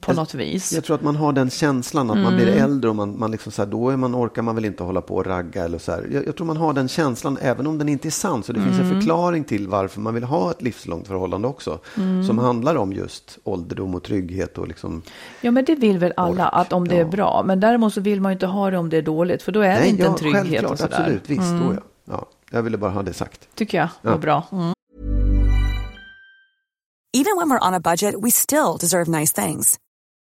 på 0.00 0.12
något 0.12 0.34
vis. 0.34 0.72
Jag 0.72 0.84
tror 0.84 0.96
att 0.96 1.02
man 1.02 1.16
har 1.16 1.32
den 1.32 1.50
känslan 1.50 2.10
att 2.10 2.18
man 2.18 2.36
blir 2.36 2.46
äldre 2.46 2.90
och 2.90 2.96
man, 2.96 3.18
man 3.18 3.30
liksom 3.30 3.52
så 3.52 3.62
här, 3.62 3.70
då 3.70 3.90
är 3.90 3.96
man, 3.96 4.14
orkar 4.14 4.42
man 4.42 4.54
väl 4.54 4.64
inte 4.64 4.82
hålla 4.82 5.00
på 5.00 5.14
och 5.16 5.26
ragga. 5.26 5.64
Eller 5.64 5.78
så 5.78 5.92
här. 5.92 6.08
Jag, 6.12 6.26
jag 6.26 6.36
tror 6.36 6.46
man 6.46 6.56
har 6.56 6.72
den 6.72 6.88
känslan 6.88 7.38
även 7.40 7.66
om 7.66 7.78
den 7.78 7.88
inte 7.88 8.08
är 8.08 8.10
sann. 8.10 8.42
Så 8.42 8.52
det 8.52 8.60
finns 8.60 8.78
en 8.78 8.90
förklaring 8.90 9.44
till 9.44 9.68
varför 9.68 10.00
man 10.00 10.14
vill 10.14 10.24
ha 10.24 10.50
ett 10.50 10.62
livslångt 10.62 11.06
förhållande 11.08 11.48
också. 11.48 11.78
Som 12.26 12.38
handlar 12.38 12.76
om 12.76 12.92
just 12.92 13.38
ålderdom 13.44 13.94
och 13.94 14.02
trygghet 14.02 14.58
och 14.58 14.68
liksom. 14.68 15.02
Ja, 15.40 15.50
men 15.50 15.64
det 15.64 15.74
vill 15.74 15.98
väl 15.98 16.12
alla, 16.16 16.44
Ork, 16.48 16.50
att 16.52 16.72
om 16.72 16.88
det 16.88 16.94
är 16.94 16.98
ja. 16.98 17.04
bra. 17.04 17.42
Men 17.46 17.60
däremot 17.60 17.94
så 17.94 18.00
vill 18.00 18.20
man 18.20 18.32
ju 18.32 18.34
inte 18.34 18.46
ha 18.46 18.70
det 18.70 18.78
om 18.78 18.88
det 18.88 18.96
är 18.96 19.02
dåligt, 19.02 19.42
för 19.42 19.52
då 19.52 19.60
är 19.60 19.80
det 19.80 19.88
inte 19.88 20.06
en 20.06 20.14
trygghet 20.14 20.42
självklart, 20.46 20.70
och 20.72 20.78
sådär. 20.78 20.96
absolut, 21.00 21.30
visst, 21.30 21.40
då 21.50 21.74
ja. 21.74 21.80
ja. 22.10 22.26
Jag 22.50 22.62
ville 22.62 22.78
bara 22.78 22.90
ha 22.90 23.02
det 23.02 23.12
sagt. 23.12 23.48
Tycker 23.54 23.78
jag 23.78 23.88
var 24.02 24.12
Ja. 24.12 24.18
bra. 24.18 24.42
Mm. 24.52 24.72
Even 27.16 27.36
when 27.38 27.48
we're 27.48 27.68
on 27.68 27.74
a 27.74 27.80
budget, 27.80 28.14
we 28.24 28.30
still 28.30 28.76
deserve 28.80 29.08
nice 29.20 29.32
things. 29.42 29.78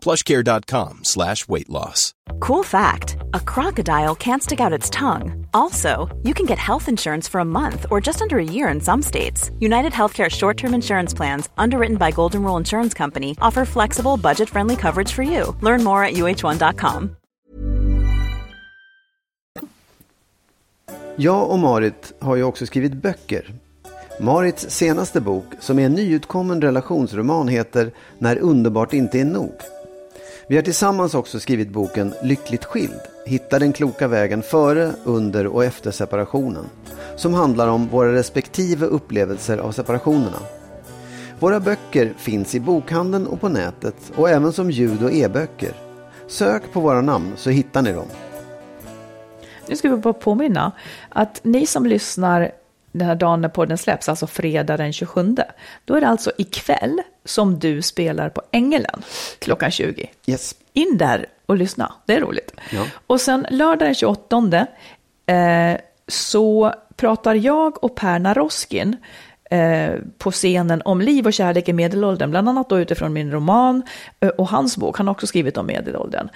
plushcare.com 0.00 1.04
slash 1.04 1.48
weight 1.48 1.68
loss. 1.68 2.12
Cool 2.40 2.62
fact 2.62 3.16
a 3.34 3.40
crocodile 3.40 4.14
can't 4.14 4.42
stick 4.42 4.60
out 4.60 4.72
its 4.78 4.90
tongue. 4.90 5.46
Also, 5.54 6.08
you 6.22 6.34
can 6.34 6.46
get 6.46 6.58
health 6.58 6.88
insurance 6.88 7.28
for 7.28 7.40
a 7.40 7.44
month 7.44 7.86
or 7.90 8.00
just 8.00 8.22
under 8.22 8.38
a 8.38 8.44
year 8.44 8.68
in 8.68 8.80
some 8.80 9.02
states. 9.02 9.50
United 9.58 9.92
Healthcare 9.92 10.30
short 10.30 10.56
term 10.56 10.74
insurance 10.74 11.14
plans, 11.16 11.48
underwritten 11.58 11.96
by 11.96 12.10
Golden 12.10 12.42
Rule 12.42 12.56
Insurance 12.58 12.94
Company, 12.94 13.36
offer 13.40 13.64
flexible, 13.64 14.16
budget 14.16 14.48
friendly 14.48 14.76
coverage 14.76 15.12
for 15.12 15.22
you. 15.22 15.56
Learn 15.60 15.84
more 15.84 16.04
at 16.04 16.14
uh1.com. 16.14 17.16
Jag 21.18 21.50
och 21.50 21.58
Marit 21.58 22.12
har 22.18 22.36
ju 22.36 22.42
också 22.42 22.66
skrivit 22.66 22.92
böcker. 22.92 23.54
Marits 24.20 24.70
senaste 24.70 25.20
bok, 25.20 25.44
som 25.60 25.78
är 25.78 25.86
en 25.86 25.94
nyutkommen 25.94 26.62
relationsroman, 26.62 27.48
heter 27.48 27.90
När 28.18 28.38
underbart 28.38 28.92
inte 28.92 29.20
är 29.20 29.24
nog. 29.24 29.52
Vi 30.48 30.56
har 30.56 30.62
tillsammans 30.62 31.14
också 31.14 31.40
skrivit 31.40 31.68
boken 31.68 32.14
Lyckligt 32.22 32.64
skild. 32.64 33.00
Hitta 33.24 33.58
den 33.58 33.72
kloka 33.72 34.08
vägen 34.08 34.42
före, 34.42 34.92
under 35.04 35.46
och 35.46 35.64
efter 35.64 35.90
separationen. 35.90 36.64
Som 37.16 37.34
handlar 37.34 37.68
om 37.68 37.88
våra 37.88 38.12
respektive 38.12 38.86
upplevelser 38.86 39.58
av 39.58 39.72
separationerna. 39.72 40.38
Våra 41.38 41.60
böcker 41.60 42.14
finns 42.16 42.54
i 42.54 42.60
bokhandeln 42.60 43.26
och 43.26 43.40
på 43.40 43.48
nätet 43.48 44.12
och 44.16 44.30
även 44.30 44.52
som 44.52 44.70
ljud 44.70 45.02
och 45.02 45.12
e-böcker. 45.12 45.72
Sök 46.26 46.72
på 46.72 46.80
våra 46.80 47.00
namn 47.00 47.32
så 47.36 47.50
hittar 47.50 47.82
ni 47.82 47.92
dem. 47.92 48.08
Nu 49.68 49.76
ska 49.76 49.90
vi 49.90 49.96
bara 49.96 50.14
påminna 50.14 50.72
att 51.08 51.40
ni 51.42 51.66
som 51.66 51.86
lyssnar 51.86 52.50
den 52.98 53.08
här 53.08 53.14
dagen 53.14 53.40
när 53.40 53.48
podden 53.48 53.78
släpps, 53.78 54.08
alltså 54.08 54.26
fredag 54.26 54.76
den 54.76 54.92
27, 54.92 55.36
då 55.84 55.94
är 55.94 56.00
det 56.00 56.08
alltså 56.08 56.32
ikväll 56.38 57.02
som 57.24 57.58
du 57.58 57.82
spelar 57.82 58.28
på 58.28 58.42
Ängelen 58.50 59.02
klockan 59.38 59.70
20. 59.70 60.10
Yes. 60.26 60.54
In 60.72 60.98
där 60.98 61.26
och 61.46 61.56
lyssna, 61.56 61.92
det 62.06 62.14
är 62.14 62.20
roligt. 62.20 62.52
Ja. 62.70 62.86
Och 63.06 63.20
sen 63.20 63.46
lördag 63.50 63.88
den 63.88 63.94
28 63.94 64.66
eh, 65.26 65.76
så 66.08 66.74
pratar 66.96 67.34
jag 67.34 67.84
och 67.84 67.94
Per 67.94 68.18
Naroskin 68.18 68.96
Eh, 69.50 69.94
på 70.18 70.30
scenen 70.30 70.82
om 70.84 71.00
liv 71.00 71.26
och 71.26 71.32
kärlek 71.32 71.68
i 71.68 71.72
medelåldern, 71.72 72.30
bland 72.30 72.48
annat 72.48 72.68
då 72.68 72.80
utifrån 72.80 73.12
min 73.12 73.30
roman 73.30 73.82
eh, 74.20 74.28
och 74.28 74.48
hans 74.48 74.76
bok. 74.76 74.98
Han 74.98 75.06
har 75.06 75.14
också 75.14 75.26
skrivit 75.26 75.56
om 75.56 75.66
medelåldern. 75.66 76.28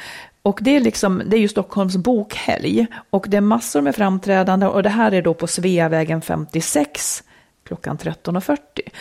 Och 0.43 0.59
det 0.63 0.77
är, 0.77 0.81
liksom, 0.81 1.23
det 1.27 1.37
är 1.37 1.41
ju 1.41 1.49
Stockholms 1.49 1.97
bokhelg 1.97 2.87
och 3.11 3.27
det 3.29 3.37
är 3.37 3.41
massor 3.41 3.81
med 3.81 3.95
framträdande 3.95 4.67
och 4.67 4.83
det 4.83 4.89
här 4.89 5.13
är 5.13 5.23
då 5.23 5.35
på 5.35 5.47
Sveavägen 5.47 6.21
56 6.21 7.23
klockan 7.67 7.99
13.40. 7.99 8.57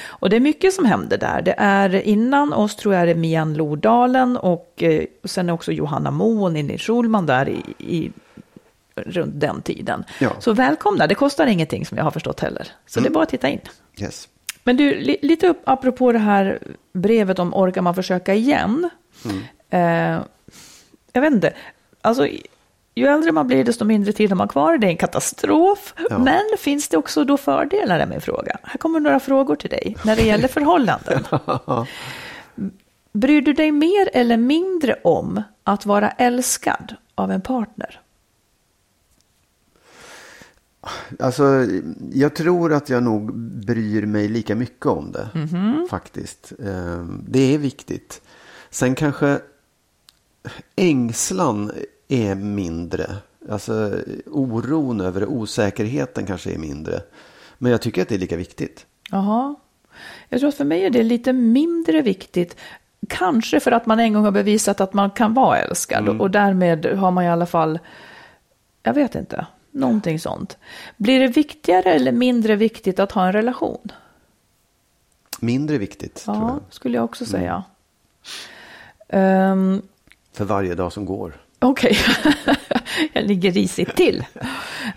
Och 0.07 0.29
det 0.29 0.35
är 0.35 0.39
mycket 0.39 0.73
som 0.73 0.85
händer 0.85 1.17
där. 1.17 1.41
Det 1.41 1.55
är 1.57 1.95
innan 1.95 2.53
oss 2.53 2.75
tror 2.75 2.93
jag 2.93 3.07
det 3.07 3.11
är 3.11 3.15
Mian 3.15 3.53
Lodalen 3.53 4.37
och, 4.37 4.83
eh, 4.83 5.03
och 5.23 5.29
sen 5.29 5.49
är 5.49 5.53
också 5.53 5.71
Johanna 5.71 6.11
Mo 6.11 6.43
och 6.43 6.51
Ninni 6.51 6.77
Schulman 6.77 7.25
där 7.25 7.49
i, 7.49 7.63
i 7.77 8.11
runt 9.05 9.39
den 9.39 9.61
tiden. 9.61 10.03
Ja. 10.19 10.31
Så 10.39 10.53
välkomna, 10.53 11.07
det 11.07 11.15
kostar 11.15 11.47
ingenting 11.47 11.85
som 11.85 11.97
jag 11.97 12.05
har 12.05 12.11
förstått 12.11 12.39
heller. 12.39 12.67
Så 12.85 12.99
det 12.99 13.07
är 13.07 13.11
bara 13.11 13.23
att 13.23 13.29
titta 13.29 13.49
in. 13.49 13.59
Yes. 13.97 14.27
Men 14.63 14.77
du, 14.77 14.95
li, 14.95 15.17
lite 15.21 15.47
upp, 15.47 15.61
apropå 15.63 16.11
det 16.11 16.19
här 16.19 16.59
brevet 16.93 17.39
om 17.39 17.53
orkar 17.53 17.81
man 17.81 17.95
försöka 17.95 18.33
igen. 18.33 18.89
Eh, 19.69 20.19
jag 21.13 21.21
vet 21.21 21.33
inte, 21.33 21.53
alltså 22.01 22.27
ju 22.95 23.07
äldre 23.07 23.31
man 23.31 23.47
blir 23.47 23.63
desto 23.63 23.85
mindre 23.85 24.13
tid 24.13 24.29
har 24.29 24.35
man 24.35 24.47
kvar. 24.47 24.77
Det 24.77 24.87
är 24.87 24.91
en 24.91 24.97
katastrof. 24.97 25.93
Ja. 26.09 26.17
Men 26.17 26.41
finns 26.57 26.89
det 26.89 26.97
också 26.97 27.23
då 27.23 27.37
fördelar 27.37 27.97
med 27.97 28.09
min 28.09 28.21
fråga? 28.21 28.57
Här 28.63 28.77
kommer 28.77 28.99
några 28.99 29.19
frågor 29.19 29.55
till 29.55 29.69
dig 29.69 29.97
när 30.05 30.15
det 30.15 30.21
gäller 30.21 30.47
förhållanden. 30.47 31.23
Bryr 33.11 33.41
du 33.41 33.53
dig 33.53 33.71
mer 33.71 34.09
eller 34.13 34.37
mindre 34.37 34.95
om 35.03 35.43
att 35.63 35.85
vara 35.85 36.09
älskad 36.09 36.95
av 37.15 37.31
en 37.31 37.41
partner? 37.41 37.99
Alltså, 41.19 41.65
jag 42.13 42.35
tror 42.35 42.73
att 42.73 42.89
jag 42.89 43.03
nog 43.03 43.33
bryr 43.65 44.05
mig 44.05 44.27
lika 44.27 44.55
mycket 44.55 44.85
om 44.85 45.11
det. 45.11 45.29
Mhm. 45.33 45.87
Faktiskt. 45.89 46.51
Eh, 46.59 47.05
Det 47.27 47.53
är 47.53 47.57
viktigt. 47.57 48.21
Sen 48.69 48.95
kanske 48.95 49.39
ängslan 50.75 51.71
är 52.07 52.35
mindre. 52.35 53.15
Alltså 53.49 53.91
oron 54.25 55.01
över 55.01 55.19
det, 55.19 55.27
osäkerheten 55.27 56.25
kanske 56.25 56.51
är 56.53 56.57
mindre. 56.57 57.01
Men 57.57 57.71
jag 57.71 57.81
tycker 57.81 58.01
att 58.01 58.09
det 58.09 58.15
är 58.15 58.19
lika 58.19 58.37
viktigt. 58.37 58.85
Jaha. 59.11 59.55
Jag 60.29 60.39
tror 60.39 60.49
att 60.49 60.55
för 60.55 60.65
mig 60.65 60.85
är 60.85 60.89
det 60.89 61.03
lite 61.03 61.33
mindre 61.33 62.01
viktigt. 62.01 62.55
Kanske 63.09 63.59
för 63.59 63.71
att 63.71 63.85
man 63.85 63.99
en 63.99 64.13
gång 64.13 64.23
har 64.23 64.31
bevisat 64.31 64.81
att 64.81 64.93
man 64.93 65.09
kan 65.11 65.33
vara 65.33 65.57
älskad. 65.57 66.09
Och 66.21 66.31
därmed 66.31 66.85
har 66.85 67.11
man 67.11 67.23
i 67.23 67.29
alla 67.29 67.45
fall, 67.45 67.79
jag 68.83 68.93
vet 68.93 69.15
inte, 69.15 69.45
någonting 69.71 70.19
sånt. 70.19 70.57
Blir 70.97 71.19
det 71.19 71.27
viktigare 71.27 71.93
eller 71.93 72.11
mindre 72.11 72.55
viktigt 72.55 72.99
att 72.99 73.11
ha 73.11 73.25
en 73.27 73.33
relation? 73.33 73.91
Mindre 75.39 75.77
viktigt, 75.77 76.15
tror 76.15 76.37
Ja, 76.37 76.47
jag. 76.49 76.59
skulle 76.69 76.97
jag 76.97 77.03
också 77.05 77.25
säga. 77.25 77.63
Ehm, 79.09 79.81
För 80.33 80.45
varje 80.45 80.75
dag 80.75 80.93
som 80.93 81.05
går. 81.05 81.33
Okej, 81.59 81.97
jag 83.13 83.23
ligger 83.27 83.51
risigt 83.51 83.95
till. 83.95 84.25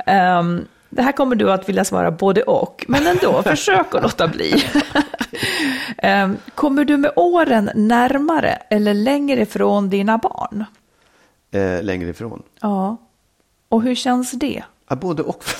Ehm, 0.06 0.64
det 0.90 1.02
här 1.02 1.12
kommer 1.12 1.36
du 1.36 1.52
att 1.52 1.68
vilja 1.68 1.84
svara 1.84 2.10
både 2.10 2.42
och, 2.42 2.84
men 2.88 3.06
ändå, 3.06 3.42
försök 3.46 3.94
att 3.94 4.02
låta 4.02 4.28
bli. 4.28 4.64
Ehm, 5.98 6.36
kommer 6.54 6.84
du 6.84 6.96
med 6.96 7.12
åren 7.16 7.70
närmare 7.74 8.48
eller 8.70 8.94
längre 8.94 9.40
ifrån 9.40 9.88
dina 9.90 10.18
barn? 10.18 10.64
Eh, 11.50 11.82
längre 11.82 12.10
ifrån. 12.10 12.42
Ja. 12.60 12.96
Och 13.72 13.82
hur 13.82 13.94
känns 13.94 14.30
det? 14.30 14.64
Ja, 14.88 14.96
både 14.96 15.22
och. 15.22 15.44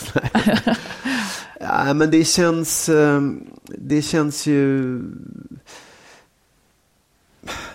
Ja, 1.61 1.94
men 1.94 2.11
det 2.11 2.25
känns, 2.25 2.88
ehm, 2.88 3.46
det 3.64 4.03
känns 4.03 4.46
ju... 4.46 5.01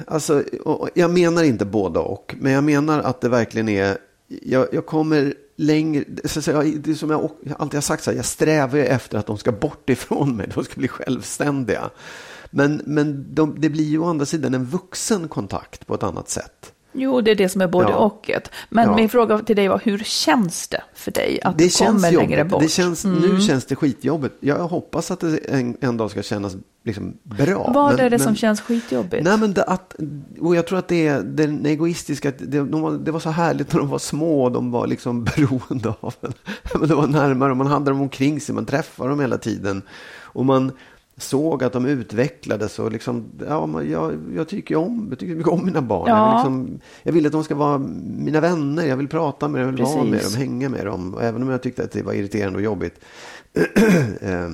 Alltså, 0.08 0.44
jag 0.94 1.12
menar 1.12 1.44
inte 1.44 1.66
både 1.66 2.00
och, 2.00 2.36
men 2.40 2.52
jag 2.52 2.64
menar 2.64 3.00
att 3.00 3.22
det 3.22 3.30
verkligen 3.30 3.70
är... 3.70 3.98
Jag, 4.28 4.68
jag 4.72 4.86
kommer 4.86 5.34
längre... 5.56 6.04
Så 6.26 6.40
att 6.40 6.46
säga, 6.46 6.64
det 6.64 6.92
är 6.92 6.96
som 6.96 7.10
jag 7.10 7.32
alltid 7.58 7.78
har 7.78 7.82
sagt, 7.82 8.04
så 8.04 8.12
här, 8.12 8.18
jag 8.18 8.26
strävar 8.26 8.78
efter 8.78 9.18
att 9.18 9.26
de 9.26 9.38
ska 9.38 9.52
bort 9.52 9.90
ifrån 9.90 10.36
mig, 10.36 10.50
de 10.56 10.64
ska 10.64 10.76
bli 10.76 10.88
självständiga. 10.88 11.90
Men, 12.50 12.82
men 12.86 13.36
de, 13.36 13.56
det 13.62 13.70
blir 13.70 13.86
ju 13.86 14.00
å 14.00 14.06
andra 14.06 14.26
sidan 14.26 14.54
en 14.54 14.66
vuxen 14.66 15.28
kontakt 15.28 15.88
på 15.88 15.96
ett 15.96 16.04
annat 16.04 16.30
sätt. 16.30 16.74
Jo, 17.00 17.22
det 17.22 17.32
är 17.32 17.36
det 17.36 17.50
som 17.50 17.62
är 17.62 17.68
både 17.68 17.90
Ja. 17.90 17.96
och. 17.96 18.32
Men 18.70 18.90
Ja. 18.90 18.96
min 18.96 19.10
fråga 19.10 19.38
till 19.40 19.56
dig 19.56 19.68
var, 19.68 19.82
hur 19.84 19.98
känns 19.98 20.68
det 20.68 20.82
för 20.94 21.12
dig 21.12 21.40
att 21.44 21.58
det 21.58 21.64
du 21.64 21.70
känns 21.70 21.90
kommer 21.96 22.12
jobbigt. 22.12 22.30
längre 22.30 22.44
bort? 22.46 22.54
Mm. 22.62 22.66
Det 22.66 22.72
känns, 22.72 23.06
Nu 23.06 23.42
känns 23.42 23.66
det 23.66 23.76
skitjobbigt. 23.76 24.36
Jag 24.40 24.68
hoppas 24.68 25.12
att 25.12 25.20
det 25.20 25.38
en, 25.38 25.78
en 25.82 25.98
dag 25.98 26.12
ska 26.12 26.22
kännas 26.22 26.56
liksom 26.84 27.18
bra. 27.24 27.72
Vad 27.74 27.96
Men- 27.96 28.06
är 28.06 28.10
det 28.10 28.20
som 28.20 28.26
men- 28.26 28.36
känns 28.36 28.62
skitjobbigt? 28.62 29.24
Nej, 29.24 29.38
men 29.38 29.54
det, 29.54 29.64
att, 29.64 29.96
och 30.42 30.56
jag 30.56 30.68
tror 30.68 30.80
att 30.80 30.88
det 30.88 31.08
är 31.08 31.22
den 31.22 31.66
egoistiska, 31.66 32.32
det, 32.38 32.60
de 32.64 32.82
var, 32.82 32.92
det 32.92 33.12
var 33.12 33.20
så 33.20 33.30
härligt 33.30 33.74
när 33.74 33.80
de 33.80 33.90
var 33.90 34.00
små 34.00 34.44
och 34.44 34.52
de 34.52 34.72
var 34.72 34.88
liksom 34.88 35.24
beroende 35.36 35.94
av 36.00 36.14
en. 36.22 36.34
Men 36.80 36.90
det 36.90 36.96
var 36.96 37.08
närmare 37.08 37.52
och 37.52 37.58
man 37.58 37.68
hade 37.68 37.92
dem 37.92 38.02
omkring 38.02 38.42
sig, 38.42 38.56
man 38.56 38.66
träffade 38.66 39.10
dem 39.10 39.20
hela 39.20 39.38
tiden. 39.38 39.82
Och 40.22 40.46
man 40.46 40.72
såg 41.18 41.64
att 41.64 41.74
de 41.74 41.86
utvecklades 41.86 42.80
och 42.80 42.92
liksom, 42.92 43.26
ja, 43.48 43.84
jag, 43.84 44.20
jag 44.36 44.48
tycker 44.48 44.76
om, 44.76 45.08
jag 45.10 45.20
tycker 45.20 45.36
mycket 45.36 45.52
om 45.54 45.66
mina 45.66 45.82
barn. 45.82 46.08
Jag, 46.10 46.18
Ja. 46.18 46.26
vill 46.26 46.36
liksom, 46.36 46.80
jag 47.04 47.14
vill 47.14 47.26
att 47.26 47.32
de 47.32 47.44
ska 47.44 47.56
vara 47.56 47.78
mina 48.18 48.40
vänner, 48.40 48.86
jag 48.86 48.98
vill 48.98 49.08
prata 49.08 49.48
med 49.48 49.62
dem, 49.62 49.68
jag 49.70 49.76
vill 49.78 49.96
vara 49.96 50.04
med 50.04 50.24
dem, 50.24 50.34
hänga 50.36 50.70
med 50.70 50.86
dem. 50.86 51.14
Och 51.14 51.24
även 51.24 51.44
om 51.44 51.50
jag 51.50 51.64
tyckte 51.64 51.84
att 51.84 51.92
det 51.92 52.02
var 52.04 52.14
irriterande 52.14 52.58
och 52.58 52.64
jobbigt. 52.64 53.00
Eh, 54.22 54.50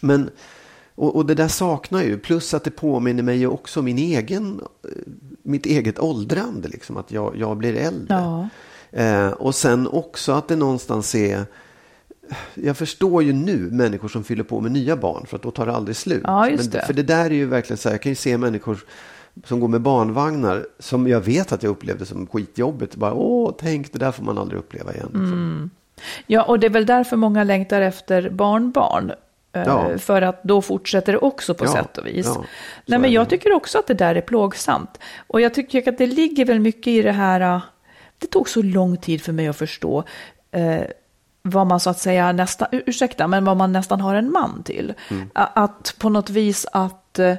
Men, 0.00 0.30
och, 0.94 1.16
och 1.16 1.26
det 1.26 1.34
där 1.34 1.48
saknar 1.48 1.98
jag 1.98 2.08
ju. 2.08 2.18
Plus 2.18 2.54
att 2.54 2.64
det 2.64 2.70
påminner 2.70 3.22
mig 3.22 3.46
också 3.46 3.82
min 3.82 3.98
egen, 3.98 4.60
eh, 4.84 4.90
mitt 5.42 5.66
eget 5.66 5.98
åldrande. 5.98 6.68
Liksom, 6.68 6.96
att 6.96 7.12
jag, 7.12 7.36
jag 7.36 7.56
blir 7.56 7.74
äldre. 7.76 8.14
Ja. 8.14 8.48
Eh, 9.00 9.28
och 9.28 9.54
sen 9.54 9.86
också 9.88 10.32
att 10.32 10.48
det 10.48 10.56
någonstans 10.56 11.14
är... 11.14 11.44
Jag 12.54 12.76
förstår 12.76 13.22
ju 13.22 13.32
nu 13.32 13.56
människor 13.56 14.08
som 14.08 14.24
fyller 14.24 14.44
på 14.44 14.60
med 14.60 14.72
nya 14.72 14.96
barn. 14.96 15.26
För 15.26 15.36
att 15.36 15.42
då 15.42 15.50
tar 15.50 15.66
det 15.66 15.72
aldrig 15.72 15.96
slut. 15.96 16.20
Ja, 16.24 16.48
just 16.48 16.72
Men, 16.72 16.80
det. 16.80 16.86
För 16.86 16.92
det 16.94 17.02
där 17.02 17.24
är 17.24 17.30
ju 17.34 17.46
verkligen 17.46 17.78
så 17.78 17.88
här. 17.88 17.94
Jag 17.94 18.02
kan 18.02 18.12
ju 18.12 18.16
se 18.16 18.38
människor 18.38 18.78
som 19.44 19.60
går 19.60 19.68
med 19.68 19.80
barnvagnar. 19.80 20.66
Som 20.78 21.08
jag 21.08 21.20
vet 21.20 21.52
att 21.52 21.62
jag 21.62 21.70
upplevde 21.70 22.06
som 22.06 22.26
skitjobbigt. 22.26 22.96
Bara, 22.96 23.12
Åh, 23.14 23.52
tänk 23.58 23.92
det 23.92 23.98
där 23.98 24.12
får 24.12 24.24
man 24.24 24.38
aldrig 24.38 24.58
uppleva 24.58 24.92
igen. 24.92 25.08
Mm. 25.14 25.22
Liksom. 25.22 25.70
Ja, 26.26 26.42
och 26.42 26.58
det 26.60 26.66
är 26.66 26.70
väl 26.70 26.86
därför 26.86 27.16
många 27.16 27.44
längtar 27.44 27.80
efter 27.80 28.30
barnbarn. 28.30 29.10
Eh, 29.52 29.62
Ja. 29.66 29.98
För 29.98 30.22
att 30.22 30.42
då 30.42 30.62
fortsätter 30.62 31.12
det 31.12 31.18
också 31.18 31.54
på 31.54 31.64
Ja, 31.64 31.72
sätt 31.72 31.98
och 31.98 32.06
vis. 32.06 32.26
ja, 32.26 32.44
Nej, 32.86 32.98
men 32.98 33.12
jag 33.12 33.28
tycker 33.28 33.52
också 33.52 33.78
att 33.78 33.86
det 33.86 33.94
där 33.94 34.14
är 34.14 34.20
plågsamt. 34.20 34.98
Och 35.26 35.40
jag 35.40 35.54
tycker 35.54 35.88
att 35.88 35.98
det 35.98 36.06
ligger 36.06 36.44
väl 36.44 36.60
mycket 36.60 36.86
i 36.86 37.02
det 37.02 37.12
här, 37.12 37.40
eh, 37.40 37.62
det 38.18 38.26
tog 38.26 38.48
så 38.48 38.62
lång 38.62 38.96
tid 38.96 39.22
för 39.22 39.32
mig 39.32 39.48
att 39.48 39.56
förstå 39.56 40.04
eh, 40.50 40.80
vad 41.48 41.66
man 41.66 41.80
så 41.80 41.90
att 41.90 41.98
säga 41.98 42.32
nästan, 42.32 42.68
ur- 42.72 42.82
ursäkta, 42.86 43.26
men 43.26 43.44
vad 43.44 43.56
man 43.56 43.72
nästan 43.72 44.00
har 44.00 44.14
en 44.14 44.32
man 44.32 44.62
till. 44.62 44.94
Mm. 45.10 45.30
Att 45.34 45.94
på 45.98 46.08
något 46.08 46.30
vis 46.30 46.66
att 46.72 47.18
eh, 47.18 47.34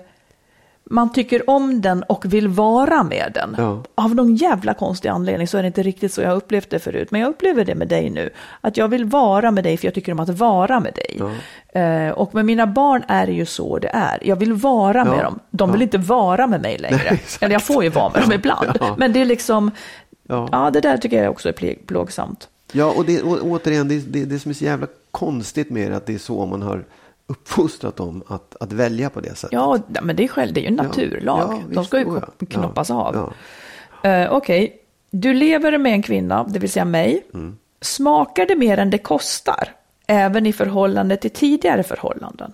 man 0.90 1.14
tycker 1.14 1.50
om 1.50 1.82
den 1.82 2.04
och 2.04 2.26
vill 2.26 2.48
vara 2.48 3.04
med 3.04 3.32
den. 3.34 3.56
Ja. 3.58 3.84
Av 3.96 4.16
någon 4.16 4.36
jävla 4.36 4.74
konstig 4.74 5.10
anledning 5.10 5.48
så 5.48 5.58
är 5.58 5.62
det 5.62 5.68
inte 5.68 5.84
riktigt 5.84 6.14
så 6.14 6.22
jag 6.22 6.38
upplevt 6.38 6.70
det 6.70 6.80
förut. 6.80 7.12
Men 7.12 7.22
jag 7.22 7.30
upplever 7.30 7.66
det 7.66 7.76
med 7.76 7.88
dig 7.88 8.10
nu. 8.10 8.30
Att 8.62 8.78
jag 8.78 8.88
vill 8.88 9.06
vara 9.06 9.52
med 9.52 9.64
dig 9.64 9.78
för 9.78 9.88
jag 9.88 9.94
tycker 9.94 10.12
om 10.12 10.20
att 10.20 10.30
vara 10.30 10.80
med 10.80 10.94
dig. 10.94 11.22
Eh, 11.84 12.10
och 12.12 12.36
med 12.36 12.46
mina 12.46 12.68
barn 12.68 13.04
är 13.08 13.26
det 13.26 13.34
ju 13.34 13.46
så 13.46 13.80
det 13.80 13.90
är. 13.94 14.20
Jag 14.22 14.36
vill 14.36 14.54
vara 14.54 15.06
med 15.06 15.18
Ja. 15.20 15.24
dem. 15.24 15.40
De 15.52 15.72
vill 15.72 15.82
Ja. 15.82 15.84
inte 15.84 15.98
vara 15.98 16.48
med 16.48 16.62
mig 16.62 16.78
längre. 16.78 17.02
Nej. 17.12 17.22
Eller 17.42 17.54
jag 17.56 17.64
får 17.64 17.84
ju 17.84 17.90
vara 17.90 18.10
med 18.14 18.22
dem 18.22 18.32
ibland. 18.32 18.68
Ja. 18.80 18.96
Men 18.98 19.14
det 19.14 19.22
är 19.22 19.26
liksom, 19.26 19.72
Ja. 20.28 20.50
ja 20.52 20.70
det 20.74 20.82
där 20.82 20.98
tycker 20.98 21.24
jag 21.24 21.32
också 21.32 21.50
är 21.50 21.86
plågsamt. 21.86 22.48
Ja, 22.72 22.94
och, 22.98 23.06
det, 23.06 23.22
och 23.22 23.38
återigen, 23.44 23.88
det, 23.88 24.00
det, 24.14 24.26
det 24.26 24.40
som 24.40 24.50
är 24.50 24.54
så 24.54 24.64
jävla 24.66 24.88
konstigt 25.12 25.70
med 25.70 25.92
det, 25.92 25.98
att 25.98 26.06
det 26.06 26.14
är 26.14 26.18
så 26.18 26.46
man 26.46 26.62
har 26.62 26.86
uppfostrat 27.28 27.96
dem 27.96 28.24
att, 28.28 28.56
att 28.60 28.72
välja 28.74 29.10
på 29.10 29.20
det 29.20 29.36
sättet. 29.36 29.54
Ja, 29.54 29.80
men 30.02 30.16
det 30.16 30.24
är 30.24 30.28
själv, 30.28 30.54
det 30.54 30.60
är 30.60 30.62
ju 30.62 30.68
en 30.68 30.76
naturlag. 30.76 31.40
Ja, 31.40 31.62
De 31.70 31.76
visst, 31.80 31.88
ska 31.88 32.00
ju 32.00 32.06
ja. 32.40 32.46
knoppas 32.50 32.90
Ja, 32.90 32.96
av. 32.96 33.34
ja. 34.04 34.10
Eh, 34.10 34.34
Okej, 34.34 34.78
du 35.12 35.34
lever 35.34 35.78
med 35.78 35.92
en 35.94 36.02
kvinna, 36.02 36.44
det 36.44 36.60
vill 36.60 36.72
säga 36.72 36.86
mig. 36.86 37.26
Mm. 37.34 37.58
Smakar 37.82 38.46
det 38.46 38.56
mer 38.56 38.78
än 38.78 38.90
det 38.90 38.98
kostar? 38.98 39.72
Även 40.08 40.46
i 40.46 40.54
förhållande 40.54 41.18
till 41.18 41.32
tidigare 41.32 41.84
förhållanden? 41.84 42.52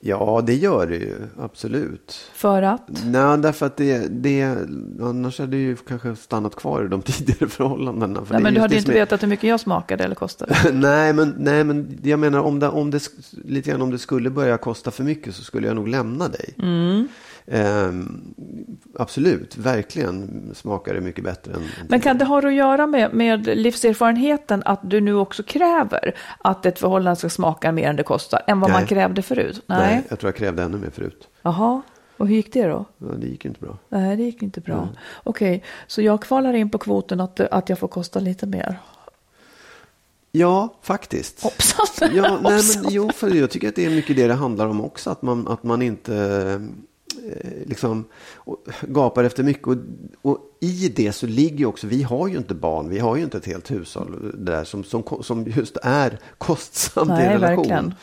Ja, 0.00 0.42
det 0.46 0.54
gör 0.54 0.86
det 0.86 0.96
ju. 0.96 1.16
Absolut. 1.38 2.30
För 2.34 2.62
att? 2.62 2.82
Nej, 3.04 3.38
därför 3.38 3.66
att 3.66 3.76
det, 3.76 4.08
det, 4.08 4.56
annars 5.00 5.38
hade 5.38 5.56
ju 5.56 5.76
kanske 5.76 6.16
stannat 6.16 6.56
kvar 6.56 6.84
i 6.84 6.88
de 6.88 7.02
tidigare 7.06 7.48
förhållandena. 7.48 8.24
För 8.24 8.34
Nej, 8.34 8.42
men 8.42 8.54
du 8.54 8.60
hade 8.60 8.74
ju 8.74 8.78
inte 8.78 8.92
är- 8.92 8.94
vetat 8.94 9.22
hur 9.22 9.28
mycket 9.28 9.48
jag 9.50 9.60
smakade 9.60 10.04
eller 10.04 10.14
kostade. 10.14 10.56
nej, 10.72 11.12
men, 11.12 11.34
nej, 11.38 11.64
men 11.64 11.98
jag 12.02 12.18
menar 12.18 12.38
om 12.40 12.58
det, 12.58 12.68
om 12.68 12.90
det, 12.90 13.08
lite 13.44 13.70
grann 13.70 13.82
om 13.82 13.90
det 13.90 13.98
skulle 13.98 14.30
börja 14.30 14.58
kosta 14.58 14.90
för 14.90 15.04
mycket 15.04 15.34
så 15.34 15.42
skulle 15.44 15.66
jag 15.66 15.76
nog 15.76 15.88
lämna 15.88 16.28
dig. 16.28 16.54
Mm. 16.58 17.08
Ehm, 17.50 18.34
absolut, 18.94 19.56
verkligen 19.56 20.50
smakar 20.54 20.94
det 20.94 21.00
mycket 21.00 21.24
bättre 21.24 21.52
än... 21.52 21.62
Men 21.88 22.00
kan 22.00 22.18
det 22.18 22.24
ha 22.24 22.38
att 22.38 22.54
göra 22.54 22.86
med, 22.86 23.14
med 23.14 23.46
livserfarenheten 23.46 24.62
att 24.64 24.80
du 24.82 25.00
nu 25.00 25.14
också 25.14 25.42
kräver 25.42 26.14
att 26.38 26.66
ett 26.66 26.78
förhållande 26.78 27.16
ska 27.16 27.28
smaka 27.28 27.72
mer 27.72 27.88
än 27.88 27.96
det 27.96 28.02
kostar 28.02 28.42
än 28.46 28.60
vad 28.60 28.70
Nej. 28.70 28.80
man 28.80 28.86
krävde 28.86 29.22
förut? 29.22 29.62
Nej. 29.66 29.78
Nej, 29.78 30.02
jag 30.08 30.18
tror 30.18 30.28
jag 30.28 30.36
krävde 30.36 30.62
ännu 30.62 30.78
mer 30.78 30.90
förut. 30.90 31.28
Jaha, 31.42 31.82
och 32.16 32.28
hur 32.28 32.34
gick 32.34 32.52
det 32.52 32.66
då? 32.66 32.84
Ja, 32.98 33.06
det 33.06 33.26
gick 33.26 33.44
inte 33.44 33.60
bra. 33.60 33.78
Nej, 33.88 34.16
det 34.16 34.22
gick 34.22 34.42
inte 34.42 34.60
bra. 34.60 34.88
Okej, 35.24 35.64
så 35.86 36.02
jag 36.02 36.22
kvalar 36.22 36.54
in 36.54 36.70
på 36.70 36.78
kvoten 36.78 37.20
att, 37.20 37.40
att 37.40 37.68
jag 37.68 37.78
får 37.78 37.88
kosta 37.88 38.20
lite 38.20 38.46
mer. 38.46 38.78
Ja, 40.32 40.74
faktiskt. 40.82 41.42
Hoppsan! 41.42 42.10
Ja, 42.14 42.38
nej, 42.42 42.62
men, 42.82 42.84
jo, 42.90 43.10
för 43.14 43.34
jag 43.34 43.50
tycker 43.50 43.68
att 43.68 43.76
det 43.76 43.86
är 43.86 43.90
mycket 43.90 44.16
det 44.16 44.26
det 44.26 44.34
handlar 44.34 44.66
om 44.66 44.80
också. 44.80 45.10
Att 45.10 45.22
man, 45.22 45.48
att 45.48 45.62
man 45.62 45.82
inte 45.82 46.60
liksom 47.66 48.04
och, 48.34 48.66
gapar 48.80 49.24
efter 49.24 49.42
mycket. 49.42 49.66
Och, 49.66 49.76
och 50.22 50.38
i 50.60 50.88
det 50.88 51.12
så 51.12 51.26
ligger 51.26 51.58
ju 51.58 51.66
också, 51.66 51.86
vi 51.86 52.02
har 52.02 52.28
ju 52.28 52.36
inte 52.36 52.54
barn, 52.54 52.88
vi 52.88 52.98
har 52.98 53.16
ju 53.16 53.22
inte 53.22 53.38
ett 53.38 53.46
helt 53.46 53.70
hushåll 53.70 54.32
där 54.34 54.64
som, 54.64 54.84
som, 54.84 55.02
som 55.22 55.44
just 55.46 55.76
är 55.82 56.18
kostsamt 56.38 57.10
i 57.10 57.12
Nej, 57.12 57.26
en 57.26 57.32
relation. 57.32 57.56
verkligen. 57.56 57.94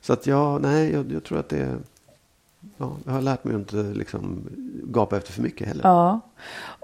Så 0.00 0.12
att 0.12 0.26
ja, 0.26 0.58
nej, 0.58 0.92
jag, 0.92 1.12
jag 1.12 1.24
tror 1.24 1.38
att 1.38 1.48
det 1.48 1.58
är, 1.58 1.78
ja, 2.76 2.96
jag 3.04 3.12
har 3.12 3.22
lärt 3.22 3.44
mig 3.44 3.54
att 3.54 3.60
inte 3.60 3.76
liksom 3.76 4.48
gapa 4.82 5.16
efter 5.16 5.32
för 5.32 5.42
mycket 5.42 5.68
heller. 5.68 5.84
Ja. 5.84 6.20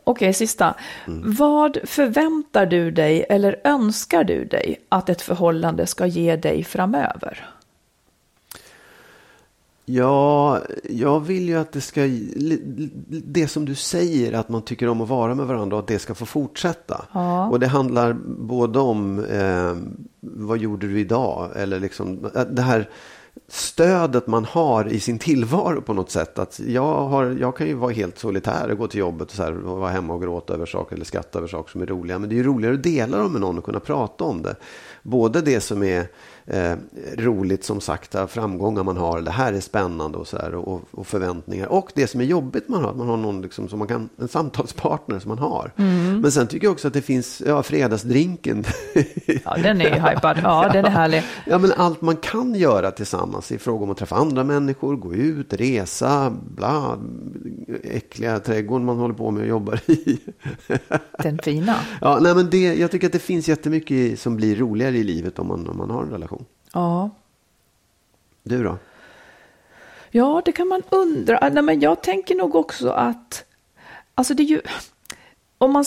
Okej, 0.04 0.32
sista. 0.32 0.74
Mm. 1.06 1.34
Vad 1.34 1.78
förväntar 1.84 2.66
du 2.66 2.90
dig 2.90 3.26
eller 3.28 3.60
önskar 3.64 4.24
du 4.24 4.44
dig 4.44 4.80
att 4.88 5.08
ett 5.08 5.22
förhållande 5.22 5.86
ska 5.86 6.06
ge 6.06 6.36
dig 6.36 6.64
framöver? 6.64 7.48
Ja, 9.92 10.60
jag 10.90 11.20
vill 11.20 11.48
ju 11.48 11.56
att 11.56 11.72
det 11.72 11.80
ska, 11.80 12.00
det 13.08 13.48
som 13.48 13.64
du 13.64 13.74
säger 13.74 14.32
att 14.32 14.48
man 14.48 14.62
tycker 14.62 14.88
om 14.88 15.00
att 15.00 15.08
vara 15.08 15.34
med 15.34 15.46
varandra 15.46 15.76
och 15.76 15.82
att 15.82 15.88
det 15.88 15.98
ska 15.98 16.14
få 16.14 16.26
fortsätta. 16.26 17.04
Ja. 17.12 17.48
Och 17.48 17.60
det 17.60 17.66
handlar 17.66 18.12
både 18.38 18.78
om 18.78 19.24
eh, 19.24 19.76
vad 20.20 20.58
gjorde 20.58 20.88
du 20.88 21.00
idag? 21.00 21.50
Eller 21.56 21.80
liksom 21.80 22.30
eh, 22.34 22.42
det 22.42 22.62
här 22.62 22.88
stödet 23.48 24.26
man 24.26 24.44
har 24.44 24.88
i 24.88 25.00
sin 25.00 25.18
tillvaro 25.18 25.82
på 25.82 25.92
något 25.92 26.10
sätt. 26.10 26.38
Att 26.38 26.60
jag, 26.66 27.08
har, 27.08 27.36
jag 27.40 27.56
kan 27.56 27.66
ju 27.66 27.74
vara 27.74 27.92
helt 27.92 28.18
solitär 28.18 28.70
och 28.70 28.78
gå 28.78 28.86
till 28.86 29.00
jobbet 29.00 29.28
och, 29.28 29.34
så 29.34 29.42
här, 29.42 29.66
och 29.66 29.78
vara 29.78 29.90
hemma 29.90 30.14
och 30.14 30.22
gråta 30.22 30.54
över 30.54 30.66
saker 30.66 30.96
eller 30.96 31.04
skratta 31.04 31.38
över 31.38 31.48
saker 31.48 31.70
som 31.70 31.82
är 31.82 31.86
roliga. 31.86 32.18
Men 32.18 32.28
det 32.28 32.34
är 32.34 32.36
ju 32.36 32.44
roligare 32.44 32.74
att 32.74 32.82
dela 32.82 33.18
dem 33.18 33.32
med 33.32 33.40
någon 33.40 33.58
och 33.58 33.64
kunna 33.64 33.80
prata 33.80 34.24
om 34.24 34.42
det. 34.42 34.56
Både 35.02 35.40
det 35.40 35.60
som 35.60 35.82
är 35.82 36.06
eh, 36.50 36.76
roligt 37.16 37.64
som 37.64 37.80
sagt, 37.80 38.16
framgångar 38.28 38.82
man 38.82 38.96
har, 38.96 39.20
det 39.20 39.30
här 39.30 39.52
är 39.52 39.60
spännande 39.60 40.18
och, 40.18 40.26
så 40.26 40.36
här, 40.36 40.54
och, 40.54 40.82
och 40.90 41.06
förväntningar. 41.06 41.66
Och 41.66 41.92
det 41.94 42.06
som 42.06 42.20
är 42.20 42.24
jobbigt 42.24 42.68
man 42.68 42.82
har, 42.82 42.90
att 42.90 42.96
man 42.96 43.08
har 43.08 43.16
någon 43.16 43.42
liksom, 43.42 43.68
som 43.68 43.78
man 43.78 43.88
kan, 43.88 44.08
en 44.20 44.28
samtalspartner 44.28 45.18
som 45.18 45.28
man 45.28 45.38
har. 45.38 45.72
Men 46.20 46.32
sen 46.32 46.46
tycker 46.46 46.66
jag 46.66 46.72
också 46.72 46.88
att 46.88 46.94
det 46.94 47.02
finns 47.02 47.42
ja, 47.46 47.62
fredagsdrinken. 47.62 48.64
Ja, 49.44 49.56
den 49.62 49.80
är 49.80 49.84
ju 49.84 50.00
hypad. 50.00 50.40
Ja, 50.42 50.70
den 50.72 50.84
är 50.84 50.90
härlig. 50.90 51.22
Ja, 51.46 51.58
men 51.58 51.72
allt 51.76 52.00
man 52.00 52.16
kan 52.16 52.54
göra 52.54 52.90
tillsammans 52.90 53.52
i 53.52 53.58
fråga 53.58 53.84
om 53.84 53.90
att 53.90 53.96
träffa 53.96 54.16
andra 54.16 54.44
människor, 54.44 54.96
gå 54.96 55.14
ut, 55.14 55.52
resa, 55.52 56.36
bla, 56.56 56.98
äckliga 57.82 58.38
trädgården 58.38 58.84
man 58.86 58.98
håller 58.98 59.14
på 59.14 59.30
med 59.30 59.42
och 59.42 59.48
jobbar 59.48 59.80
i. 59.86 60.18
Den 61.22 61.38
fina. 61.38 61.76
ja, 62.00 62.18
nej, 62.20 62.34
men 62.34 62.50
det, 62.50 62.74
jag 62.74 62.90
tycker 62.90 63.06
att 63.06 63.12
det 63.12 63.18
finns 63.18 63.48
jättemycket 63.48 64.20
som 64.20 64.36
blir 64.36 64.56
roligare 64.56 64.96
i 64.96 65.04
livet 65.04 65.38
om 65.38 65.46
man, 65.46 65.68
om 65.68 65.76
man 65.76 65.90
har 65.90 66.02
en 66.02 66.10
relation. 66.10 66.39
Ja. 66.72 67.10
Du 68.42 68.64
då? 68.64 68.78
Ja, 70.10 70.42
det 70.44 70.52
kan 70.52 70.68
man 70.68 70.82
undra. 70.90 71.48
Nej, 71.52 71.62
men 71.62 71.80
jag 71.80 72.02
tänker 72.02 72.34
nog 72.34 72.54
också 72.54 72.90
att, 72.90 73.44
alltså 74.14 74.34
det 74.34 74.42
är 74.42 74.46
ju, 74.46 74.60
om 75.58 75.72
man, 75.72 75.84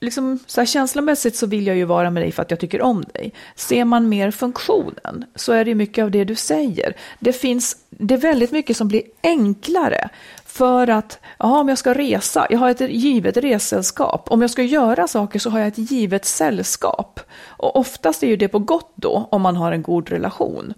liksom 0.00 0.38
så 0.46 0.60
här 0.60 0.66
känslomässigt 0.66 1.36
så 1.36 1.46
vill 1.46 1.66
jag 1.66 1.76
ju 1.76 1.84
vara 1.84 2.10
med 2.10 2.22
dig 2.22 2.32
för 2.32 2.42
att 2.42 2.50
jag 2.50 2.60
tycker 2.60 2.82
om 2.82 3.04
dig. 3.14 3.32
Ser 3.54 3.84
man 3.84 4.08
mer 4.08 4.30
funktionen 4.30 5.24
så 5.34 5.52
är 5.52 5.64
det 5.64 5.74
mycket 5.74 6.02
av 6.02 6.10
det 6.10 6.24
du 6.24 6.34
säger. 6.34 6.96
Det 7.18 7.32
finns, 7.32 7.76
det 7.90 8.14
är 8.14 8.18
väldigt 8.18 8.50
mycket 8.50 8.76
som 8.76 8.88
blir 8.88 9.02
enklare 9.22 10.08
för 10.50 10.90
att, 10.90 11.18
ja 11.38 11.60
om 11.60 11.68
jag 11.68 11.78
ska 11.78 11.94
resa, 11.94 12.46
jag 12.50 12.58
har 12.58 12.70
ett 12.70 12.80
givet 12.80 13.36
ressällskap. 13.36 14.30
Om 14.30 14.40
jag 14.40 14.50
ska 14.50 14.62
göra 14.62 15.08
saker 15.08 15.38
så 15.38 15.50
har 15.50 15.58
jag 15.58 15.68
ett 15.68 15.90
givet 15.90 16.24
sällskap. 16.24 17.20
Och 17.46 17.76
oftast 17.76 18.22
är 18.22 18.26
ju 18.26 18.36
det 18.36 18.48
på 18.48 18.58
gott 18.58 18.92
då, 18.94 19.28
om 19.30 19.42
man 19.42 19.56
har 19.56 19.72
en 19.72 19.82
god 19.82 20.08
relation. 20.08 20.74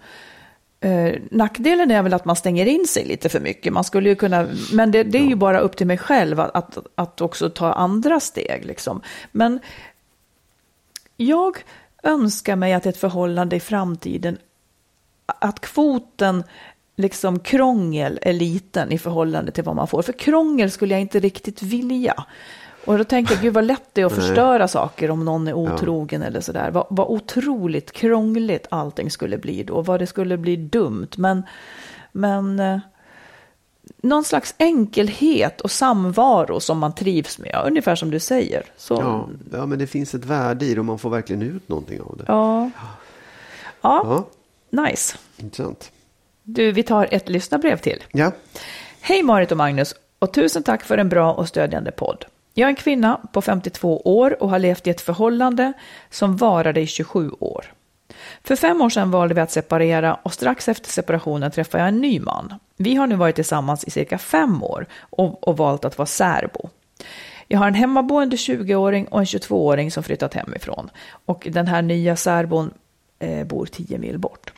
Eh, 0.81 1.15
nackdelen 1.31 1.91
är 1.91 2.03
väl 2.03 2.15
att 2.15 2.25
man 2.25 2.37
stänger 2.37 2.67
in 2.67 2.87
sig 2.87 3.05
lite 3.05 3.29
för 3.29 3.41
mycket. 3.41 3.73
Man 3.73 3.85
skulle 3.85 4.09
ju 4.09 4.15
kunna, 4.15 4.47
men 4.73 4.91
det, 4.91 5.03
det 5.03 5.19
är 5.19 5.27
ju 5.27 5.35
bara 5.35 5.61
upp 5.61 5.77
till 5.77 5.87
mig 5.87 5.99
själv 5.99 6.41
att, 6.41 6.57
att, 6.57 6.79
att 6.95 7.21
också 7.21 7.51
ta 7.51 7.73
andra 7.73 8.21
steg. 8.21 8.65
Liksom. 8.65 9.03
Men 9.33 9.61
jag 11.17 11.59
önskar 12.03 12.57
mig 12.57 12.73
att 12.73 12.87
ett 12.87 12.97
förhållande 12.97 13.57
i 13.57 13.61
framtiden, 13.61 14.39
att 15.27 15.61
kvoten 15.61 16.45
liksom 16.97 17.39
krångel 17.39 18.19
är 18.23 18.33
liten 18.33 18.93
i 18.93 18.99
förhållande 18.99 19.53
till 19.53 19.65
vad 19.65 19.77
man 19.77 19.89
får. 19.89 20.03
För 20.03 20.13
krångel 20.13 20.71
skulle 20.71 20.95
jag 20.95 21.01
inte 21.01 21.21
riktigt 21.21 21.63
vilja. 21.63 22.25
Och 22.85 22.99
då 22.99 23.05
tänker 23.05 23.35
jag, 23.35 23.43
gud 23.43 23.55
vad 23.55 23.65
lätt 23.65 23.89
det 23.93 24.01
är 24.01 24.07
att 24.07 24.13
förstöra 24.23 24.69
saker 24.69 25.11
om 25.11 25.25
någon 25.25 25.49
är 25.49 25.55
otrogen 25.55 26.21
ja. 26.21 26.27
eller 26.27 26.41
sådär. 26.41 26.71
Vad, 26.71 26.87
vad 26.91 27.07
otroligt 27.07 27.93
krångligt 27.93 28.67
allting 28.71 29.11
skulle 29.11 29.39
bli 29.39 29.63
då, 29.63 29.83
vad 29.83 30.01
det 30.01 30.07
skulle 30.07 30.37
bli 30.37 30.57
dumt. 30.57 31.09
Men, 31.17 31.43
men 32.13 32.61
eh, 32.61 32.79
någon 33.97 34.25
slags 34.25 34.55
enkelhet 34.59 35.61
och 35.61 35.71
samvaro 35.71 36.61
som 36.61 36.79
man 36.79 36.95
trivs 36.95 37.39
med, 37.39 37.63
ungefär 37.67 37.95
som 37.95 38.11
du 38.11 38.21
säger. 38.21 38.65
Så... 38.77 38.95
Ja, 38.95 39.29
ja, 39.53 39.67
men 39.67 39.79
det 39.79 39.87
finns 39.87 40.15
ett 40.15 40.25
värde 40.25 40.65
i 40.65 40.75
det 40.75 40.81
och 40.81 40.87
man 40.87 40.99
får 40.99 41.11
verkligen 41.11 41.43
ut 41.43 41.69
någonting 41.69 42.01
av 42.01 42.17
det. 42.17 42.25
Ja, 42.27 42.71
ja. 43.81 44.27
ja. 44.71 44.83
nice. 44.83 45.17
Intressant. 45.37 45.91
Du, 46.43 46.73
vi 46.73 46.83
tar 46.83 47.09
ett 47.11 47.29
lyssnarbrev 47.29 47.77
till. 47.77 48.05
Ja. 48.13 48.33
Hej 49.01 49.23
Marit 49.23 49.51
och 49.51 49.57
Magnus 49.57 49.95
och 50.19 50.33
tusen 50.33 50.63
tack 50.63 50.83
för 50.83 50.99
en 50.99 51.09
bra 51.09 51.33
och 51.33 51.49
stödjande 51.49 51.91
podd. 51.91 52.25
Jag 52.55 52.67
är 52.67 52.71
en 52.71 52.77
kvinna 52.77 53.21
på 53.33 53.43
52 53.43 54.03
år 54.05 54.43
och 54.43 54.51
har 54.51 54.59
levt 54.59 54.87
i 54.87 54.91
ett 54.91 55.01
förhållande 55.01 55.73
som 56.11 56.37
varade 56.37 56.81
i 56.81 56.87
27 56.87 57.31
år. 57.41 57.73
För 58.45 58.57
fem 58.57 58.83
år 58.83 58.91
sedan 58.91 59.11
valde 59.11 59.35
vi 59.35 59.41
att 59.41 59.51
separera 59.51 60.15
och 60.15 60.33
strax 60.33 60.69
efter 60.69 60.91
separationen 60.91 61.51
träffade 61.51 61.83
jag 61.83 61.89
en 61.89 62.01
ny 62.01 62.21
man. 62.21 62.55
Vi 62.77 62.95
har 62.95 63.07
nu 63.07 63.15
varit 63.15 63.35
tillsammans 63.35 63.85
i 63.85 63.91
cirka 63.91 64.19
fem 64.19 64.63
år 64.63 64.87
och, 65.01 65.49
och 65.49 65.57
valt 65.57 65.85
att 65.85 65.99
vara 65.99 66.07
särbo. 66.07 66.69
Jag 67.49 67.59
har 67.59 67.67
en 67.67 67.75
hemmaboende 67.75 68.37
20-åring 68.37 69.07
och 69.07 69.19
en 69.19 69.25
22-åring 69.25 69.91
som 69.91 70.03
flyttat 70.03 70.35
hemifrån. 70.35 70.91
Och 71.27 71.49
den 71.51 71.67
här 71.67 71.83
nya 71.83 72.17
särbon 72.17 72.71
eh, 73.19 73.47
bor 73.47 73.67
10 73.67 73.99
mil 73.99 74.19
bort. 74.19 74.53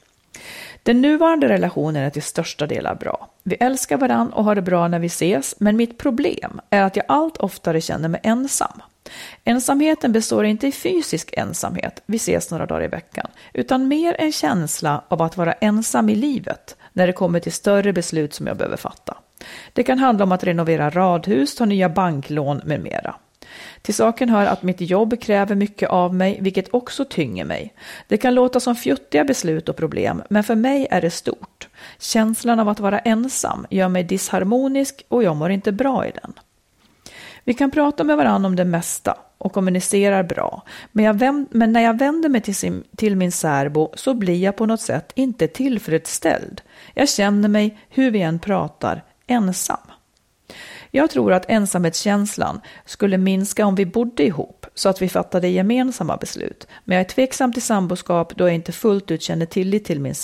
Den 0.84 1.00
nuvarande 1.00 1.48
relationen 1.48 2.02
är 2.02 2.10
till 2.10 2.22
största 2.22 2.66
delar 2.66 2.94
bra. 2.94 3.28
Vi 3.42 3.56
älskar 3.60 3.96
varandra 3.96 4.36
och 4.36 4.44
har 4.44 4.54
det 4.54 4.62
bra 4.62 4.88
när 4.88 4.98
vi 4.98 5.06
ses, 5.06 5.54
men 5.58 5.76
mitt 5.76 5.98
problem 5.98 6.60
är 6.70 6.82
att 6.82 6.96
jag 6.96 7.04
allt 7.08 7.36
oftare 7.36 7.80
känner 7.80 8.08
mig 8.08 8.20
ensam. 8.22 8.82
Ensamheten 9.44 10.12
består 10.12 10.44
inte 10.44 10.66
i 10.66 10.72
fysisk 10.72 11.34
ensamhet, 11.36 12.02
vi 12.06 12.16
ses 12.16 12.50
några 12.50 12.66
dagar 12.66 12.84
i 12.84 12.88
veckan, 12.88 13.26
utan 13.52 13.88
mer 13.88 14.16
en 14.18 14.32
känsla 14.32 15.04
av 15.08 15.22
att 15.22 15.36
vara 15.36 15.52
ensam 15.52 16.08
i 16.08 16.14
livet 16.14 16.76
när 16.92 17.06
det 17.06 17.12
kommer 17.12 17.40
till 17.40 17.52
större 17.52 17.92
beslut 17.92 18.34
som 18.34 18.46
jag 18.46 18.56
behöver 18.56 18.76
fatta. 18.76 19.16
Det 19.72 19.82
kan 19.82 19.98
handla 19.98 20.24
om 20.24 20.32
att 20.32 20.44
renovera 20.44 20.90
radhus, 20.90 21.54
ta 21.54 21.64
nya 21.64 21.88
banklån 21.88 22.60
med 22.64 22.80
mera. 22.80 23.14
Till 23.84 23.94
saken 23.94 24.28
hör 24.28 24.46
att 24.46 24.62
mitt 24.62 24.80
jobb 24.80 25.20
kräver 25.20 25.54
mycket 25.54 25.88
av 25.90 26.14
mig, 26.14 26.38
vilket 26.40 26.74
också 26.74 27.04
tynger 27.04 27.44
mig. 27.44 27.74
Det 28.08 28.16
kan 28.16 28.34
låta 28.34 28.60
som 28.60 28.76
fjuttiga 28.76 29.24
beslut 29.24 29.68
och 29.68 29.76
problem, 29.76 30.22
men 30.28 30.44
för 30.44 30.54
mig 30.54 30.86
är 30.90 31.00
det 31.00 31.10
stort. 31.10 31.68
Känslan 31.98 32.60
av 32.60 32.68
att 32.68 32.80
vara 32.80 32.98
ensam 32.98 33.66
gör 33.70 33.88
mig 33.88 34.04
disharmonisk 34.04 35.04
och 35.08 35.22
jag 35.22 35.36
mår 35.36 35.50
inte 35.50 35.72
bra 35.72 36.06
i 36.06 36.10
den. 36.22 36.32
Vi 37.44 37.54
kan 37.54 37.70
prata 37.70 38.04
med 38.04 38.16
varandra 38.16 38.46
om 38.46 38.56
det 38.56 38.64
mesta 38.64 39.16
och 39.38 39.52
kommunicerar 39.52 40.22
bra, 40.22 40.62
men, 40.92 41.16
vänd, 41.16 41.48
men 41.50 41.72
när 41.72 41.80
jag 41.80 41.98
vänder 41.98 42.28
mig 42.28 42.40
till, 42.40 42.54
sin, 42.54 42.84
till 42.96 43.16
min 43.16 43.32
särbo 43.32 43.92
så 43.94 44.14
blir 44.14 44.42
jag 44.42 44.56
på 44.56 44.66
något 44.66 44.80
sätt 44.80 45.12
inte 45.14 45.48
tillfredsställd. 45.48 46.60
Jag 46.94 47.08
känner 47.08 47.48
mig, 47.48 47.78
hur 47.88 48.10
vi 48.10 48.22
än 48.22 48.38
pratar, 48.38 49.04
ensam. 49.26 49.78
Jag 50.96 51.10
tror 51.10 51.32
att 51.32 51.50
ensamhetskänslan 51.50 52.60
skulle 52.84 53.18
minska 53.18 53.66
om 53.66 53.74
vi 53.74 53.86
bodde 53.86 54.24
ihop 54.24 54.66
så 54.74 54.88
att 54.88 55.02
vi 55.02 55.08
fattade 55.08 55.48
gemensamma 55.48 56.16
beslut. 56.16 56.66
Men 56.84 56.96
jag 56.96 57.04
är 57.04 57.08
tveksam 57.08 57.52
till 57.52 57.62
samboskap 57.62 58.36
då 58.36 58.48
jag 58.48 58.54
inte 58.54 58.72
fullt 58.72 59.10
ut 59.10 59.22
känner 59.22 59.46
tillit 59.46 59.84
till 59.84 60.00
min 60.00 60.14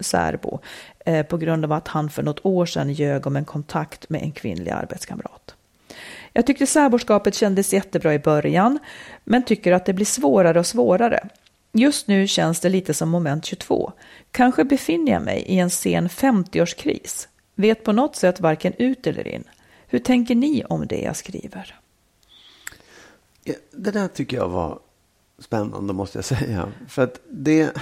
särbo 0.00 0.60
eh, 1.04 1.26
på 1.26 1.36
grund 1.36 1.64
av 1.64 1.72
att 1.72 1.88
han 1.88 2.10
för 2.10 2.22
något 2.22 2.40
år 2.42 2.66
sedan 2.66 2.92
ljög 2.92 3.26
om 3.26 3.36
en 3.36 3.44
kontakt 3.44 4.08
med 4.08 4.22
en 4.22 4.32
kvinnlig 4.32 4.70
arbetskamrat. 4.70 5.54
Jag 6.32 6.46
tyckte 6.46 6.66
särboskapet 6.66 7.34
kändes 7.34 7.72
jättebra 7.72 8.14
i 8.14 8.18
början, 8.18 8.78
men 9.24 9.44
tycker 9.44 9.72
att 9.72 9.86
det 9.86 9.92
blir 9.92 10.06
svårare 10.06 10.58
och 10.58 10.66
svårare. 10.66 11.28
Just 11.72 12.08
nu 12.08 12.26
känns 12.26 12.60
det 12.60 12.68
lite 12.68 12.94
som 12.94 13.08
moment 13.08 13.44
22. 13.44 13.92
Kanske 14.30 14.64
befinner 14.64 15.12
jag 15.12 15.22
mig 15.22 15.44
i 15.46 15.58
en 15.58 15.70
sen 15.70 16.08
50-årskris. 16.08 17.28
Vet 17.54 17.84
på 17.84 17.92
något 17.92 18.16
sätt 18.16 18.40
varken 18.40 18.72
ut 18.78 19.06
eller 19.06 19.28
in. 19.28 19.44
Hur 19.88 19.98
tänker 19.98 20.34
ni 20.34 20.64
om 20.64 20.86
det 20.86 21.00
jag 21.00 21.16
skriver? 21.16 21.80
Det 23.70 23.90
där 23.90 24.08
tycker 24.08 24.36
jag 24.36 24.48
var 24.48 24.78
spännande 25.38 25.92
måste 25.92 26.18
jag 26.18 26.24
säga. 26.24 26.72
För 26.88 27.02
att 27.02 27.20
det, 27.30 27.72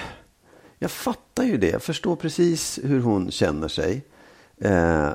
jag 0.79 0.91
fattar 0.91 1.43
ju 1.43 1.57
det. 1.57 1.69
Jag 1.69 1.81
förstår 1.81 2.15
precis 2.15 2.79
hur 2.83 3.01
hon 3.01 3.31
känner 3.31 3.67
sig. 3.67 4.01
Eh, 4.57 5.09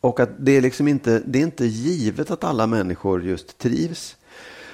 och 0.00 0.20
att 0.20 0.30
det 0.38 0.52
är 0.52 0.60
liksom 0.60 0.88
inte, 0.88 1.22
det 1.26 1.38
är 1.38 1.42
inte 1.42 1.66
givet 1.66 2.30
att 2.30 2.44
alla 2.44 2.66
människor 2.66 3.24
just 3.24 3.58
trivs 3.58 4.16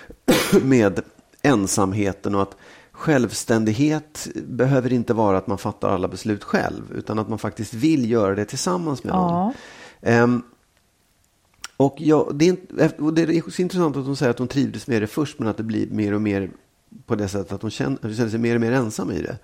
med 0.62 1.00
ensamheten 1.42 2.34
och 2.34 2.42
att 2.42 2.56
självständighet 2.92 4.28
behöver 4.34 4.92
inte 4.92 5.14
vara 5.14 5.38
att 5.38 5.46
man 5.46 5.58
fattar 5.58 5.88
alla 5.88 6.08
beslut 6.08 6.44
själv 6.44 6.92
utan 6.94 7.18
att 7.18 7.28
man 7.28 7.38
faktiskt 7.38 7.74
vill 7.74 8.10
göra 8.10 8.34
det 8.34 8.44
tillsammans 8.44 9.04
med 9.04 9.14
någon. 9.14 9.52
Ja. 10.00 10.22
Um, 10.22 10.42
och, 11.82 11.94
ja, 11.98 12.30
det, 12.34 12.48
är, 12.48 13.02
och 13.02 13.14
det 13.14 13.22
är 13.22 13.50
så 13.50 13.62
intressant 13.62 13.96
att 13.96 14.06
hon 14.06 14.16
säger 14.16 14.30
att 14.30 14.38
hon 14.38 14.48
trivdes 14.48 14.86
med 14.86 15.02
det 15.02 15.06
först 15.06 15.38
men 15.38 15.48
att 15.48 15.56
det 15.56 15.62
blir 15.62 15.86
mer 15.86 16.14
och 16.14 16.22
mer 16.22 16.50
på 17.06 17.14
det 17.14 17.28
sättet 17.28 17.52
att 17.52 17.62
hon 17.62 17.70
känner, 17.70 17.98
hon 18.02 18.14
känner 18.14 18.30
sig 18.30 18.40
mer 18.40 18.54
och 18.54 18.60
mer 18.60 18.72
ensam 18.72 19.10
i 19.10 19.22
det. 19.22 19.38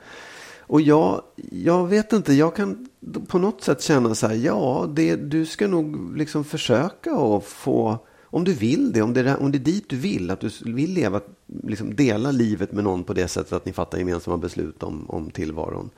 Och 0.60 0.80
jag, 0.80 1.22
jag 1.50 1.86
vet 1.86 2.12
inte, 2.12 2.32
jag 2.32 2.56
kan 2.56 2.88
på 3.28 3.38
något 3.38 3.62
sätt 3.62 3.82
känna 3.82 4.14
så 4.14 4.26
här, 4.26 4.34
ja, 4.34 4.90
det, 4.94 5.16
du 5.16 5.46
ska 5.46 5.68
nog 5.68 6.16
liksom 6.16 6.44
försöka 6.44 7.12
att 7.12 7.44
få, 7.44 7.98
om 8.24 8.44
du 8.44 8.52
vill 8.52 8.92
det, 8.92 9.02
om 9.02 9.14
det, 9.14 9.20
är, 9.20 9.42
om 9.42 9.52
det 9.52 9.58
är 9.58 9.60
dit 9.60 9.88
du 9.88 9.96
vill, 9.96 10.30
att 10.30 10.40
du 10.40 10.50
vill 10.64 10.92
leva, 10.92 11.20
liksom 11.46 11.96
dela 11.96 12.30
livet 12.30 12.72
med 12.72 12.84
någon 12.84 13.04
på 13.04 13.12
det 13.12 13.28
sättet 13.28 13.52
att 13.52 13.66
ni 13.66 13.72
fattar 13.72 13.98
gemensamma 13.98 14.36
beslut 14.36 14.82
om, 14.82 15.10
om 15.10 15.30
tillvaron. 15.30 15.90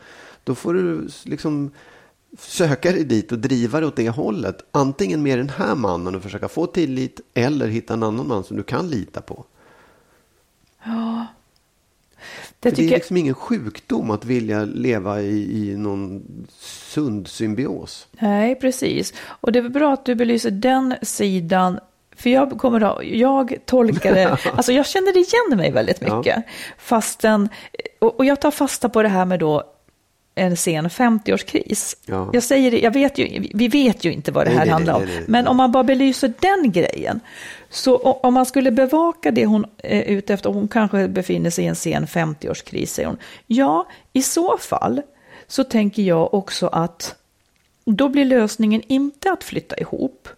Då 0.45 0.55
får 0.55 0.75
du 0.75 1.09
liksom 1.25 1.71
söka 2.39 2.93
dig 2.93 3.05
dit 3.05 3.33
och 3.33 3.39
driva 3.39 3.81
dig 3.81 3.89
åt 3.89 3.97
det 3.97 4.09
hållet. 4.09 4.65
Antingen 4.73 5.23
med 5.23 5.39
den 5.39 5.49
här 5.49 5.75
mannen 5.75 6.15
och 6.15 6.23
försöka 6.23 6.49
få 6.49 6.67
tillit 6.67 7.21
eller 7.35 7.69
hitta 7.69 7.95
en 7.95 8.03
annan 8.03 8.29
man 8.29 8.45
som 8.45 8.57
du 8.57 8.63
kan 8.63 8.91
lita 8.91 9.21
på. 9.21 9.45
Ja. 10.85 11.27
Det, 12.61 12.71
det 12.71 12.87
är 12.87 12.91
liksom 12.91 13.17
ingen 13.17 13.35
sjukdom 13.35 14.11
att 14.11 14.25
vilja 14.25 14.65
leva 14.65 15.21
i, 15.21 15.71
i 15.71 15.77
någon 15.77 16.23
sund 16.59 17.29
symbios. 17.29 18.07
Nej, 18.11 18.55
precis. 18.55 19.15
Och 19.27 19.53
det 19.53 19.59
är 19.59 19.69
bra 19.69 19.93
att 19.93 20.05
du 20.05 20.15
belyser 20.15 20.51
den 20.51 20.95
sidan 21.03 21.81
för 22.17 22.31
jag, 22.31 22.59
kommer 22.59 22.81
att, 22.81 23.07
jag 23.07 23.55
tolkar 23.65 24.15
det, 24.15 24.39
alltså 24.57 24.73
jag 24.73 24.87
känner 24.87 25.17
igen 25.17 25.59
mig 25.59 25.71
väldigt 25.71 26.01
mycket. 26.01 26.37
Ja. 26.37 26.43
Fastän, 26.79 27.49
och, 27.99 28.19
och 28.19 28.25
jag 28.25 28.41
tar 28.41 28.51
fasta 28.51 28.89
på 28.89 29.03
det 29.03 29.09
här 29.09 29.25
med 29.25 29.41
då 29.41 29.65
en 30.35 30.57
sen 30.57 30.89
50-årskris. 30.89 31.97
Ja. 32.07 32.31
Jag 32.33 32.43
säger 32.43 32.71
det, 32.71 32.81
jag 32.81 32.91
vet 32.91 33.19
ju, 33.19 33.49
vi 33.55 33.69
vet 33.69 34.05
ju 34.05 34.13
inte 34.13 34.33
vad 34.33 34.47
det 34.47 34.51
här 34.51 34.59
nej, 34.59 34.69
handlar 34.69 34.95
om, 34.95 35.03
nej, 35.03 35.15
nej, 35.15 35.25
men 35.29 35.47
om 35.47 35.57
man 35.57 35.73
bara 35.73 35.85
belyser 35.85 36.33
den 36.41 36.73
grejen, 36.73 37.21
så 37.71 37.97
om 37.97 38.35
man 38.35 38.47
skulle 38.47 38.71
bevaka 38.71 39.31
det 39.31 39.47
hon 39.47 39.67
är 39.79 40.03
ute 40.03 40.35
efter, 40.35 40.51
hon 40.51 40.69
kanske 40.69 41.09
befinner 41.09 41.51
sig 41.51 41.65
i 41.65 41.67
en 41.67 41.77
sen 41.77 42.07
50-årskris, 42.07 42.87
säger 42.87 43.09
hon. 43.09 43.19
Ja, 43.47 43.87
i 44.13 44.23
så 44.23 44.59
fall 44.59 45.03
så 45.47 45.65
tänker 45.65 46.03
jag 46.03 46.35
också 46.35 46.67
att 46.67 47.15
då 47.85 48.09
blir 48.09 48.25
lösningen 48.25 48.83
inte 48.87 49.33
att 49.33 49.45
flytta 49.45 49.77
ihop. 49.77 50.29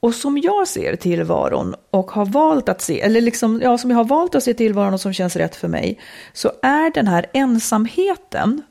Och 0.00 0.14
som 0.14 0.38
jag 0.38 0.68
ser 0.68 0.96
tillvaron 0.96 1.74
och 1.90 2.10
har 2.10 2.26
valt 2.26 2.68
att 2.68 2.80
se, 2.80 3.00
eller 3.00 3.20
liksom, 3.20 3.60
ja, 3.62 3.78
som 3.78 3.90
jag 3.90 3.96
har 3.96 4.04
valt 4.04 4.34
att 4.34 4.42
se 4.42 4.54
tillvaron 4.54 4.94
och 4.94 5.00
som 5.00 5.12
känns 5.12 5.36
rätt 5.36 5.56
för 5.56 5.68
mig, 5.68 5.98
så 6.32 6.52
är 6.62 6.90
den 6.94 7.06
här 7.06 7.26
ensamheten 7.32 8.62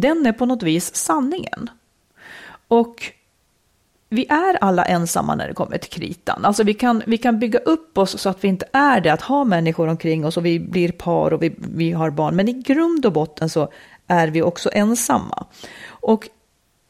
den 0.00 0.26
är 0.26 0.32
på 0.32 0.46
något 0.46 0.62
vis 0.62 0.94
sanningen. 0.94 1.70
Och 2.68 3.12
vi 4.08 4.26
är 4.28 4.58
alla 4.60 4.84
ensamma 4.84 5.34
när 5.34 5.48
det 5.48 5.54
kommer 5.54 5.78
till 5.78 5.90
kritan. 5.90 6.44
Alltså 6.44 6.62
vi 6.62 6.74
kan, 6.74 7.02
vi 7.06 7.18
kan 7.18 7.38
bygga 7.38 7.58
upp 7.58 7.98
oss 7.98 8.20
så 8.20 8.28
att 8.28 8.44
vi 8.44 8.48
inte 8.48 8.66
är 8.72 9.00
det, 9.00 9.12
att 9.12 9.22
ha 9.22 9.44
människor 9.44 9.88
omkring 9.88 10.26
oss 10.26 10.36
och 10.36 10.46
vi 10.46 10.60
blir 10.60 10.92
par 10.92 11.32
och 11.32 11.42
vi, 11.42 11.54
vi 11.58 11.92
har 11.92 12.10
barn. 12.10 12.36
Men 12.36 12.48
i 12.48 12.52
grund 12.52 13.06
och 13.06 13.12
botten 13.12 13.48
så 13.48 13.72
är 14.06 14.28
vi 14.28 14.42
också 14.42 14.70
ensamma. 14.72 15.46
Och 15.86 16.28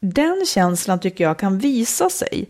den 0.01 0.47
känslan 0.47 1.01
tycker 1.01 1.25
jag 1.25 1.39
kan 1.39 1.59
visa 1.59 2.11
sig 2.11 2.49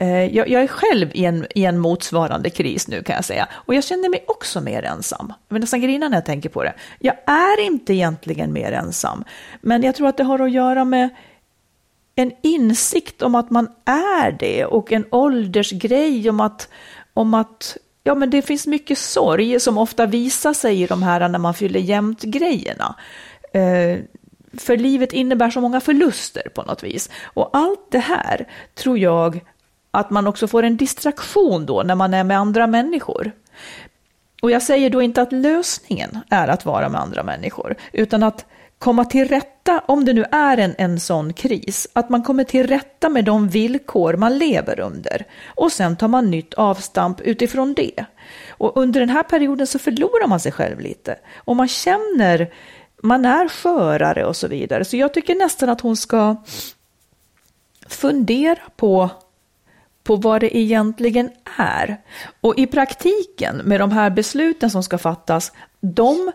Eh, 0.00 0.36
jag, 0.36 0.48
jag, 0.48 0.62
är 0.62 0.66
själv 0.66 1.10
i 1.14 1.24
en, 1.24 1.46
i 1.54 1.64
en 1.64 1.78
motsvarande 1.78 2.50
kris 2.50 2.88
nu 2.88 3.02
kan 3.02 3.14
jag 3.14 3.24
säga. 3.24 3.48
Och 3.52 3.74
jag 3.74 3.84
känner 3.84 4.08
mig 4.08 4.24
också 4.28 4.60
mer 4.60 4.82
ensam. 4.82 5.32
Jag 5.48 5.54
vill 5.54 5.60
nästan 5.60 5.80
grina 5.80 6.08
när 6.08 6.16
jag 6.16 6.26
tänker 6.26 6.48
på 6.48 6.62
det. 6.62 6.74
Jag 6.98 7.14
är 7.26 7.60
inte 7.60 7.94
egentligen 7.94 8.52
mer 8.52 8.72
ensam. 8.72 9.24
Men 9.60 9.82
jag 9.82 9.94
tror 9.94 10.08
att 10.08 10.16
det 10.16 10.24
har 10.24 10.38
att 10.38 10.52
göra 10.52 10.84
med 10.84 11.08
en 12.14 12.32
insikt 12.42 13.22
om 13.22 13.34
att 13.34 13.50
man 13.50 13.68
är 13.84 14.32
det 14.32 14.64
och 14.64 14.92
en 14.92 15.04
åldersgrej 15.10 16.30
om 16.30 16.40
att, 16.40 16.68
om 17.14 17.34
att 17.34 17.76
ja, 18.04 18.14
men 18.14 18.30
det 18.30 18.42
finns 18.42 18.66
mycket 18.66 18.98
sorg 18.98 19.60
som 19.60 19.78
ofta 19.78 20.06
visar 20.06 20.52
sig 20.52 20.82
i 20.82 20.86
de 20.86 21.02
här 21.02 21.28
när 21.28 21.38
man 21.38 21.54
fyller 21.54 21.80
jämnt-grejerna. 21.80 22.94
Eh, 23.52 23.98
för 24.58 24.76
livet 24.76 25.12
innebär 25.12 25.50
så 25.50 25.60
många 25.60 25.80
förluster 25.80 26.48
på 26.54 26.62
något 26.62 26.82
vis. 26.82 27.10
Och 27.22 27.50
allt 27.52 27.86
det 27.90 27.98
här 27.98 28.48
tror 28.74 28.98
jag 28.98 29.40
att 29.90 30.10
man 30.10 30.26
också 30.26 30.48
får 30.48 30.62
en 30.62 30.76
distraktion 30.76 31.66
då 31.66 31.82
när 31.82 31.94
man 31.94 32.14
är 32.14 32.24
med 32.24 32.38
andra 32.38 32.66
människor. 32.66 33.32
Och 34.42 34.50
jag 34.50 34.62
säger 34.62 34.90
då 34.90 35.02
inte 35.02 35.22
att 35.22 35.32
lösningen 35.32 36.18
är 36.30 36.48
att 36.48 36.64
vara 36.64 36.88
med 36.88 37.00
andra 37.00 37.22
människor, 37.22 37.76
utan 37.92 38.22
att 38.22 38.46
komma 38.78 39.04
till 39.04 39.28
rätta, 39.28 39.82
om 39.86 40.04
det 40.04 40.12
nu 40.12 40.24
är 40.32 40.56
en, 40.58 40.74
en 40.78 41.00
sån 41.00 41.32
kris, 41.32 41.88
att 41.92 42.08
man 42.10 42.22
kommer 42.22 42.44
till 42.44 42.66
rätta 42.66 43.08
med 43.08 43.24
de 43.24 43.48
villkor 43.48 44.14
man 44.14 44.38
lever 44.38 44.80
under. 44.80 45.26
Och 45.46 45.72
sen 45.72 45.96
tar 45.96 46.08
man 46.08 46.30
nytt 46.30 46.54
avstamp 46.54 47.20
utifrån 47.20 47.74
det. 47.74 48.04
Och 48.48 48.76
under 48.76 49.00
den 49.00 49.08
här 49.08 49.22
perioden 49.22 49.66
så 49.66 49.78
förlorar 49.78 50.26
man 50.26 50.40
sig 50.40 50.52
själv 50.52 50.80
lite. 50.80 51.18
Och 51.36 51.56
man 51.56 51.68
känner, 51.68 52.52
man 53.02 53.24
är 53.24 53.48
skörare 53.48 54.24
och 54.24 54.36
så 54.36 54.48
vidare. 54.48 54.84
Så 54.84 54.96
jag 54.96 55.14
tycker 55.14 55.34
nästan 55.34 55.68
att 55.68 55.80
hon 55.80 55.96
ska 55.96 56.36
fundera 57.88 58.60
på 58.76 59.10
på 60.10 60.16
vad 60.16 60.40
det 60.40 60.56
egentligen 60.56 61.30
är. 61.58 62.00
Och 62.40 62.58
i 62.58 62.66
praktiken 62.66 63.56
med 63.56 63.80
de 63.80 63.92
här 63.92 64.10
besluten 64.10 64.70
som 64.70 64.82
ska 64.82 64.98
fattas, 64.98 65.52
de 65.80 66.32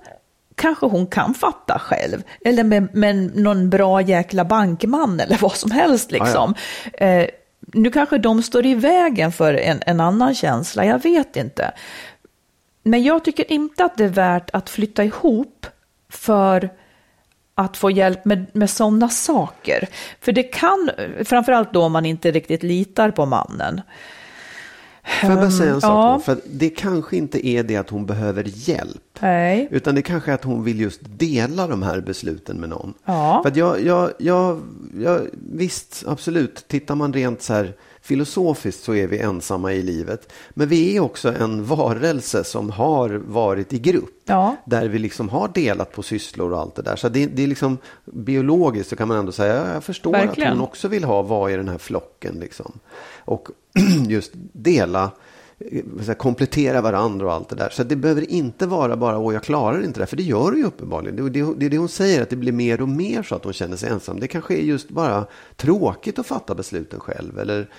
kanske 0.55 0.85
hon 0.85 1.07
kan 1.07 1.33
fatta 1.33 1.79
själv. 1.79 2.23
Eller 2.45 2.63
med, 2.63 2.95
med 2.95 3.37
någon 3.37 3.69
bra 3.69 4.01
jäkla 4.01 4.45
bankman 4.45 5.19
eller 5.19 5.37
vad 5.41 5.55
som 5.55 5.71
helst 5.71 6.11
liksom. 6.11 6.53
Ah, 6.53 6.57
ja. 6.99 7.05
eh, 7.05 7.29
nu 7.73 7.91
kanske 7.91 8.17
de 8.17 8.43
står 8.43 8.65
i 8.65 8.75
vägen 8.75 9.31
för 9.31 9.53
en, 9.53 9.81
en 9.85 9.99
annan 9.99 10.35
känsla, 10.35 10.85
jag 10.85 11.03
vet 11.03 11.35
inte. 11.35 11.71
Men 12.83 13.03
jag 13.03 13.25
tycker 13.25 13.51
inte 13.51 13.85
att 13.85 13.97
det 13.97 14.03
är 14.03 14.09
värt 14.09 14.49
att 14.53 14.69
flytta 14.69 15.03
ihop 15.03 15.67
för 16.09 16.69
att 17.55 17.77
få 17.77 17.91
hjälp 17.91 18.25
med, 18.25 18.45
med 18.53 18.69
sådana 18.69 19.09
saker. 19.09 19.87
För 20.21 20.31
det 20.31 20.43
kan, 20.43 20.89
framförallt 21.25 21.73
då 21.73 21.83
om 21.83 21.91
man 21.91 22.05
inte 22.05 22.31
riktigt 22.31 22.63
litar 22.63 23.11
på 23.11 23.25
mannen. 23.25 23.81
Får 25.21 25.29
jag 25.29 25.39
bara 25.39 25.51
säga 25.51 25.73
en 25.73 25.81
sak? 25.81 25.91
Ja. 25.91 26.21
För 26.25 26.37
det 26.45 26.69
kanske 26.69 27.17
inte 27.17 27.47
är 27.47 27.63
det 27.63 27.75
att 27.75 27.89
hon 27.89 28.05
behöver 28.05 28.43
hjälp. 28.69 29.19
Nej. 29.19 29.67
Utan 29.71 29.95
det 29.95 30.01
kanske 30.01 30.31
är 30.31 30.35
att 30.35 30.43
hon 30.43 30.63
vill 30.63 30.81
just 30.81 30.99
dela 31.03 31.67
de 31.67 31.83
här 31.83 32.01
besluten 32.01 32.57
med 32.57 32.69
någon. 32.69 32.93
Ja. 33.05 33.41
För 33.43 33.59
jag, 33.59 33.85
jag, 33.85 34.11
jag, 34.17 34.61
jag, 34.99 35.21
visst, 35.51 36.03
absolut, 36.07 36.67
tittar 36.67 36.95
man 36.95 37.13
rent 37.13 37.41
så 37.41 37.53
här 37.53 37.73
filosofiskt 38.05 38.83
så 38.83 38.95
är 38.95 39.07
vi 39.07 39.19
ensamma 39.19 39.73
i 39.73 39.81
livet. 39.81 40.33
Men 40.49 40.67
vi 40.67 40.95
är 40.95 40.99
också 40.99 41.33
en 41.33 41.65
varelse 41.65 42.43
som 42.43 42.69
har 42.69 43.09
varit 43.09 43.73
i 43.73 43.79
grupp. 43.79 44.21
Ja. 44.25 44.55
Där 44.65 44.87
vi 44.87 44.99
liksom 44.99 45.29
har 45.29 45.47
delat 45.47 45.91
på 45.91 46.03
sysslor 46.03 46.51
och 46.51 46.59
allt 46.59 46.75
det 46.75 46.81
där. 46.81 46.95
Så 46.95 47.09
det, 47.09 47.25
det 47.25 47.43
är 47.43 47.47
liksom 47.47 47.77
biologiskt 48.05 48.89
så 48.89 48.95
kan 48.95 49.07
man 49.07 49.17
ändå 49.17 49.31
säga, 49.31 49.73
jag 49.73 49.83
förstår 49.83 50.11
Verkligen. 50.11 50.51
att 50.51 50.57
hon 50.57 50.67
också 50.67 50.87
vill 50.87 51.03
ha 51.03 51.21
vara 51.21 51.51
i 51.51 51.55
den 51.55 51.67
här 51.69 51.77
flocken. 51.77 52.35
Liksom. 52.39 52.79
Och 53.17 53.49
just 54.07 54.31
dela 54.53 55.11
komplettera 56.17 56.81
varandra 56.81 57.25
och 57.25 57.33
allt 57.33 57.49
det 57.49 57.55
där. 57.55 57.69
Så 57.69 57.83
det 57.83 57.95
behöver 57.95 58.31
inte 58.31 58.67
vara 58.67 58.97
bara, 58.97 59.17
åh 59.17 59.33
jag 59.33 59.43
klarar 59.43 59.83
inte 59.83 59.99
det, 59.99 60.05
för 60.05 60.17
det 60.17 60.23
gör 60.23 60.51
du 60.51 60.57
ju 60.57 60.65
uppenbarligen. 60.65 61.15
Det, 61.15 61.29
det, 61.29 61.53
det 61.57 61.65
är 61.65 61.69
det 61.69 61.77
hon 61.77 61.89
säger, 61.89 62.21
att 62.21 62.29
det 62.29 62.35
blir 62.35 62.51
mer 62.51 62.81
och 62.81 62.89
mer 62.89 63.23
så 63.23 63.35
att 63.35 63.43
hon 63.43 63.53
känner 63.53 63.77
sig 63.77 63.89
ensam. 63.89 64.19
Det 64.19 64.27
kanske 64.27 64.53
är 64.53 64.61
just 64.61 64.89
bara 64.89 65.25
tråkigt 65.55 66.19
att 66.19 66.27
fatta 66.27 66.55
besluten 66.55 66.99
själv. 66.99 67.39
Eller, 67.39 67.69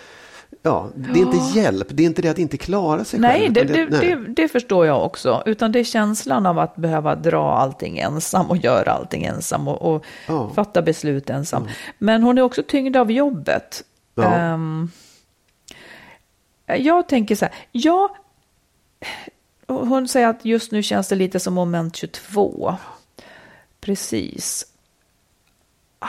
ja, 0.62 0.90
det 0.94 1.20
är 1.20 1.24
ja. 1.24 1.32
inte 1.32 1.58
hjälp, 1.58 1.86
det 1.90 2.02
är 2.02 2.06
inte 2.06 2.22
det 2.22 2.28
att 2.28 2.38
inte 2.38 2.56
klara 2.56 3.04
sig 3.04 3.20
nej, 3.20 3.40
själv. 3.40 3.52
Det, 3.52 3.64
det, 3.64 3.88
nej, 3.90 4.16
det, 4.16 4.42
det, 4.42 4.48
förstår 4.48 4.86
jag 4.86 5.04
också. 5.04 5.42
Utan 5.46 5.72
det 5.72 5.78
är 5.78 5.84
känslan 5.84 6.46
av 6.46 6.58
att 6.58 6.76
behöva 6.76 7.14
dra 7.14 7.52
allting 7.52 7.98
ensam 7.98 8.50
och 8.50 8.56
göra 8.56 8.92
allting 8.92 9.24
ensam 9.24 9.68
och, 9.68 9.94
och 9.94 10.04
ja. 10.28 10.50
fatta 10.54 10.82
beslut 10.82 11.30
ensam. 11.30 11.62
Mm. 11.62 11.74
Men 11.98 12.22
hon 12.22 12.38
är 12.38 12.42
också 12.42 12.62
tyngd 12.62 12.96
av 12.96 13.10
jobbet. 13.10 13.84
Ja. 14.14 14.54
Um, 14.54 14.90
jag 16.66 17.08
tänker 17.08 17.36
så 17.36 17.44
här, 17.44 17.54
ja, 17.72 18.16
hon 19.66 20.08
säger 20.08 20.28
att 20.28 20.44
just 20.44 20.72
nu 20.72 20.82
känns 20.82 21.08
det 21.08 21.14
lite 21.14 21.40
som 21.40 21.54
moment 21.54 21.96
22. 21.96 22.76
Precis. 23.80 24.66
Ah, 25.98 26.08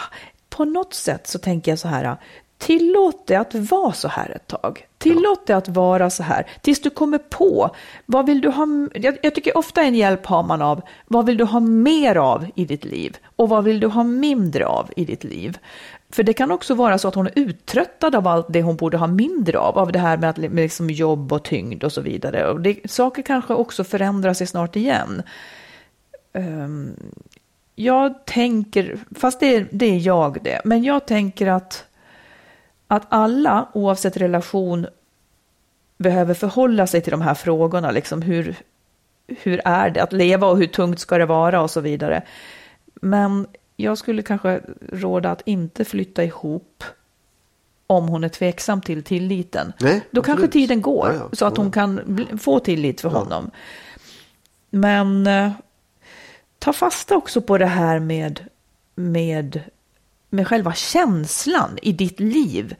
på 0.50 0.66
något 0.66 0.94
sätt 0.94 1.28
så 1.28 1.40
tänker 1.40 1.72
jag 1.72 1.80
så 1.80 1.88
här, 1.88 2.18
tillåt 2.58 3.28
det 3.28 3.36
att 3.36 3.56
vara 3.56 3.94
så 3.94 4.08
här 4.08 4.30
ett 4.30 4.48
tag. 4.48 4.88
Tillåt 4.98 5.48
det 5.48 5.58
att 5.58 5.68
vara 5.68 6.10
så 6.10 6.24
här 6.24 6.48
tills 6.62 6.82
du 6.82 6.90
kommer 6.90 7.18
på, 7.18 7.76
vad 8.06 8.26
vill 8.26 8.42
du 8.42 8.50
ha, 8.50 8.68
jag, 8.94 9.18
jag 9.22 9.36
tycker 9.36 9.58
ofta 9.58 9.84
en 9.84 9.96
hjälp 9.96 10.26
har 10.26 10.44
man 10.44 10.62
av, 10.62 10.82
vad 11.08 11.26
vill 11.26 11.38
du 11.38 11.44
ha 11.44 11.60
mer 11.60 12.16
av 12.16 12.46
i 12.56 12.66
ditt 12.66 12.86
liv 12.86 13.18
och 13.36 13.50
vad 13.50 13.64
vill 13.64 13.80
du 13.80 13.88
ha 13.88 14.04
mindre 14.04 14.66
av 14.66 14.92
i 14.96 15.06
ditt 15.06 15.24
liv. 15.24 15.58
För 16.10 16.24
det 16.24 16.34
kan 16.34 16.52
också 16.52 16.76
vara 16.76 16.98
så 16.98 17.08
att 17.08 17.16
hon 17.16 17.28
är 17.28 17.34
uttröttad 17.36 18.16
av 18.16 18.28
allt 18.28 18.46
det 18.50 18.62
hon 18.62 18.76
borde 18.76 18.98
ha 18.98 19.08
mindre 19.08 19.60
av, 19.60 19.78
av 19.78 19.92
det 19.92 20.00
här 20.00 20.18
med, 20.18 20.30
att, 20.30 20.38
med 20.38 20.56
liksom 20.56 20.90
jobb 20.90 21.34
och 21.34 21.44
tyngd 21.44 21.84
och 21.84 21.92
så 21.92 22.02
vidare. 22.02 22.48
Och 22.48 22.62
det, 22.62 22.92
saker 22.92 23.22
kanske 23.22 23.54
också 23.54 23.84
förändrar 23.84 24.34
sig 24.34 24.48
snart 24.48 24.76
igen. 24.76 25.22
Um, 26.34 26.96
jag 27.76 28.26
tänker, 28.26 29.00
fast 29.16 29.40
det 29.40 29.56
är, 29.56 29.68
det 29.72 29.86
är 29.86 30.00
jag 30.00 30.38
det, 30.44 30.62
men 30.66 30.84
jag 30.84 31.06
tänker 31.06 31.48
att, 31.48 31.86
att 32.88 33.04
alla, 33.10 33.68
oavsett 33.74 34.18
relation, 34.18 34.88
behöver 35.98 36.34
förhålla 36.34 36.88
sig 36.88 37.02
till 37.02 37.12
de 37.12 37.22
här 37.22 37.34
frågorna. 37.34 37.92
Liksom 37.92 38.22
hur, 38.22 38.56
hur 39.28 39.62
är 39.66 39.90
det 39.90 40.04
att 40.04 40.14
leva 40.14 40.48
och 40.48 40.58
hur 40.58 40.68
tungt 40.68 41.00
ska 41.00 41.18
det 41.18 41.26
vara 41.26 41.62
och 41.62 41.72
så 41.72 41.82
vidare. 41.82 42.24
Men 43.02 43.48
jag 43.80 43.98
skulle 43.98 44.22
kanske 44.22 44.62
råda 44.92 45.32
att 45.32 45.42
inte 45.46 45.86
flytta 45.86 46.24
ihop 46.24 46.84
om 47.88 48.08
hon 48.08 48.24
är 48.24 48.30
tveksam 48.30 48.82
till 48.82 49.04
tilliten. 49.04 49.74
Nej, 49.80 49.92
Då 50.12 50.20
absolut. 50.20 50.26
kanske 50.26 50.48
tiden 50.48 50.82
går 50.82 51.12
ja, 51.14 51.14
ja, 51.14 51.30
så 51.34 51.46
att 51.46 51.58
hon 51.58 51.72
kan 51.72 52.28
få 52.40 52.60
tillit 52.60 53.02
för 53.02 53.10
honom. 53.10 53.52
Men 54.70 55.28
eh, 55.28 55.52
ta 56.60 56.74
fasta 56.74 57.16
också 57.16 57.42
på 57.42 57.58
det 57.58 57.66
här 57.66 58.00
med, 58.00 58.46
med, 58.96 59.62
med 60.30 60.48
själva 60.48 60.74
känslan 60.74 61.78
i 61.82 61.92
ditt 61.92 62.20
liv 62.20 62.76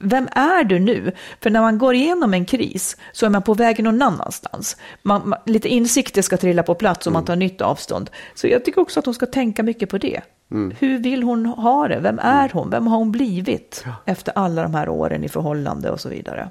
vem 0.00 0.28
är 0.32 0.64
du 0.64 0.78
nu? 0.78 1.12
För 1.40 1.50
när 1.50 1.60
man 1.60 1.78
går 1.78 1.94
igenom 1.94 2.34
en 2.34 2.44
kris 2.44 2.96
så 3.12 3.26
är 3.26 3.30
man 3.30 3.42
på 3.42 3.54
väg 3.54 3.84
någon 3.84 4.02
annanstans. 4.02 4.76
Man, 5.02 5.28
man, 5.28 5.38
lite 5.46 5.68
insikter 5.68 6.22
ska 6.22 6.36
trilla 6.36 6.62
på 6.62 6.74
plats 6.74 7.06
och 7.06 7.10
mm. 7.10 7.14
man 7.14 7.24
tar 7.24 7.36
nytt 7.36 7.60
avstånd. 7.60 8.10
Så 8.34 8.46
jag 8.46 8.64
tycker 8.64 8.80
också 8.80 9.00
att 9.00 9.04
hon 9.04 9.14
ska 9.14 9.26
tänka 9.26 9.62
mycket 9.62 9.88
på 9.88 9.98
det. 9.98 10.20
Mm. 10.52 10.74
Hur 10.78 10.98
vill 10.98 11.22
hon 11.22 11.46
ha 11.46 11.88
det? 11.88 12.00
Vem 12.00 12.18
är 12.18 12.48
hon? 12.48 12.70
Vem 12.70 12.86
har 12.86 12.98
hon 12.98 13.12
blivit 13.12 13.82
ja. 13.86 13.92
efter 14.04 14.32
alla 14.38 14.62
de 14.62 14.74
här 14.74 14.88
åren 14.88 15.24
i 15.24 15.28
förhållande 15.28 15.90
och 15.90 16.00
så 16.00 16.08
vidare? 16.08 16.50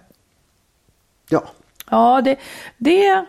Ja. 1.30 1.44
Ja, 1.90 2.22
det, 2.22 2.38
det 2.78 3.26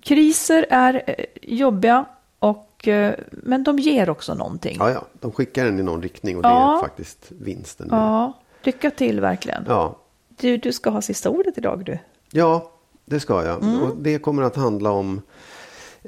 kriser 0.00 0.66
är 0.70 1.02
eh, 1.06 1.24
jobbiga 1.42 2.04
och 2.38 2.88
eh, 2.88 3.14
men 3.30 3.64
de 3.64 3.78
ger 3.78 4.10
också 4.10 4.34
någonting. 4.34 4.76
Ja, 4.78 4.90
ja, 4.90 5.04
de 5.20 5.32
skickar 5.32 5.66
en 5.66 5.78
i 5.78 5.82
någon 5.82 6.02
riktning 6.02 6.36
och 6.36 6.42
det 6.42 6.48
är 6.48 6.80
faktiskt 6.80 7.26
vinsten. 7.28 7.88
Ja, 7.90 8.32
Lycka 8.62 8.90
till 8.90 9.20
verkligen. 9.20 9.64
Ja. 9.68 9.96
Du, 10.28 10.56
du 10.56 10.72
ska 10.72 10.90
ha 10.90 11.02
sista 11.02 11.30
ordet 11.30 11.58
idag 11.58 11.84
du. 11.84 11.98
Ja, 12.30 12.70
det 13.04 13.20
ska 13.20 13.44
jag. 13.44 13.62
Mm. 13.62 13.82
Och 13.82 13.96
det 13.96 14.18
kommer 14.18 14.42
att 14.42 14.56
handla 14.56 14.90
om 14.90 15.22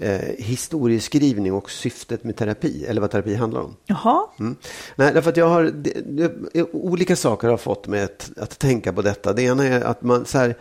eh, 0.00 0.20
historieskrivning 0.38 1.52
och 1.52 1.70
syftet 1.70 2.24
med 2.24 2.36
terapi, 2.36 2.84
eller 2.84 3.00
vad 3.00 3.10
terapi 3.10 3.34
handlar 3.34 3.60
om. 3.60 3.76
Jaha. 3.86 4.26
Mm. 4.40 4.56
Nej, 4.96 5.14
därför 5.14 5.30
att 5.30 5.36
jag 5.36 5.48
har, 5.48 5.64
det, 5.64 6.00
det, 6.06 6.62
olika 6.72 7.16
saker 7.16 7.48
har 7.48 7.56
fått 7.56 7.86
mig 7.86 8.02
att, 8.02 8.30
att 8.36 8.58
tänka 8.58 8.92
på 8.92 9.02
detta. 9.02 9.32
Det 9.32 9.42
ena 9.42 9.64
är 9.66 9.80
att 9.80 10.02
man, 10.02 10.24
så 10.24 10.38
här, 10.38 10.54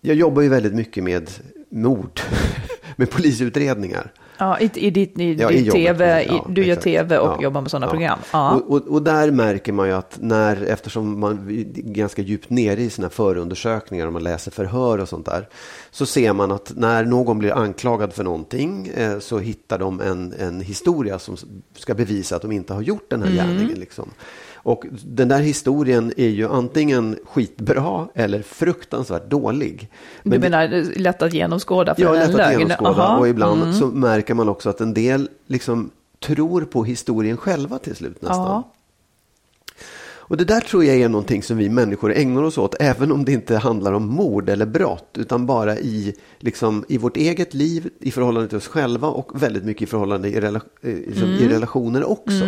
jag 0.00 0.16
jobbar 0.16 0.42
ju 0.42 0.48
väldigt 0.48 0.74
mycket 0.74 1.04
med 1.04 1.30
mord, 1.68 2.20
med 2.96 3.10
polisutredningar. 3.10 4.12
Ja, 4.38 4.60
i, 4.60 4.70
i 4.74 4.90
ditt 4.90 5.18
i, 5.18 5.34
ja, 5.34 5.50
i 5.50 5.70
tv, 5.70 6.24
ja, 6.28 6.46
du 6.48 6.66
gör 6.66 6.76
tv 6.76 7.18
och 7.18 7.28
ja, 7.28 7.42
jobbar 7.42 7.60
med 7.60 7.70
sådana 7.70 7.86
program. 7.86 8.18
Och, 8.32 8.70
och, 8.70 8.88
och, 8.88 9.02
där 9.02 9.30
märker 9.30 9.72
man 9.72 9.88
ju 9.88 9.94
att 9.94 10.18
när, 10.20 10.62
eftersom 10.62 11.20
man 11.20 11.50
är 11.50 11.82
ganska 11.82 12.22
djupt 12.22 12.50
nere 12.50 12.80
i 12.80 12.90
sina 12.90 13.10
förundersökningar 13.10 14.06
och 14.06 14.12
man 14.12 14.22
läser 14.22 14.50
förhör 14.50 14.98
och 14.98 15.08
sånt 15.08 15.26
där, 15.26 15.48
så 15.90 16.06
ser 16.06 16.32
man 16.32 16.52
att 16.52 16.72
när 16.76 17.04
någon 17.04 17.38
blir 17.38 17.52
anklagad 17.52 18.12
för 18.12 18.24
någonting 18.24 18.88
eh, 18.88 19.18
så 19.18 19.38
hittar 19.38 19.78
de 19.78 20.00
en, 20.00 20.34
en 20.38 20.60
historia 20.60 21.18
som 21.18 21.36
ska 21.76 21.94
bevisa 21.94 22.36
att 22.36 22.42
de 22.42 22.52
inte 22.52 22.74
har 22.74 22.82
gjort 22.82 23.10
den 23.10 23.22
här 23.22 23.30
mm. 23.30 23.46
gärningen. 23.46 23.78
Liksom. 23.78 24.10
Och 24.66 24.84
den 25.04 25.28
där 25.28 25.40
historien 25.40 26.12
är 26.16 26.28
ju 26.28 26.48
antingen 26.48 27.18
skitbra 27.24 28.08
eller 28.14 28.42
fruktansvärt 28.42 29.30
dålig. 29.30 29.90
Men 30.22 30.32
du 30.32 30.38
menar 30.38 30.68
det, 30.68 30.98
lätt 30.98 31.22
att 31.22 31.32
genomskåda 31.32 31.94
för 31.94 32.02
ja, 32.02 32.12
lätt 32.12 32.34
att 32.34 32.52
genomskåda. 32.52 32.90
Aha. 32.90 33.18
Och 33.18 33.28
ibland 33.28 33.62
mm. 33.62 33.74
så 33.74 33.86
märker 33.86 34.34
man 34.34 34.48
också 34.48 34.70
att 34.70 34.80
en 34.80 34.94
del 34.94 35.28
liksom 35.46 35.90
tror 36.20 36.60
på 36.60 36.84
historien 36.84 37.36
själva 37.36 37.78
till 37.78 37.96
slut 37.96 38.22
nästan. 38.22 38.46
Ja. 38.46 38.72
Och 40.28 40.36
det 40.36 40.44
där 40.44 40.60
tror 40.60 40.84
jag 40.84 40.96
är 40.96 41.08
någonting 41.08 41.42
som 41.42 41.56
vi 41.56 41.68
människor 41.68 42.12
ägnar 42.12 42.42
oss 42.42 42.58
åt, 42.58 42.74
även 42.80 43.12
om 43.12 43.24
det 43.24 43.32
inte 43.32 43.56
handlar 43.56 43.92
om 43.92 44.06
mord 44.08 44.48
eller 44.48 44.66
brott, 44.66 45.10
utan 45.18 45.46
bara 45.46 45.78
i, 45.78 46.14
liksom, 46.38 46.84
i 46.88 46.98
vårt 46.98 47.16
eget 47.16 47.54
liv, 47.54 47.90
i 48.00 48.10
förhållande 48.10 48.48
till 48.48 48.58
oss 48.58 48.66
själva 48.66 49.08
och 49.08 49.42
väldigt 49.42 49.64
mycket 49.64 49.82
i 49.82 49.86
förhållande 49.86 50.28
i, 50.28 50.40
rela, 50.40 50.60
eh, 50.82 50.94
liksom, 50.94 51.28
i 51.28 51.48
relationer 51.48 52.10
också. 52.10 52.44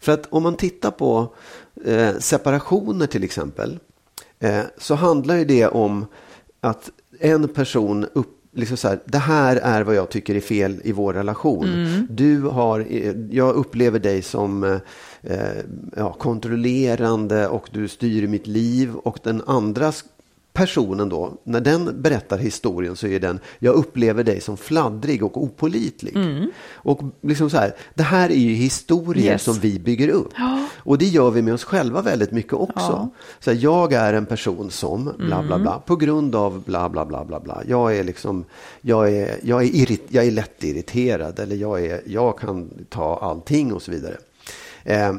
För 0.00 0.12
att 0.12 0.26
om 0.30 0.42
man 0.42 0.56
tittar 0.56 0.90
på 0.90 1.34
eh, 1.84 2.18
separationer 2.18 3.06
till 3.06 3.24
exempel, 3.24 3.78
eh, 4.38 4.60
så 4.78 4.94
handlar 4.94 5.36
ju 5.36 5.44
det 5.44 5.66
om 5.66 6.06
att 6.60 6.90
en 7.20 7.48
person 7.48 8.06
upp 8.12 8.34
Liksom 8.52 8.76
så 8.76 8.88
här, 8.88 8.98
det 9.04 9.18
här 9.18 9.56
är 9.56 9.82
vad 9.82 9.94
jag 9.94 10.08
tycker 10.08 10.34
är 10.34 10.40
fel 10.40 10.80
i 10.84 10.92
vår 10.92 11.14
relation. 11.14 11.66
Du 12.10 12.40
har, 12.40 12.80
eh, 12.80 13.12
jag 13.30 13.54
upplever 13.54 13.98
dig 13.98 14.22
som 14.22 14.80
eh, 15.22 15.38
ja, 15.96 16.12
kontrollerande 16.12 17.48
och 17.48 17.68
du 17.72 17.88
styr 17.88 18.26
mitt 18.26 18.46
liv. 18.46 18.94
Och 18.94 19.18
den 19.22 19.42
andra 19.46 19.92
personen 20.52 21.08
då, 21.08 21.32
när 21.44 21.60
den 21.60 22.02
berättar 22.02 22.38
historien 22.38 22.96
så 22.96 23.06
är 23.06 23.20
den, 23.20 23.40
jag 23.58 23.74
upplever 23.74 24.24
dig 24.24 24.40
som 24.40 24.56
fladdrig 24.56 25.22
och 25.22 25.42
opolitlig. 25.42 26.16
Och 26.72 27.00
liksom 27.20 27.50
så 27.50 27.56
här, 27.56 27.74
det 27.94 28.02
här 28.02 28.30
är 28.30 28.34
ju 28.34 28.52
historier 28.54 29.32
Yes. 29.32 29.42
som 29.42 29.54
vi 29.54 29.78
bygger 29.78 30.08
upp. 30.08 30.32
Och 30.76 30.98
det 30.98 31.04
gör 31.06 31.30
vi 31.30 31.42
med 31.42 31.54
oss 31.54 31.64
själva 31.64 32.02
väldigt 32.02 32.32
mycket 32.32 32.52
också. 32.52 32.72
Ja. 32.76 33.08
Så 33.40 33.50
här, 33.50 33.58
jag 33.62 33.92
är 33.92 34.12
en 34.14 34.26
person 34.26 34.70
som 34.70 35.10
bla 35.18 35.42
bla 35.42 35.58
bla 35.58 35.78
på 35.86 35.96
grund 35.96 36.34
av 36.34 36.62
bla 36.66 36.88
bla 36.88 37.04
bla 37.04 37.24
bla 37.24 37.40
bla. 37.40 37.62
Jag 37.68 37.96
är 37.96 38.04
liksom, 38.04 38.44
jag 38.80 39.12
är, 39.12 39.36
jag 39.42 39.62
är, 39.62 39.74
irrit, 39.76 40.04
jag 40.08 40.26
är 40.26 40.30
lätt 40.30 40.64
irriterad 40.64 41.38
eller 41.38 41.56
jag, 41.56 41.84
är, 41.84 42.00
jag 42.06 42.38
kan 42.38 42.70
ta 42.88 43.18
allting 43.22 43.72
och 43.72 43.82
så 43.82 43.90
vidare. 43.90 44.16
Eh, 44.84 45.14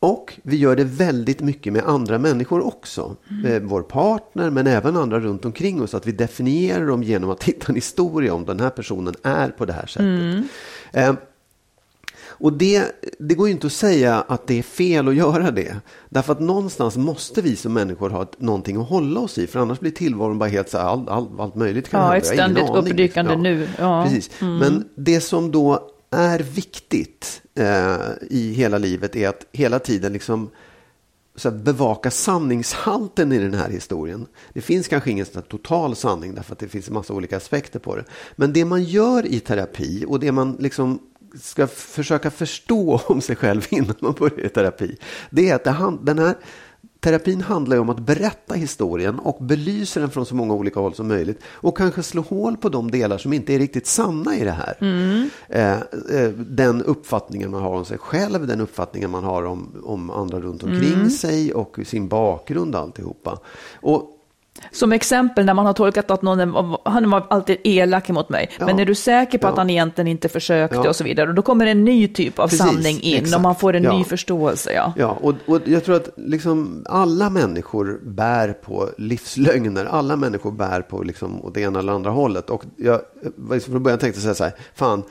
och 0.00 0.34
vi 0.42 0.56
gör 0.56 0.76
det 0.76 0.84
väldigt 0.84 1.40
mycket 1.40 1.72
med 1.72 1.84
andra 1.84 2.18
människor 2.18 2.66
också. 2.66 3.16
Eh, 3.46 3.62
vår 3.62 3.82
partner 3.82 4.50
men 4.50 4.66
även 4.66 4.96
andra 4.96 5.20
runt 5.20 5.44
omkring 5.44 5.82
oss. 5.82 5.94
Att 5.94 6.06
vi 6.06 6.12
definierar 6.12 6.86
dem 6.86 7.02
genom 7.02 7.30
att 7.30 7.42
hitta 7.42 7.66
en 7.68 7.74
historia 7.74 8.34
om 8.34 8.44
den 8.44 8.60
här 8.60 8.70
personen 8.70 9.14
är 9.22 9.48
på 9.48 9.64
det 9.64 9.72
här 9.72 9.86
sättet. 9.86 10.50
Eh, 10.92 11.14
och 12.38 12.52
det, 12.52 12.84
det 13.18 13.34
går 13.34 13.46
ju 13.48 13.52
inte 13.52 13.66
att 13.66 13.72
säga 13.72 14.24
att 14.28 14.46
det 14.46 14.58
är 14.58 14.62
fel 14.62 15.08
att 15.08 15.14
göra 15.14 15.50
det. 15.50 15.76
Därför 16.08 16.32
att 16.32 16.40
någonstans 16.40 16.96
måste 16.96 17.42
vi 17.42 17.56
som 17.56 17.72
människor 17.72 18.10
ha 18.10 18.22
ett, 18.22 18.40
någonting 18.40 18.76
att 18.76 18.88
hålla 18.88 19.20
oss 19.20 19.38
i. 19.38 19.46
För 19.46 19.60
annars 19.60 19.80
blir 19.80 19.90
tillvaron 19.90 20.38
bara 20.38 20.48
helt 20.48 20.68
så 20.68 20.78
här, 20.78 20.84
all, 20.84 21.08
all, 21.08 21.28
allt 21.40 21.54
möjligt 21.54 21.88
kan 21.88 22.00
Ja, 22.00 22.06
hända. 22.10 22.18
ett 22.18 22.36
Jag 22.36 22.42
har 22.42 22.50
ingen 22.50 22.66
ständigt 22.66 22.90
uppdykande 22.92 23.36
nu. 23.36 23.68
Ja. 23.78 23.96
Mm. 24.00 24.08
Precis. 24.08 24.40
Men 24.40 24.88
det 24.94 25.20
som 25.20 25.50
då 25.50 25.90
är 26.16 26.38
viktigt 26.38 27.42
eh, 27.54 27.96
i 28.30 28.52
hela 28.52 28.78
livet 28.78 29.16
är 29.16 29.28
att 29.28 29.46
hela 29.52 29.78
tiden 29.78 30.12
liksom 30.12 30.50
så 31.36 31.50
här, 31.50 31.56
bevaka 31.56 32.10
sanningshalten 32.10 33.32
i 33.32 33.38
den 33.38 33.54
här 33.54 33.70
historien. 33.70 34.26
Det 34.52 34.60
finns 34.60 34.88
kanske 34.88 35.10
ingen 35.10 35.26
sån 35.26 35.34
här 35.34 35.42
total 35.42 35.96
sanning 35.96 36.34
därför 36.34 36.52
att 36.52 36.58
det 36.58 36.68
finns 36.68 36.88
en 36.88 36.94
massa 36.94 37.12
olika 37.12 37.36
aspekter 37.36 37.78
på 37.78 37.96
det. 37.96 38.04
Men 38.36 38.52
det 38.52 38.64
man 38.64 38.82
gör 38.82 39.26
i 39.26 39.40
terapi 39.40 40.04
och 40.08 40.20
det 40.20 40.32
man 40.32 40.56
liksom 40.60 40.98
ska 41.40 41.66
försöka 41.66 42.30
förstå 42.30 43.00
om 43.06 43.20
sig 43.20 43.36
själv 43.36 43.66
innan 43.70 43.94
man 43.98 44.12
börjar 44.12 44.46
i 44.46 44.48
terapi. 44.48 44.96
Det 45.30 45.50
är 45.50 45.54
att 45.54 45.64
det, 45.64 45.98
den 46.02 46.18
här 46.18 46.34
terapin 47.00 47.40
handlar 47.40 47.76
ju 47.76 47.80
om 47.80 47.90
att 47.90 47.98
berätta 47.98 48.54
historien 48.54 49.18
och 49.18 49.44
belysa 49.44 50.00
den 50.00 50.10
från 50.10 50.26
så 50.26 50.34
många 50.34 50.54
olika 50.54 50.80
håll 50.80 50.94
som 50.94 51.08
möjligt. 51.08 51.40
Och 51.46 51.76
kanske 51.76 52.02
slå 52.02 52.22
hål 52.22 52.56
på 52.56 52.68
de 52.68 52.90
delar 52.90 53.18
som 53.18 53.32
inte 53.32 53.54
är 53.54 53.58
riktigt 53.58 53.86
sanna 53.86 54.36
i 54.36 54.44
det 54.44 54.50
här. 54.50 54.76
Eh, 55.48 55.72
eh, 56.20 56.30
den 56.32 56.82
uppfattningen 56.82 57.50
man 57.50 57.62
har 57.62 57.74
om 57.74 57.84
sig 57.84 57.98
själv, 57.98 58.46
den 58.46 58.60
uppfattningen 58.60 59.10
man 59.10 59.24
har 59.24 59.42
om, 59.42 59.82
om 59.84 60.10
andra 60.10 60.40
runt 60.40 60.62
omkring 60.62 61.10
sig 61.10 61.54
och 61.54 61.78
sin 61.84 62.08
bakgrund 62.08 62.76
alltihopa. 62.76 63.38
Och 63.80 64.15
Som 64.72 64.92
exempel 64.92 65.44
när 65.44 65.54
man 65.54 65.66
har 65.66 65.72
tolkat 65.72 66.10
att 66.10 66.22
någon 66.22 66.76
han 66.84 67.10
var 67.10 67.26
alltid 67.30 67.56
elak 67.64 68.08
mot 68.08 68.28
mig, 68.28 68.50
Ja. 68.58 68.66
men 68.66 68.78
är 68.78 68.84
du 68.86 68.94
säker 68.94 69.38
på 69.38 69.46
att 69.46 69.54
Ja. 69.56 69.60
han 69.60 69.70
egentligen 69.70 70.08
inte 70.08 70.28
försökte 70.28 70.76
Ja. 70.76 70.88
och 70.88 70.96
så 70.96 71.04
vidare, 71.04 71.28
och 71.28 71.34
då 71.34 71.42
kommer 71.42 71.66
en 71.66 71.84
ny 71.84 72.08
typ 72.08 72.38
av 72.38 72.48
Precis, 72.48 72.58
sanning 72.66 73.00
in 73.00 73.16
exakt. 73.16 73.36
och 73.36 73.42
man 73.42 73.54
får 73.56 73.74
en 73.76 73.82
ny 73.82 74.04
förståelse. 74.04 74.72
Ja. 74.72 74.92
Ja, 74.96 75.18
och, 75.20 75.34
och 75.46 75.60
jag 75.64 75.84
tror 75.84 75.96
att 75.96 76.08
liksom 76.16 76.84
alla 76.88 77.30
människor 77.30 78.00
bär 78.02 78.52
på 78.52 78.88
livslögner. 78.98 79.84
Alla 79.84 80.16
människor 80.16 80.52
bär 80.52 80.80
på 80.82 81.02
liksom 81.02 81.44
åt 81.44 81.54
det 81.54 81.60
ena 81.60 81.78
eller 81.78 81.92
andra 81.92 82.10
hållet. 82.10 82.50
Och 82.50 82.64
jag 82.76 83.00
var 83.36 83.58
från 83.58 83.82
början 83.82 83.98
tänkte 83.98 84.20
säga 84.20 84.34
så 84.34 84.44
här, 84.44 84.52
fan, 84.74 85.02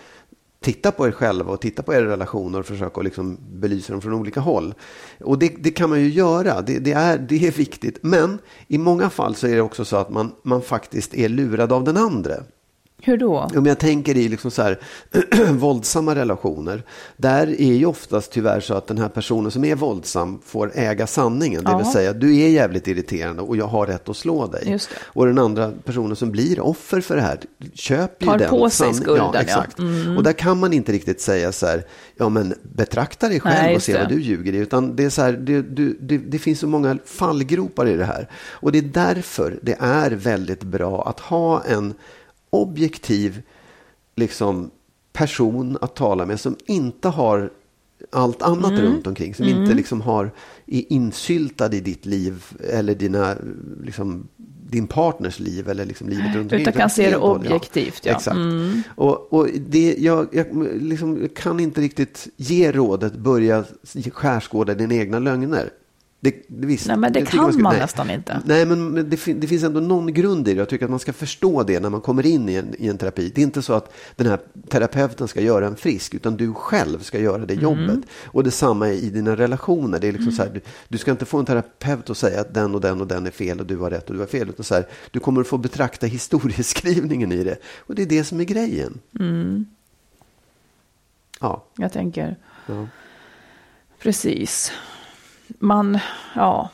titta 0.66 0.92
på 0.92 1.08
er 1.08 1.12
själva 1.12 1.54
och 1.54 1.62
titta 1.62 1.84
på 1.84 1.94
era 1.94 2.06
relationer 2.06 2.60
och 2.60 2.66
försöka 2.66 3.00
att 3.00 3.06
liksom 3.06 3.38
belysa 3.52 3.94
dem 3.94 4.02
från 4.02 4.14
olika 4.14 4.40
håll. 4.40 4.74
Och 5.20 5.40
det, 5.40 5.56
det 5.60 5.72
kan 5.72 5.90
man 5.90 6.00
ju 6.00 6.10
göra, 6.10 6.62
det, 6.62 6.80
det, 6.80 6.92
är, 6.92 7.18
det 7.18 7.48
är 7.48 7.52
viktigt. 7.52 7.98
Men 8.02 8.40
i 8.68 8.78
många 8.78 9.10
fall 9.10 9.36
så 9.36 9.48
är 9.48 9.56
det 9.56 9.62
också 9.62 9.86
så 9.86 9.96
att 9.96 10.10
man, 10.10 10.32
man 10.44 10.62
faktiskt 10.62 11.14
är 11.14 11.30
lurad 11.30 11.72
av 11.72 11.84
den 11.84 11.98
andra. 11.98 12.34
Hur 13.06 13.18
då? 13.18 13.48
Om 13.56 13.66
jag 13.66 13.80
tänker 13.80 14.18
i 14.18 14.30
liksom 14.30 14.52
så 14.52 14.62
här, 14.62 14.80
våldsamma 15.52 16.16
relationer, 16.16 16.84
där 17.18 17.48
är 17.62 17.74
ju 17.74 17.86
oftast 17.86 18.32
tyvärr 18.32 18.60
så 18.60 18.74
att 18.74 18.88
den 18.88 18.98
här 18.98 19.10
personen 19.10 19.52
som 19.52 19.66
är 19.66 19.76
våldsam 19.76 20.40
får 20.46 20.72
äga 20.76 21.08
sanningen. 21.08 21.64
Det 21.64 21.76
vill 21.78 21.86
Ja. 21.86 21.94
säga, 21.94 22.14
du 22.14 22.40
är 22.42 22.50
jävligt 22.50 22.88
irriterande 22.88 23.42
och 23.42 23.58
jag 23.58 23.68
har 23.68 23.86
rätt 23.86 24.10
att 24.10 24.18
slå 24.18 24.48
dig. 24.48 24.80
Och 25.04 25.26
den 25.26 25.40
andra 25.40 25.72
personen 25.84 26.16
som 26.16 26.32
blir 26.32 26.60
offer 26.60 27.02
för 27.02 27.16
det 27.16 27.22
här 27.22 27.40
köper 27.74 28.26
Tar 28.26 28.34
ju 28.34 28.40
den 28.40 28.50
på 28.50 28.70
sig 28.70 28.94
skulden, 28.94 29.18
Ja, 29.18 29.32
ja. 29.34 29.42
exakt. 29.42 29.80
Och 30.18 30.24
där 30.24 30.34
kan 30.34 30.60
man 30.60 30.74
inte 30.74 30.92
riktigt 30.92 31.22
säga 31.22 31.52
så 31.52 31.66
här, 31.66 31.84
ja 32.18 32.30
men 32.30 32.54
betrakta 32.64 33.30
dig 33.30 33.40
själv 33.40 33.56
Nej, 33.64 33.76
och 33.76 33.82
se 33.84 33.94
det. 33.94 34.00
vad 34.00 34.10
du 34.10 34.22
ljuger 34.22 34.54
i. 34.54 34.58
Utan 34.58 34.96
det 34.96 35.04
är 35.06 35.10
så 35.10 35.22
här, 35.22 35.32
det, 35.32 35.62
du, 35.62 35.98
det, 36.02 36.18
det 36.18 36.40
finns 36.40 36.60
så 36.60 36.68
många 36.68 36.98
fallgropar 37.06 37.88
i 37.88 37.96
det 37.98 38.06
här. 38.06 38.30
Och 38.50 38.72
det 38.72 38.78
är 38.78 38.82
därför 38.82 39.60
det 39.62 39.78
är 39.80 40.12
väldigt 40.12 40.64
bra 40.64 41.08
att 41.10 41.20
ha 41.20 41.64
en 41.64 41.94
objektiv 42.62 43.42
liksom, 44.16 44.72
person 45.14 45.78
att 45.82 45.96
tala 45.96 46.26
med 46.26 46.40
som 46.40 46.56
inte 46.66 47.08
har 47.10 47.52
allt 48.12 48.42
annat 48.42 48.72
Mm. 48.72 48.84
runt 48.84 49.08
omkring. 49.08 49.36
Som 49.36 49.46
inte 49.46 49.74
liksom 49.74 50.02
har, 50.02 50.32
är 50.66 50.84
insyltad 50.94 51.74
i 51.74 51.80
ditt 51.80 52.06
liv 52.06 52.44
eller 52.70 52.96
dina, 52.96 53.36
liksom, 53.84 54.28
din 54.70 54.88
partners 54.88 55.40
liv 55.40 55.70
eller 55.70 55.86
liksom 55.86 56.10
livet 56.10 56.36
runt 56.36 56.38
omkring. 56.38 56.62
Utan 56.62 56.74
kan 56.74 56.90
se 56.90 57.10
det 57.10 57.18
objektivt, 57.18 58.06
ja. 58.06 58.12
Exakt. 58.12 58.36
Mm. 58.38 58.82
Och, 58.96 59.34
och 59.34 59.48
det, 59.68 59.96
jag, 60.00 60.28
jag 60.32 60.48
liksom, 60.82 61.30
kan 61.36 61.60
inte 61.60 61.82
riktigt 61.82 62.28
ge 62.38 62.72
rådet 62.72 63.16
börja 63.16 63.64
skärskåda 64.12 64.74
dina 64.74 64.94
egna 64.96 65.20
lögner. 65.20 65.70
Det, 66.26 66.36
det, 66.48 66.68
visst, 66.68 66.88
Nej, 66.88 66.98
men 66.98 67.14
det 67.14 67.26
kan 67.26 67.54
ska- 67.54 67.62
man 67.62 67.74
nej. 67.74 67.82
nästan 67.82 68.10
inte. 68.10 68.42
Nej, 68.46 68.66
men 68.66 68.96
det, 69.10 69.34
det 69.34 69.48
finns 69.48 69.64
ändå 69.64 69.80
någon 69.80 70.14
grund 70.14 70.48
i 70.48 70.54
det. 70.54 70.58
Jag 70.58 70.70
tycker 70.70 70.86
att 70.86 70.92
man 70.92 71.00
ska 71.00 71.14
förstå 71.14 71.64
det 71.64 71.80
när 71.80 71.90
man 71.90 72.02
kommer 72.02 72.26
in 72.26 72.50
i 72.50 72.56
en, 72.56 72.76
i 72.80 72.88
en 72.88 72.98
terapi. 72.98 73.32
Det 73.36 73.42
är 73.42 73.44
inte 73.44 73.62
så 73.62 73.74
att 73.74 73.94
den 74.16 74.28
här 74.28 74.40
terapeuten 74.70 75.28
ska 75.28 75.42
göra 75.42 75.68
en 75.68 75.76
frisk, 75.76 76.14
utan 76.14 76.38
du 76.38 76.54
själv 76.54 77.00
ska 77.00 77.20
göra 77.20 77.46
det 77.46 77.54
Mm. 77.54 77.64
jobbet. 77.64 78.00
Och 78.26 78.44
detsamma 78.44 78.90
i 78.90 79.10
dina 79.10 79.36
relationer. 79.36 80.00
Det 80.00 80.08
är 80.08 80.12
liksom 80.12 80.32
så 80.32 80.44
här, 80.44 80.50
du, 80.54 80.62
du 80.88 80.98
ska 80.98 81.12
inte 81.12 81.26
få 81.26 81.38
en 81.40 81.46
terapeut 81.46 82.10
att 82.10 82.18
säga 82.18 82.42
att 82.42 82.54
den 82.54 82.76
och 82.76 82.82
den 82.82 83.02
och 83.02 83.08
den 83.08 83.26
är 83.28 83.32
fel 83.32 83.60
och 83.60 83.66
du 83.66 83.78
har 83.78 83.90
rätt 83.90 84.08
och 84.10 84.14
du 84.14 84.20
har 84.20 84.28
fel. 84.28 84.50
Utan 84.50 84.64
så 84.64 84.74
här, 84.76 84.88
du 85.12 85.20
kommer 85.20 85.42
att 85.42 85.48
få 85.48 85.58
betrakta 85.58 86.08
historieskrivningen 86.08 87.32
i 87.32 87.44
det. 87.44 87.58
Och 87.78 87.96
det 87.96 88.02
är 88.02 88.06
det 88.06 88.24
som 88.24 88.40
är 88.40 88.44
grejen. 88.44 89.00
Mm. 89.20 89.66
Ja. 91.42 91.66
Jag 91.78 91.92
tänker, 91.94 92.36
ja. 92.68 92.88
precis. 94.00 94.72
Man, 95.48 96.00
ja, 96.34 96.70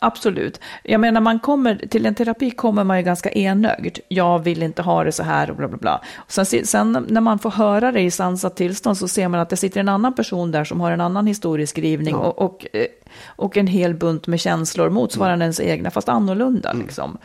absolut. 0.00 0.60
Jag 0.82 1.00
menar, 1.00 1.20
man 1.20 1.38
kommer, 1.38 1.76
till 1.90 2.06
en 2.06 2.14
terapi 2.14 2.50
kommer 2.50 2.84
man 2.84 2.96
ju 2.98 3.02
ganska 3.02 3.30
enögd. 3.30 3.98
Jag 4.08 4.38
vill 4.38 4.62
inte 4.62 4.82
ha 4.82 5.04
det 5.04 5.12
så 5.12 5.22
här 5.22 5.50
och 5.50 5.56
bla 5.56 5.68
bla 5.68 5.78
bla. 5.78 6.00
Och 6.16 6.32
sen, 6.32 6.46
sen 6.66 7.06
när 7.08 7.20
man 7.20 7.38
får 7.38 7.50
höra 7.50 7.92
det 7.92 8.00
i 8.00 8.10
sansat 8.10 8.56
tillstånd 8.56 8.96
så 8.98 9.08
ser 9.08 9.28
man 9.28 9.40
att 9.40 9.50
det 9.50 9.56
sitter 9.56 9.80
en 9.80 9.88
annan 9.88 10.14
person 10.14 10.50
där 10.50 10.64
som 10.64 10.80
har 10.80 10.92
en 10.92 11.00
annan 11.00 11.26
historieskrivning 11.26 12.14
Ja. 12.14 12.20
och, 12.20 12.38
och, 12.38 12.66
eh, 12.72 12.86
och 13.26 13.56
en 13.56 13.66
hel 13.66 13.94
bunt 13.94 14.26
med 14.26 14.40
känslor 14.40 14.90
motsvarande 14.90 15.44
ens 15.44 15.60
egna, 15.60 15.90
fast 15.90 16.08
annorlunda 16.08 16.72
liksom. 16.72 17.18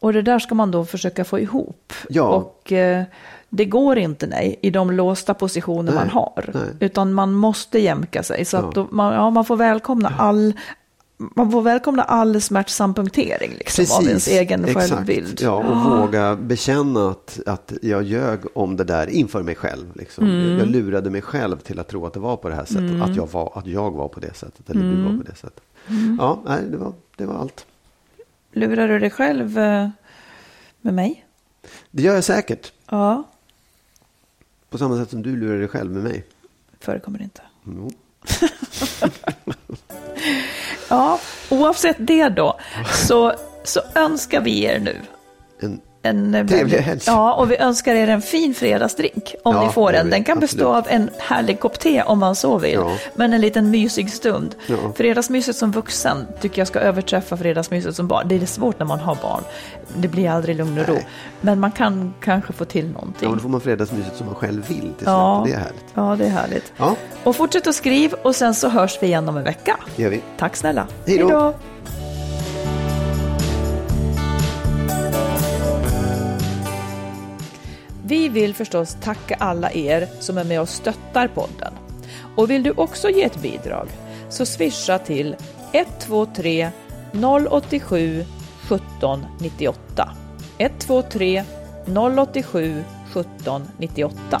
Och 0.00 0.12
det 0.12 0.22
där 0.22 0.38
ska 0.38 0.54
man 0.54 0.70
då 0.70 0.84
försöka 0.84 1.24
få 1.24 1.38
ihop. 1.38 1.92
Ja. 2.08 2.22
Och 2.28 2.72
eh, 2.72 3.04
det 3.50 3.64
går 3.64 3.98
inte, 3.98 4.26
nej, 4.26 4.58
i 4.62 4.70
de 4.70 4.90
låsta 4.90 5.34
positioner 5.34 5.92
Nej, 5.92 5.94
man 5.94 6.08
har. 6.10 6.50
nej. 6.54 6.62
Utan 6.80 7.12
man 7.14 7.32
måste 7.32 7.78
jämka 7.78 8.22
sig. 8.22 8.44
Så 8.44 8.56
Ja. 8.56 8.60
att 8.68 8.74
då, 8.74 8.88
man, 8.90 9.14
ja, 9.14 9.30
man 9.30 9.44
får 9.44 9.56
välkomna 9.56 10.12
all... 10.18 10.52
Man 11.36 11.50
får 11.50 11.62
välkomna 11.62 12.02
all 12.02 12.40
smärtsam 12.40 12.94
punktering 12.94 13.52
liksom, 13.58 13.84
av 13.98 14.04
ens 14.08 14.28
egen 14.28 14.64
exakt. 14.64 14.90
självbild. 14.90 15.38
Ja, 15.42 15.50
och 15.52 15.76
våga 16.00 16.36
bekänna 16.36 17.08
att, 17.10 17.40
att 17.46 17.72
jag 17.82 18.02
ljög 18.02 18.40
om 18.54 18.76
det 18.76 18.84
där 18.84 19.06
inför 19.10 19.42
mig 19.42 19.54
själv. 19.54 19.86
Liksom. 19.96 20.24
Mm. 20.24 20.58
Jag 20.58 20.66
lurade 20.68 21.10
mig 21.10 21.22
själv 21.22 21.56
till 21.58 21.78
att 21.78 21.88
tro 21.88 22.06
att 22.06 22.12
det 22.12 22.20
var 22.20 22.36
på 22.36 22.48
det 22.48 22.54
här 22.54 22.64
sättet. 22.64 23.02
Att, 23.02 23.16
jag 23.16 23.30
var, 23.32 23.52
att 23.58 23.66
jag 23.66 23.90
var 23.90 24.08
på 24.08 24.20
det 24.20 24.34
sättet, 24.36 24.70
eller 24.70 24.80
du 24.82 24.88
Mm. 24.92 25.04
var 25.04 25.24
på 25.24 25.30
det 25.30 25.36
sättet. 25.36 25.62
Ja, 26.18 26.40
nej, 26.46 26.58
det 26.70 26.76
var, 26.76 26.92
det 27.16 27.26
var 27.26 27.34
allt. 27.34 27.66
Lurar 28.52 28.88
du 28.88 28.98
dig 28.98 29.10
själv 29.10 29.58
eh, 29.58 29.88
med 30.80 30.94
mig? 30.94 31.24
Det 31.90 32.02
gör 32.02 32.14
jag 32.14 32.24
säkert. 32.24 32.72
Ja, 32.90 33.24
På 34.70 34.78
samma 34.78 34.96
sätt 34.96 35.10
som 35.10 35.22
du 35.22 35.36
lurar 35.36 35.58
dig 35.58 35.68
själv 35.68 35.90
med 35.92 36.02
mig. 36.02 36.24
förekommer 36.80 37.22
inte. 37.22 37.42
Jo. 37.64 37.90
Ja, 40.88 41.20
oavsett 41.50 41.96
det 41.98 42.28
då, 42.28 42.58
så, 43.06 43.34
så 43.64 43.80
önskar 43.94 44.40
vi 44.40 44.64
er 44.64 44.78
nu 44.78 44.96
En, 46.02 46.34
en 46.34 46.48
Trevlig 46.48 46.78
helg. 46.78 47.00
Ja, 47.06 47.34
och 47.34 47.50
vi 47.50 47.56
önskar 47.56 47.94
er 47.94 48.08
en 48.08 48.22
fin 48.22 48.54
fredagsdrink 48.54 49.34
om 49.42 49.54
Ja, 49.56 49.66
ni 49.66 49.72
får 49.72 49.92
en. 49.92 50.10
Den 50.10 50.24
kan 50.24 50.36
vi, 50.36 50.40
bestå 50.40 50.68
av 50.74 50.86
en 50.88 51.10
härlig 51.18 51.60
kopp 51.60 51.78
te 51.78 52.02
om 52.02 52.18
man 52.18 52.36
så 52.36 52.58
vill. 52.58 52.72
Ja. 52.72 52.92
Men 53.14 53.32
en 53.32 53.40
liten 53.40 53.70
mysig 53.70 54.12
stund. 54.12 54.54
Ja. 54.66 54.76
Fredagsmyset 54.96 55.56
som 55.56 55.72
vuxen 55.72 56.26
tycker 56.40 56.60
jag 56.60 56.68
ska 56.68 56.78
överträffa 56.78 57.36
fredagsmyset 57.36 57.96
som 57.96 58.08
barn. 58.08 58.28
Det 58.28 58.34
är 58.42 58.46
svårt 58.46 58.78
när 58.78 58.86
man 58.86 58.98
har 59.00 59.18
barn. 59.22 59.42
Det 59.96 60.08
blir 60.08 60.30
aldrig 60.30 60.56
lugn 60.56 60.78
och 60.78 60.88
ro. 60.88 60.94
Nej. 60.94 61.06
Men 61.40 61.60
man 61.60 61.72
kan 61.72 62.14
kanske 62.20 62.52
få 62.52 62.64
till 62.64 62.88
någonting. 62.88 63.28
ja, 63.28 63.34
då 63.34 63.40
får 63.40 63.48
man 63.48 63.60
fredagsmyset 63.60 64.16
som 64.16 64.26
man 64.26 64.34
själv 64.34 64.68
vill 64.68 64.80
till 64.80 64.88
slut. 64.96 65.02
Ja. 65.06 65.42
Det 65.46 65.52
är 65.52 65.58
härligt. 65.58 65.84
Ja, 65.94 66.16
det 66.18 66.24
är 66.24 66.30
härligt. 66.30 66.72
Ja, 66.76 66.96
Och 67.24 67.36
fortsätt 67.36 67.66
att 67.66 67.74
skriv 67.74 68.12
och 68.22 68.36
sen 68.36 68.54
så 68.54 68.68
hörs 68.68 68.98
vi 69.02 69.06
igen 69.06 69.28
om 69.28 69.36
en 69.36 69.44
vecka. 69.44 69.76
det 69.96 70.02
gör 70.02 70.10
vi. 70.10 70.20
Tack 70.38 70.56
snälla. 70.56 70.86
Hej 71.06 71.18
då. 71.18 71.54
Vi 78.10 78.28
vill 78.28 78.54
förstås 78.54 78.96
tacka 79.02 79.36
alla 79.38 79.72
er 79.72 80.08
som 80.20 80.38
är 80.38 80.44
med 80.44 80.60
och 80.60 80.68
stöttar 80.68 81.28
podden. 81.28 81.74
Och 82.36 82.50
vill 82.50 82.62
du 82.62 82.70
också 82.70 83.08
ge 83.10 83.22
ett 83.22 83.42
bidrag 83.42 83.88
så 84.28 84.46
swisha 84.46 84.98
till 84.98 85.36
123 85.72 86.70
087 87.50 88.24
17 88.68 89.26
98. 89.40 90.10
123 90.58 91.44
087 91.86 92.84
17 93.12 93.62
98. 93.78 94.40